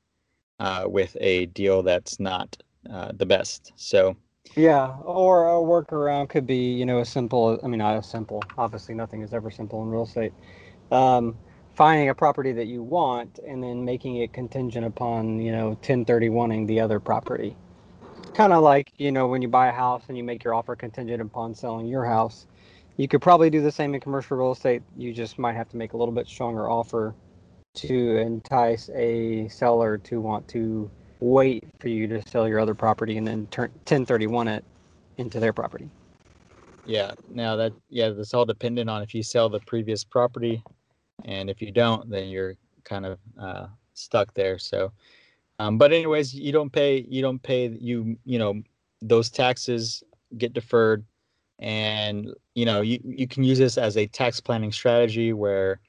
uh, 0.59 0.85
with 0.87 1.17
a 1.21 1.47
deal 1.47 1.83
that's 1.83 2.19
not 2.19 2.57
uh, 2.91 3.13
the 3.15 3.27
best. 3.27 3.73
So 3.77 4.17
yeah, 4.57 4.97
or 5.03 5.49
a 5.49 5.61
workaround 5.61 6.31
could 6.31 6.47
be 6.47 6.73
you 6.73 6.87
know 6.87 7.01
a 7.01 7.05
simple. 7.05 7.61
I 7.63 7.67
mean, 7.67 7.79
not 7.79 7.97
as 7.97 8.09
simple. 8.09 8.43
Obviously, 8.57 8.95
nothing 8.95 9.23
is 9.23 9.35
ever 9.35 9.51
simple 9.51 9.83
in 9.83 9.89
real 9.89 10.05
estate. 10.05 10.33
Um, 10.91 11.37
finding 11.75 12.09
a 12.09 12.15
property 12.15 12.51
that 12.53 12.67
you 12.67 12.83
want 12.83 13.39
and 13.47 13.63
then 13.63 13.85
making 13.85 14.17
it 14.17 14.33
contingent 14.33 14.85
upon 14.85 15.39
you 15.39 15.53
know 15.53 15.79
1031ing 15.83 16.67
the 16.67 16.81
other 16.81 16.99
property 16.99 17.55
kind 18.35 18.53
of 18.53 18.63
like 18.63 18.93
you 18.99 19.13
know 19.13 19.27
when 19.27 19.43
you 19.43 19.49
buy 19.49 19.69
a 19.69 19.73
house 19.73 20.05
and 20.09 20.17
you 20.17 20.25
make 20.25 20.45
your 20.45 20.55
offer 20.55 20.77
contingent 20.77 21.21
upon 21.23 21.55
selling 21.55 21.87
your 21.87 22.05
house 22.05 22.47
you 22.97 23.09
could 23.09 23.23
probably 23.23 23.51
do 23.51 23.61
the 23.61 23.73
same 23.73 23.95
in 23.95 24.01
commercial 24.01 24.37
real 24.37 24.53
estate 24.53 24.83
you 24.97 25.13
just 25.13 25.39
might 25.39 25.55
have 25.55 25.69
to 25.69 25.77
make 25.77 25.93
a 25.93 25.97
little 25.97 26.15
bit 26.15 26.27
stronger 26.27 26.69
offer 26.69 27.15
to 27.75 28.17
entice 28.19 28.91
a 28.95 29.49
seller 29.49 29.99
to 29.99 30.21
want 30.21 30.47
to 30.49 30.91
wait 31.21 31.65
for 31.81 31.89
you 31.89 32.07
to 32.07 32.23
sell 32.29 32.49
your 32.49 32.61
other 32.61 32.75
property 32.75 33.17
and 33.17 33.27
then 33.27 33.47
turn 33.51 33.71
1031 33.71 34.49
it 34.49 34.65
into 35.19 35.41
their 35.41 35.53
property 35.53 35.89
yeah 36.87 37.13
now 37.31 37.57
that 37.57 37.73
yeah 37.91 38.09
that's 38.11 38.35
all 38.35 38.45
dependent 38.45 38.89
on 38.89 39.03
if 39.03 39.15
you 39.15 39.23
sell 39.23 39.49
the 39.49 39.61
previous 39.61 40.05
property 40.05 40.63
and 41.25 41.51
if 41.51 41.61
you 41.61 41.73
don't, 41.73 42.09
then 42.09 42.29
you're 42.29 42.55
kind 42.85 43.07
of 43.07 43.19
uh, 43.41 43.67
stuck 43.95 44.33
there. 44.35 44.59
So, 44.59 44.93
um, 45.59 45.79
but 45.79 45.93
anyways, 45.93 46.35
you 46.35 46.53
don't 46.53 46.73
pay. 46.73 47.05
You 47.09 47.23
don't 47.23 47.43
pay. 47.43 47.69
You 47.69 48.17
you 48.25 48.39
know 48.39 48.63
those 49.03 49.31
taxes 49.31 50.03
get 50.37 50.53
deferred, 50.53 51.05
and 51.59 52.33
you 52.55 52.65
know 52.65 52.81
you 52.81 53.01
you 53.05 53.27
can 53.27 53.43
use 53.43 53.59
this 53.59 53.79
as 53.79 53.97
a 53.97 54.07
tax 54.07 54.41
planning 54.41 54.73
strategy 54.73 55.33
where 55.33 55.81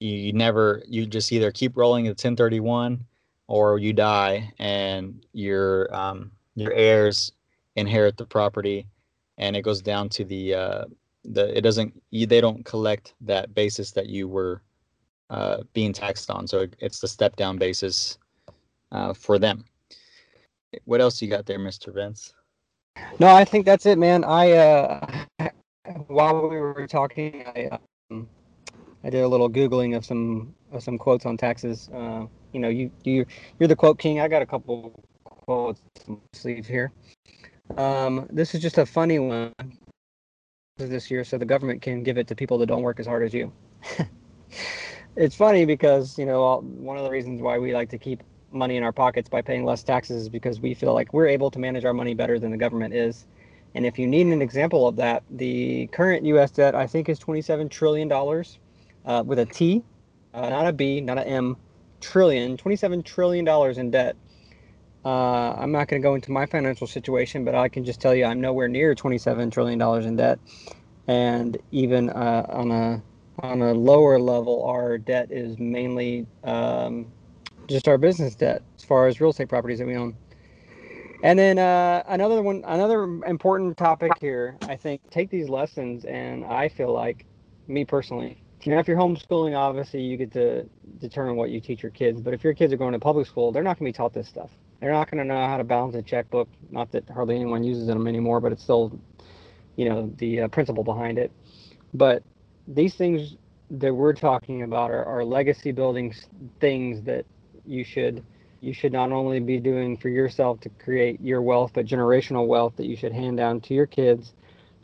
you 0.00 0.32
never 0.32 0.82
you 0.88 1.06
just 1.06 1.32
either 1.32 1.50
keep 1.50 1.76
rolling 1.76 2.06
at 2.06 2.10
1031 2.10 3.04
or 3.48 3.78
you 3.78 3.92
die 3.92 4.52
and 4.58 5.24
your 5.32 5.94
um, 5.94 6.30
your 6.54 6.72
heirs 6.72 7.32
inherit 7.76 8.16
the 8.16 8.26
property 8.26 8.86
and 9.38 9.56
it 9.56 9.62
goes 9.62 9.80
down 9.80 10.08
to 10.08 10.24
the 10.24 10.54
uh, 10.54 10.84
the 11.24 11.56
it 11.56 11.62
doesn't 11.62 12.00
you, 12.10 12.26
they 12.26 12.40
don't 12.40 12.64
collect 12.64 13.14
that 13.20 13.54
basis 13.54 13.90
that 13.92 14.06
you 14.06 14.28
were 14.28 14.62
uh, 15.30 15.58
being 15.72 15.92
taxed 15.92 16.30
on. 16.30 16.46
So 16.46 16.66
it's 16.78 17.00
the 17.00 17.08
step 17.08 17.36
down 17.36 17.58
basis 17.58 18.18
uh, 18.92 19.12
for 19.14 19.38
them. 19.38 19.64
What 20.84 21.00
else 21.00 21.20
you 21.22 21.28
got 21.28 21.46
there, 21.46 21.58
Mr. 21.58 21.92
Vince? 21.92 22.34
No, 23.18 23.28
I 23.28 23.44
think 23.44 23.66
that's 23.66 23.86
it, 23.86 23.98
man. 23.98 24.24
I 24.24 24.52
uh, 24.52 25.24
while 26.06 26.48
we 26.48 26.56
were 26.56 26.86
talking, 26.86 27.44
I 27.46 27.78
um, 28.10 28.28
I 29.04 29.10
did 29.10 29.22
a 29.22 29.28
little 29.28 29.48
googling 29.48 29.96
of 29.96 30.04
some 30.04 30.54
of 30.72 30.82
some 30.82 30.98
quotes 30.98 31.26
on 31.26 31.36
taxes. 31.36 31.88
Uh, 31.94 32.26
you 32.52 32.60
know, 32.60 32.68
you 32.68 32.90
you 33.04 33.26
you're 33.58 33.68
the 33.68 33.76
quote 33.76 33.98
king. 33.98 34.20
I 34.20 34.28
got 34.28 34.42
a 34.42 34.46
couple 34.46 35.02
quotes 35.24 35.82
sleeve 36.32 36.66
here. 36.66 36.92
Um, 37.76 38.26
this 38.30 38.54
is 38.54 38.62
just 38.62 38.78
a 38.78 38.86
funny 38.86 39.18
one 39.18 39.52
this 40.76 41.10
year, 41.10 41.24
so 41.24 41.38
the 41.38 41.44
government 41.44 41.82
can 41.82 42.02
give 42.02 42.18
it 42.18 42.26
to 42.28 42.34
people 42.34 42.58
that 42.58 42.66
don't 42.66 42.82
work 42.82 43.00
as 43.00 43.06
hard 43.06 43.22
as 43.22 43.32
you. 43.32 43.52
it's 45.16 45.34
funny 45.34 45.64
because 45.64 46.18
you 46.18 46.26
know 46.26 46.60
one 46.60 46.98
of 46.98 47.04
the 47.04 47.10
reasons 47.10 47.40
why 47.40 47.58
we 47.58 47.74
like 47.74 47.88
to 47.90 47.98
keep 47.98 48.22
money 48.52 48.76
in 48.76 48.82
our 48.82 48.92
pockets 48.92 49.28
by 49.28 49.42
paying 49.42 49.64
less 49.64 49.82
taxes 49.82 50.22
is 50.22 50.28
because 50.28 50.60
we 50.60 50.74
feel 50.74 50.94
like 50.94 51.12
we're 51.12 51.26
able 51.26 51.50
to 51.50 51.58
manage 51.58 51.84
our 51.84 51.94
money 51.94 52.14
better 52.14 52.38
than 52.38 52.50
the 52.50 52.56
government 52.56 52.94
is. 52.94 53.26
And 53.74 53.84
if 53.84 53.98
you 53.98 54.06
need 54.06 54.28
an 54.28 54.40
example 54.40 54.88
of 54.88 54.96
that, 54.96 55.22
the 55.30 55.88
current 55.88 56.24
U.S. 56.26 56.50
debt 56.50 56.74
I 56.74 56.86
think 56.86 57.08
is 57.08 57.18
27 57.18 57.68
trillion 57.68 58.08
dollars 58.08 58.58
uh, 59.04 59.22
with 59.26 59.38
a 59.38 59.46
T, 59.46 59.84
uh, 60.32 60.48
not 60.48 60.66
a 60.66 60.72
B, 60.72 61.00
not 61.00 61.18
a 61.18 61.26
M, 61.26 61.56
trillion, 62.00 62.56
27 62.56 63.02
trillion 63.02 63.44
dollars 63.44 63.78
in 63.78 63.90
debt. 63.90 64.16
Uh, 65.04 65.52
I'm 65.52 65.70
not 65.70 65.88
going 65.88 66.02
to 66.02 66.06
go 66.06 66.14
into 66.14 66.32
my 66.32 66.46
financial 66.46 66.86
situation, 66.86 67.44
but 67.44 67.54
I 67.54 67.68
can 67.68 67.84
just 67.84 68.00
tell 68.00 68.14
you 68.14 68.24
I'm 68.24 68.40
nowhere 68.40 68.66
near 68.66 68.94
27 68.94 69.50
trillion 69.50 69.78
dollars 69.78 70.06
in 70.06 70.16
debt, 70.16 70.38
and 71.06 71.56
even 71.70 72.10
uh, 72.10 72.46
on 72.48 72.70
a 72.70 73.02
on 73.40 73.62
a 73.62 73.72
lower 73.72 74.18
level, 74.18 74.64
our 74.64 74.98
debt 74.98 75.30
is 75.30 75.58
mainly 75.58 76.26
um, 76.44 77.06
just 77.68 77.88
our 77.88 77.98
business 77.98 78.34
debt 78.34 78.62
as 78.76 78.84
far 78.84 79.06
as 79.06 79.20
real 79.20 79.30
estate 79.30 79.48
properties 79.48 79.78
that 79.78 79.86
we 79.86 79.96
own. 79.96 80.16
And 81.22 81.38
then 81.38 81.58
uh, 81.58 82.02
another 82.08 82.42
one, 82.42 82.62
another 82.66 83.04
important 83.24 83.76
topic 83.76 84.12
here, 84.20 84.56
I 84.62 84.76
think, 84.76 85.00
take 85.10 85.30
these 85.30 85.48
lessons, 85.48 86.04
and 86.04 86.44
I 86.44 86.68
feel 86.68 86.92
like, 86.92 87.24
me 87.68 87.84
personally, 87.84 88.42
you 88.62 88.72
know, 88.72 88.78
if 88.78 88.88
you're 88.88 88.96
homeschooling, 88.96 89.56
obviously 89.56 90.00
you 90.02 90.16
get 90.16 90.32
to 90.32 90.68
determine 90.98 91.36
what 91.36 91.50
you 91.50 91.60
teach 91.60 91.82
your 91.82 91.90
kids. 91.92 92.20
But 92.20 92.34
if 92.34 92.42
your 92.42 92.52
kids 92.52 92.72
are 92.72 92.76
going 92.76 92.92
to 92.92 92.98
public 92.98 93.26
school, 93.26 93.52
they're 93.52 93.62
not 93.62 93.78
going 93.78 93.92
to 93.92 93.96
be 93.96 93.96
taught 93.96 94.12
this 94.12 94.28
stuff. 94.28 94.50
They're 94.80 94.92
not 94.92 95.10
going 95.10 95.18
to 95.18 95.24
know 95.24 95.46
how 95.46 95.56
to 95.56 95.64
balance 95.64 95.94
a 95.94 96.02
checkbook. 96.02 96.48
Not 96.70 96.90
that 96.92 97.08
hardly 97.08 97.36
anyone 97.36 97.62
uses 97.62 97.86
them 97.86 98.06
anymore, 98.06 98.40
but 98.40 98.52
it's 98.52 98.62
still, 98.62 98.98
you 99.76 99.88
know, 99.88 100.12
the 100.18 100.42
uh, 100.42 100.48
principle 100.48 100.84
behind 100.84 101.18
it. 101.18 101.30
But 101.94 102.22
these 102.66 102.94
things 102.94 103.36
that 103.70 103.94
we're 103.94 104.14
talking 104.14 104.62
about 104.62 104.90
are, 104.90 105.04
are 105.04 105.24
legacy 105.24 105.72
building 105.72 106.14
things 106.60 107.02
that 107.02 107.24
you 107.66 107.84
should 107.84 108.22
you 108.60 108.72
should 108.72 108.92
not 108.92 109.12
only 109.12 109.38
be 109.38 109.58
doing 109.58 109.96
for 109.96 110.08
yourself 110.08 110.60
to 110.60 110.68
create 110.68 111.20
your 111.20 111.42
wealth 111.42 111.72
but 111.74 111.86
generational 111.86 112.46
wealth 112.46 112.74
that 112.76 112.86
you 112.86 112.96
should 112.96 113.12
hand 113.12 113.36
down 113.36 113.60
to 113.60 113.74
your 113.74 113.86
kids 113.86 114.32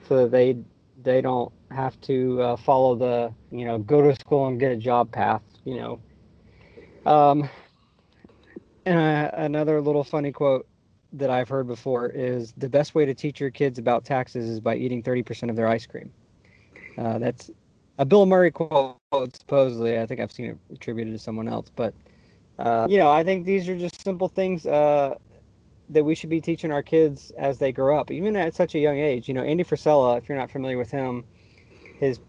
so 0.09 0.17
that 0.23 0.31
they 0.31 0.57
they 1.03 1.21
don't 1.21 1.53
have 1.71 2.01
to 2.03 2.41
uh, 2.41 2.57
follow 2.57 2.95
the 2.95 3.33
you 3.51 3.65
know 3.65 3.79
go 3.79 4.03
to 4.03 4.15
school 4.15 4.47
and 4.47 4.61
get 4.61 4.71
a 4.71 4.77
job 4.77 5.11
path 5.11 5.43
you 5.65 5.77
know 5.77 6.01
um 7.11 7.49
and 8.85 8.99
uh, 8.99 9.31
another 9.35 9.81
little 9.81 10.05
funny 10.05 10.33
quote 10.33 10.67
that 11.13 11.31
I've 11.31 11.49
heard 11.49 11.67
before 11.67 12.09
is 12.09 12.53
the 12.57 12.69
best 12.69 12.95
way 12.95 13.05
to 13.05 13.15
teach 13.15 13.41
your 13.41 13.51
kids 13.51 13.79
about 13.79 14.05
taxes 14.05 14.49
is 14.49 14.61
by 14.61 14.77
eating 14.77 15.03
30% 15.03 15.51
of 15.51 15.57
their 15.57 15.69
ice 15.69 15.87
cream. 15.87 16.11
Uh, 16.97 17.19
that's 17.19 17.51
a 17.99 18.05
Bill 18.05 18.27
Murray 18.27 18.51
quote, 18.51 18.97
supposedly. 19.35 19.99
I 19.99 20.07
think 20.07 20.21
I've 20.21 20.33
seen 20.33 20.47
it 20.47 20.59
attributed 20.73 21.13
to 21.13 21.19
someone 21.19 21.49
else, 21.49 21.71
but 21.75 21.95
uh, 22.63 22.87
you 22.89 22.97
know, 22.97 23.11
I 23.11 23.25
think 23.25 23.45
these 23.45 23.69
are 23.69 23.77
just 23.77 24.03
simple 24.03 24.29
things 24.29 24.67
uh, 24.67 25.17
that 25.91 26.05
we 26.05 26.15
should 26.15 26.31
be 26.31 26.41
teaching 26.41 26.71
our 26.71 26.83
kids 26.83 27.33
as 27.37 27.59
they 27.59 27.73
grow 27.73 27.99
up, 27.99 28.13
even 28.13 28.37
at 28.37 28.55
such 28.55 28.77
a 28.77 28.79
young 28.79 28.99
age. 28.99 29.27
You 29.27 29.35
know, 29.35 29.43
Andy 29.43 29.65
Frisella, 29.65 30.17
if 30.17 30.29
you're 30.29 30.39
not 30.39 30.51
familiar 30.51 30.79
with 30.79 30.91
him, 30.91 31.25
his 31.99 32.21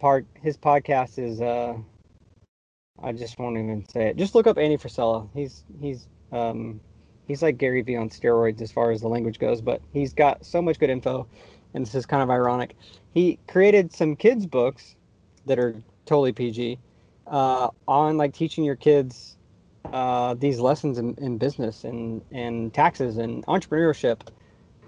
part, 0.00 0.26
his 0.42 0.56
podcast 0.56 1.18
is. 1.18 1.40
Uh, 1.40 1.76
I 3.02 3.12
just 3.12 3.38
won't 3.38 3.58
even 3.58 3.84
say 3.88 4.06
it. 4.06 4.16
Just 4.16 4.34
look 4.34 4.46
up 4.46 4.56
Andy 4.56 4.78
Frisella. 4.78 5.28
He's 5.34 5.64
he's 5.78 6.08
um, 6.32 6.80
he's 7.28 7.42
like 7.42 7.58
Gary 7.58 7.82
Vee 7.82 7.96
on 7.96 8.08
steroids 8.08 8.62
as 8.62 8.72
far 8.72 8.90
as 8.90 9.02
the 9.02 9.08
language 9.08 9.38
goes, 9.38 9.60
but 9.60 9.82
he's 9.92 10.14
got 10.14 10.46
so 10.46 10.62
much 10.62 10.78
good 10.78 10.90
info, 10.90 11.26
and 11.74 11.84
this 11.84 11.94
is 11.94 12.06
kind 12.06 12.22
of 12.22 12.30
ironic. 12.30 12.74
He 13.12 13.38
created 13.48 13.92
some 13.92 14.16
kids 14.16 14.46
books 14.46 14.96
that 15.44 15.58
are 15.58 15.74
totally 16.06 16.32
PG 16.32 16.78
uh, 17.26 17.68
on 17.86 18.16
like 18.16 18.32
teaching 18.32 18.64
your 18.64 18.76
kids 18.76 19.36
uh, 19.92 20.34
these 20.34 20.58
lessons 20.60 20.98
in, 20.98 21.14
in 21.18 21.38
business 21.38 21.84
and, 21.84 22.22
and 22.32 22.72
taxes 22.72 23.18
and 23.18 23.44
entrepreneurship. 23.46 24.20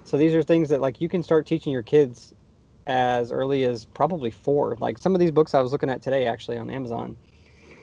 So 0.04 0.16
these 0.16 0.34
are 0.34 0.42
things 0.42 0.68
that 0.68 0.80
like 0.80 1.00
you 1.00 1.08
can 1.08 1.22
start 1.22 1.46
teaching 1.46 1.72
your 1.72 1.82
kids 1.82 2.32
as 2.86 3.32
early 3.32 3.64
as 3.64 3.84
probably 3.84 4.30
four. 4.30 4.76
Like 4.80 4.98
some 4.98 5.14
of 5.14 5.20
these 5.20 5.30
books 5.30 5.54
I 5.54 5.60
was 5.60 5.72
looking 5.72 5.90
at 5.90 6.02
today 6.02 6.26
actually 6.26 6.58
on 6.58 6.70
Amazon, 6.70 7.16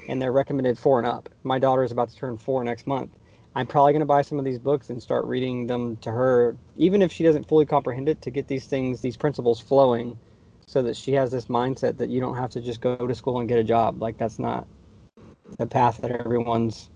and 0.07 0.21
they're 0.21 0.31
recommended 0.31 0.77
four 0.79 0.99
and 0.99 1.07
up. 1.07 1.29
My 1.43 1.59
daughter 1.59 1.83
is 1.83 1.91
about 1.91 2.09
to 2.09 2.15
turn 2.15 2.37
four 2.37 2.63
next 2.63 2.87
month. 2.87 3.11
I'm 3.55 3.67
probably 3.67 3.93
going 3.93 3.99
to 3.99 4.05
buy 4.07 4.23
some 4.23 4.39
of 4.39 4.45
these 4.45 4.57
books 4.57 4.89
and 4.89 5.01
start 5.01 5.25
reading 5.25 5.67
them 5.67 5.97
to 5.97 6.11
her, 6.11 6.57
even 6.75 7.01
if 7.01 7.11
she 7.11 7.23
doesn't 7.23 7.47
fully 7.47 7.65
comprehend 7.65 8.09
it, 8.09 8.21
to 8.23 8.31
get 8.31 8.47
these 8.47 8.65
things, 8.65 9.01
these 9.01 9.15
principles 9.15 9.59
flowing 9.59 10.17
so 10.65 10.81
that 10.81 10.97
she 10.97 11.11
has 11.13 11.29
this 11.31 11.45
mindset 11.45 11.97
that 11.97 12.09
you 12.09 12.19
don't 12.19 12.37
have 12.37 12.49
to 12.51 12.61
just 12.61 12.81
go 12.81 12.95
to 12.95 13.13
school 13.13 13.39
and 13.39 13.49
get 13.49 13.59
a 13.59 13.63
job. 13.63 14.01
Like 14.01 14.17
that's 14.17 14.39
not 14.39 14.67
the 15.59 15.67
path 15.67 15.99
that 16.01 16.11
everyone's 16.11 16.89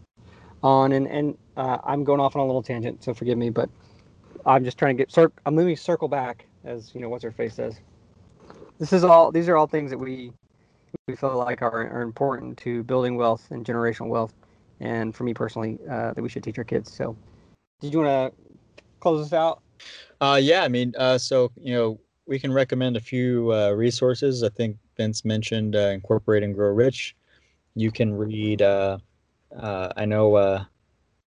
on. 0.63 0.91
And 0.91 1.07
and 1.07 1.37
uh, 1.55 1.77
I'm 1.83 2.03
going 2.03 2.19
off 2.19 2.35
on 2.35 2.41
a 2.41 2.45
little 2.45 2.63
tangent, 2.63 3.03
so 3.03 3.13
forgive 3.13 3.37
me, 3.37 3.49
but 3.49 3.69
I'm 4.45 4.63
just 4.63 4.77
trying 4.77 4.95
to 4.97 5.01
get. 5.01 5.11
Cir- 5.11 5.31
I'm 5.45 5.55
moving 5.55 5.75
circle 5.75 6.07
back, 6.07 6.45
as 6.63 6.93
you 6.93 7.01
know, 7.01 7.09
what's 7.09 7.23
her 7.23 7.31
face 7.31 7.55
says. 7.55 7.79
this 8.79 8.93
is 8.93 9.03
all 9.03 9.31
these 9.31 9.49
are 9.49 9.57
all 9.57 9.67
things 9.67 9.91
that 9.91 9.97
we 9.97 10.31
we 11.07 11.15
feel 11.15 11.37
like 11.37 11.61
are, 11.61 11.87
are 11.89 12.01
important 12.01 12.57
to 12.59 12.83
building 12.83 13.15
wealth 13.15 13.47
and 13.51 13.65
generational 13.65 14.07
wealth, 14.07 14.33
and 14.79 15.15
for 15.15 15.23
me 15.23 15.33
personally, 15.33 15.79
uh, 15.89 16.13
that 16.13 16.21
we 16.21 16.29
should 16.29 16.43
teach 16.43 16.57
our 16.57 16.63
kids. 16.63 16.91
So, 16.91 17.15
did 17.81 17.93
you 17.93 17.99
want 17.99 18.33
to 18.33 18.55
close 18.99 19.25
this 19.25 19.33
out? 19.33 19.61
Uh, 20.21 20.39
yeah, 20.41 20.63
I 20.63 20.67
mean, 20.67 20.93
uh, 20.97 21.17
so 21.17 21.51
you 21.59 21.73
know, 21.73 21.99
we 22.25 22.39
can 22.39 22.51
recommend 22.51 22.97
a 22.97 23.01
few 23.01 23.51
uh, 23.53 23.71
resources. 23.71 24.43
I 24.43 24.49
think 24.49 24.77
Vince 24.95 25.25
mentioned 25.25 25.75
uh, 25.75 25.89
Incorporate 25.89 26.43
and 26.43 26.53
Grow 26.53 26.69
Rich. 26.69 27.15
You 27.75 27.91
can 27.91 28.13
read. 28.13 28.61
Uh, 28.61 28.99
uh, 29.55 29.93
I 29.95 30.05
know 30.05 30.35
uh, 30.35 30.63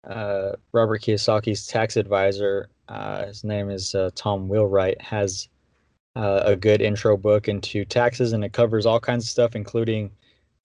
uh, 0.07 0.51
Robert 0.71 1.01
Kiyosaki's 1.01 1.67
tax 1.67 1.97
advisor. 1.97 2.69
Uh, 2.87 3.25
his 3.25 3.43
name 3.43 3.69
is 3.69 3.95
uh, 3.95 4.11
Tom 4.15 4.47
Wheelwright. 4.47 5.01
Has 5.01 5.49
uh, 6.15 6.43
a 6.45 6.55
good 6.55 6.81
intro 6.81 7.17
book 7.17 7.47
into 7.47 7.85
taxes, 7.85 8.33
and 8.33 8.43
it 8.43 8.53
covers 8.53 8.85
all 8.85 8.99
kinds 8.99 9.25
of 9.25 9.29
stuff, 9.29 9.55
including 9.55 10.11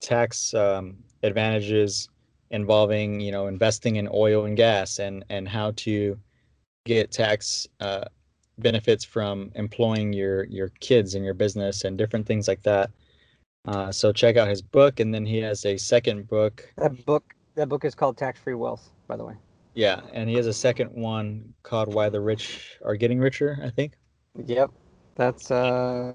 tax 0.01 0.55
um, 0.55 0.97
advantages 1.22 2.09
involving, 2.51 3.20
you 3.20 3.32
know, 3.32 3.47
investing 3.47 3.97
in 3.97 4.09
oil 4.12 4.45
and 4.45 4.57
gas, 4.57 4.99
and 4.99 5.24
and 5.30 5.49
how 5.49 5.72
to 5.76 6.18
get 6.84 7.11
tax 7.11 7.66
benefits 8.59 9.05
from 9.05 9.51
employing 9.55 10.12
your 10.12 10.45
your 10.45 10.68
kids 10.80 11.14
in 11.14 11.24
your 11.24 11.34
business 11.34 11.84
and 11.84 11.99
different 11.99 12.26
things 12.26 12.47
like 12.47 12.62
that. 12.62 12.90
Uh, 13.67 13.93
so 13.93 14.13
check 14.13 14.37
out 14.37 14.49
his 14.49 14.63
book, 14.63 15.01
and 15.01 15.15
then 15.15 15.25
he 15.25 15.39
has 15.39 15.65
a 15.65 15.77
second 15.77 16.29
book. 16.29 16.69
That 16.77 17.05
book 17.07 17.35
that 17.55 17.69
book 17.69 17.85
is 17.85 17.95
called 17.95 18.17
Tax 18.17 18.41
Free 18.41 18.55
Wealth, 18.55 18.91
by 19.07 19.17
the 19.17 19.25
way. 19.25 19.35
Yeah, 19.75 20.01
and 20.13 20.29
he 20.29 20.37
has 20.37 20.47
a 20.47 20.53
second 20.53 20.91
one 20.91 21.55
called 21.63 21.93
Why 21.93 22.09
the 22.09 22.21
Rich 22.21 22.79
Are 22.85 22.97
Getting 22.97 23.19
Richer. 23.19 23.59
I 23.63 23.71
think. 23.71 23.95
Yep, 24.47 24.71
that's 25.15 25.51
uh, 25.51 26.13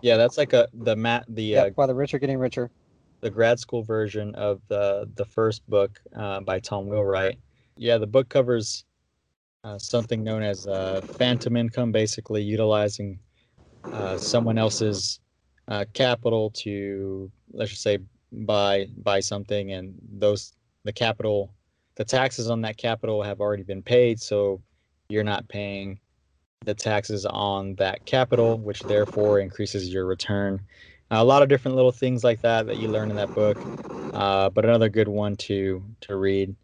Yeah, 0.00 0.16
that's 0.16 0.38
like 0.38 0.52
a 0.52 0.68
the 0.72 0.96
mat 0.96 1.24
the 1.28 1.42
yep, 1.44 1.66
uh, 1.66 1.70
why 1.74 1.86
the 1.86 1.94
rich 1.94 2.14
are 2.14 2.18
getting 2.18 2.38
richer. 2.38 2.70
the 3.20 3.30
grad 3.30 3.58
school 3.58 3.82
version 3.82 4.34
of 4.34 4.60
the 4.68 5.08
the 5.14 5.24
first 5.24 5.68
book 5.68 6.00
uh, 6.16 6.40
by 6.40 6.58
Tom 6.60 6.86
Wheelwright. 6.88 7.38
Yeah, 7.76 7.98
the 7.98 8.06
book 8.06 8.28
covers 8.28 8.84
uh, 9.64 9.78
something 9.78 10.24
known 10.24 10.42
as 10.42 10.66
uh, 10.66 11.00
phantom 11.02 11.56
income, 11.56 11.92
basically 11.92 12.42
utilizing 12.42 13.18
uh, 13.84 14.18
someone 14.18 14.58
else's 14.58 15.20
uh, 15.72 15.86
capital 15.94 16.50
to 16.50 17.30
let's 17.54 17.70
just 17.70 17.82
say 17.82 17.98
buy 18.32 18.86
buy 18.98 19.20
something, 19.20 19.72
and 19.72 19.94
those 20.18 20.52
the 20.84 20.92
capital, 20.92 21.54
the 21.96 22.04
taxes 22.04 22.50
on 22.50 22.60
that 22.62 22.76
capital 22.76 23.22
have 23.22 23.40
already 23.40 23.62
been 23.62 23.82
paid, 23.82 24.20
so 24.20 24.62
you're 25.08 25.24
not 25.24 25.48
paying 25.48 25.98
the 26.64 26.74
taxes 26.74 27.24
on 27.26 27.74
that 27.76 28.04
capital, 28.04 28.58
which 28.60 28.80
therefore 28.82 29.40
increases 29.40 29.88
your 29.92 30.06
return. 30.06 30.60
a 31.10 31.24
lot 31.24 31.42
of 31.42 31.48
different 31.48 31.76
little 31.76 31.92
things 31.92 32.22
like 32.24 32.40
that 32.42 32.66
that 32.66 32.78
you 32.78 32.88
learn 32.88 33.10
in 33.10 33.16
that 33.16 33.34
book, 33.34 33.56
uh, 34.14 34.50
but 34.50 34.64
another 34.66 34.90
good 34.90 35.08
one 35.08 35.36
to 35.36 35.82
to 36.02 36.16
read. 36.16 36.54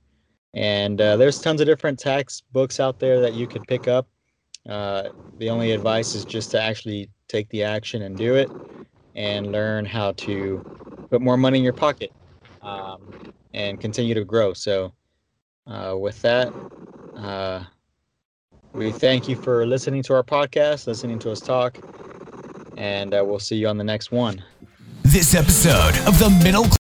And 0.54 1.00
uh, 1.00 1.16
there's 1.16 1.40
tons 1.40 1.61
of 1.62 1.66
different 1.66 1.98
tax 1.98 2.42
books 2.52 2.80
out 2.80 2.98
there 2.98 3.20
that 3.22 3.34
you 3.34 3.48
could 3.48 3.66
pick 3.66 3.88
up. 3.88 4.09
Uh, 4.68 5.11
the 5.38 5.50
only 5.50 5.72
advice 5.72 6.14
is 6.14 6.26
just 6.26 6.50
to 6.52 6.62
actually 6.62 7.11
take 7.28 7.48
the 7.50 7.64
action 7.64 8.02
and 8.02 8.16
do 8.18 8.34
it, 8.34 8.52
and 9.18 9.50
learn 9.50 9.84
how 9.84 10.12
to 10.12 10.64
put 11.10 11.20
more 11.20 11.36
money 11.36 11.58
in 11.58 11.64
your 11.64 11.72
pocket 11.72 12.12
um, 12.62 13.32
and 13.52 13.80
continue 13.80 14.14
to 14.14 14.24
grow. 14.24 14.52
So, 14.52 14.92
uh, 15.66 15.96
with 15.98 16.22
that, 16.22 16.52
uh, 17.16 17.64
we 18.72 18.92
thank 18.92 19.28
you 19.28 19.34
for 19.34 19.66
listening 19.66 20.04
to 20.04 20.14
our 20.14 20.22
podcast, 20.22 20.86
listening 20.86 21.18
to 21.18 21.32
us 21.32 21.40
talk, 21.40 21.78
and 22.76 23.12
uh, 23.12 23.24
we'll 23.26 23.40
see 23.40 23.56
you 23.56 23.66
on 23.66 23.76
the 23.76 23.84
next 23.84 24.12
one. 24.12 24.42
This 25.02 25.34
episode 25.34 25.98
of 26.06 26.18
the 26.20 26.30
Middle 26.44 26.68